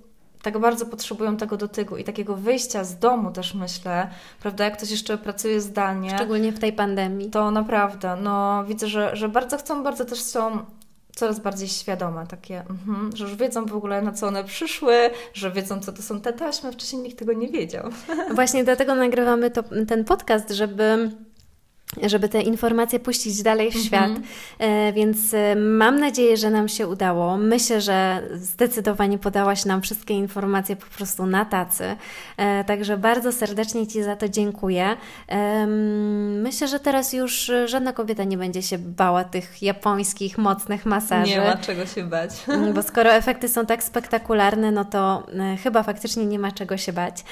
tak 0.53 0.59
bardzo 0.59 0.87
potrzebują 0.87 1.37
tego 1.37 1.57
dotyku 1.57 1.97
i 1.97 2.05
takiego 2.05 2.37
wyjścia 2.37 2.85
z 2.85 2.99
domu 2.99 3.31
też 3.31 3.55
myślę, 3.55 4.11
prawda, 4.41 4.65
jak 4.65 4.77
ktoś 4.77 4.91
jeszcze 4.91 5.19
pracuje 5.19 5.61
zdalnie. 5.61 6.11
Szczególnie 6.11 6.53
w 6.53 6.59
tej 6.59 6.73
pandemii. 6.73 7.31
To 7.31 7.51
naprawdę, 7.51 8.17
no 8.23 8.65
widzę, 8.65 8.87
że, 8.87 9.17
że 9.17 9.29
bardzo 9.29 9.59
chcą, 9.59 9.83
bardzo 9.83 10.05
też 10.05 10.23
są 10.23 10.59
coraz 11.17 11.41
bardziej 11.41 11.69
świadome, 11.69 12.27
takie, 12.27 12.63
mm, 12.89 13.11
że 13.15 13.25
już 13.25 13.37
wiedzą 13.37 13.67
w 13.67 13.77
ogóle 13.77 14.03
na 14.03 14.13
co 14.13 14.27
one 14.27 14.45
przyszły, 14.45 15.11
że 15.35 15.51
wiedzą 15.51 15.81
co 15.81 15.93
to 15.93 16.03
są 16.03 16.21
te 16.21 16.33
taśmy, 16.33 16.73
wcześniej 16.73 17.03
nikt 17.03 17.19
tego 17.19 17.33
nie 17.33 17.49
wiedział. 17.49 17.91
Właśnie 18.35 18.65
dlatego 18.65 18.95
nagrywamy 18.95 19.51
to, 19.51 19.63
ten 19.89 20.05
podcast, 20.05 20.51
żeby 20.51 21.11
żeby 22.03 22.29
te 22.29 22.43
informacje 22.43 23.01
puścić 23.01 23.43
dalej 23.43 23.73
w 23.73 23.77
mhm. 23.77 23.85
świat. 23.85 24.27
E, 24.59 24.93
więc 24.93 25.35
e, 25.35 25.57
mam 25.57 26.01
nadzieję, 26.01 26.37
że 26.37 26.51
nam 26.51 26.69
się 26.69 26.89
udało. 26.89 27.37
Myślę, 27.37 27.81
że 27.81 28.23
zdecydowanie 28.35 29.19
podałaś 29.19 29.65
nam 29.65 29.83
wszystkie 29.83 30.15
informacje 30.15 30.77
po 30.77 30.87
prostu 30.87 31.27
na 31.27 31.45
tacy. 31.45 31.97
E, 32.37 32.65
także 32.65 32.97
bardzo 32.97 33.33
serdecznie 33.33 33.87
Ci 33.87 34.03
za 34.03 34.17
to 34.17 34.29
dziękuję. 34.29 34.97
Myślę, 36.43 36.69
że 36.69 36.81
teraz 36.81 37.13
już 37.13 37.51
żadna 37.65 37.93
kobieta 37.93 38.25
nie 38.25 38.39
będzie 38.39 38.63
się 38.63 38.79
bała 38.79 39.25
tych 39.25 39.63
japońskich, 39.63 40.39
mocnych 40.39 40.87
masaży. 40.87 41.31
Nie 41.31 41.41
ma 41.41 41.57
czego 41.57 41.87
się 41.87 42.05
bać. 42.05 42.31
Bo 42.75 42.83
skoro 42.83 43.13
efekty 43.13 43.49
są 43.49 43.67
tak 43.67 43.83
spektakularne, 43.83 44.71
no 44.71 44.85
to 44.85 45.27
chyba 45.63 45.83
faktycznie 45.83 46.27
nie 46.27 46.39
ma 46.39 46.53
czego 46.53 46.77
się 46.77 46.93
bać. 46.93 47.25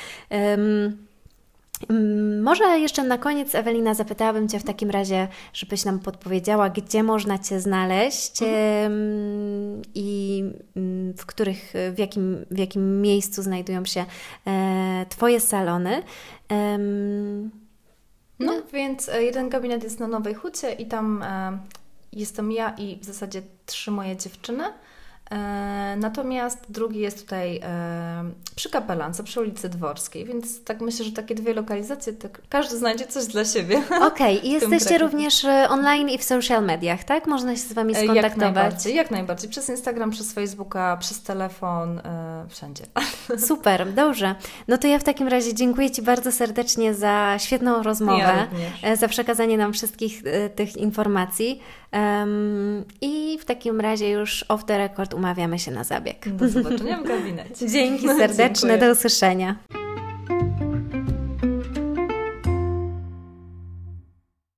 Mm, 1.88 2.42
może 2.42 2.64
jeszcze 2.64 3.04
na 3.04 3.18
koniec, 3.18 3.54
Ewelina, 3.54 3.94
zapytałabym 3.94 4.48
Cię 4.48 4.58
w 4.58 4.64
takim 4.64 4.90
razie, 4.90 5.28
żebyś 5.52 5.84
nam 5.84 5.98
podpowiedziała, 6.00 6.70
gdzie 6.70 7.02
można 7.02 7.38
Cię 7.38 7.60
znaleźć 7.60 8.42
mhm. 8.42 9.82
i 9.94 10.42
mm, 10.76 11.14
w 11.16 11.26
których, 11.26 11.72
w 11.94 11.98
jakim, 11.98 12.46
w 12.50 12.58
jakim 12.58 13.00
miejscu 13.02 13.42
znajdują 13.42 13.84
się 13.84 14.04
e, 14.46 15.06
Twoje 15.08 15.40
salony. 15.40 16.02
No, 18.38 18.52
no, 18.52 18.62
więc 18.72 19.08
e, 19.08 19.22
jeden 19.22 19.48
gabinet 19.48 19.84
jest 19.84 20.00
na 20.00 20.06
Nowej 20.06 20.34
Hucie 20.34 20.72
i 20.72 20.86
tam 20.86 21.22
e, 21.22 21.58
jestem 22.12 22.52
ja 22.52 22.74
i 22.78 22.98
w 23.00 23.04
zasadzie 23.04 23.42
trzy 23.66 23.90
moje 23.90 24.16
dziewczyny. 24.16 24.64
E, 25.30 25.96
natomiast 25.96 26.58
drugi 26.68 27.00
jest 27.00 27.20
tutaj 27.22 27.60
e, 27.62 28.30
przy 28.56 28.70
Kapelance, 28.70 29.24
przy 29.24 29.40
ulicy 29.40 29.68
Dworskiej, 29.68 30.24
więc 30.24 30.64
tak 30.64 30.80
myślę, 30.80 31.04
że 31.04 31.12
takie 31.12 31.34
dwie 31.34 31.54
lokalizacje, 31.54 32.12
tak 32.12 32.40
każdy 32.48 32.76
znajdzie 32.76 33.06
coś 33.06 33.26
dla 33.26 33.44
siebie. 33.44 33.78
Okej, 33.86 34.38
okay. 34.38 34.48
i 34.48 34.50
jesteście 34.50 34.98
również 34.98 35.44
e, 35.44 35.68
online 35.68 36.08
i 36.08 36.18
w 36.18 36.24
social 36.24 36.64
mediach, 36.64 37.04
tak? 37.04 37.26
Można 37.26 37.56
się 37.56 37.62
z 37.62 37.72
Wami 37.72 37.94
skontaktować? 37.94 38.24
Jak 38.24 38.36
najbardziej, 38.36 38.94
jak 38.94 39.10
najbardziej. 39.10 39.50
Przez 39.50 39.68
Instagram, 39.68 40.10
przez 40.10 40.32
Facebooka, 40.32 40.96
przez 40.96 41.22
telefon, 41.22 42.00
wszędzie. 42.48 42.84
Super, 43.48 43.92
dobrze. 43.92 44.34
No 44.68 44.78
to 44.78 44.86
ja 44.86 44.98
w 44.98 45.04
takim 45.04 45.28
razie 45.28 45.54
dziękuję 45.54 45.90
Ci 45.90 46.02
bardzo 46.02 46.32
serdecznie 46.32 46.94
za 46.94 47.36
świetną 47.38 47.82
rozmowę, 47.82 48.46
ja 48.82 48.96
za 48.96 49.08
przekazanie 49.08 49.58
nam 49.58 49.72
wszystkich 49.72 50.22
tych 50.56 50.76
informacji. 50.76 51.60
Um, 51.92 52.84
I 53.00 53.38
w 53.40 53.44
takim 53.44 53.80
razie 53.80 54.10
już 54.10 54.44
off 54.48 54.64
the 54.64 54.78
record 54.78 55.14
umawiamy 55.14 55.58
się 55.58 55.70
na 55.70 55.84
zabieg. 55.84 56.28
Do 56.28 56.48
zobaczenia 56.48 56.98
w 56.98 57.04
gabinecie. 57.04 57.68
Dzięki 57.68 58.08
serdeczne, 58.18 58.78
do 58.78 58.92
usłyszenia. 58.92 59.56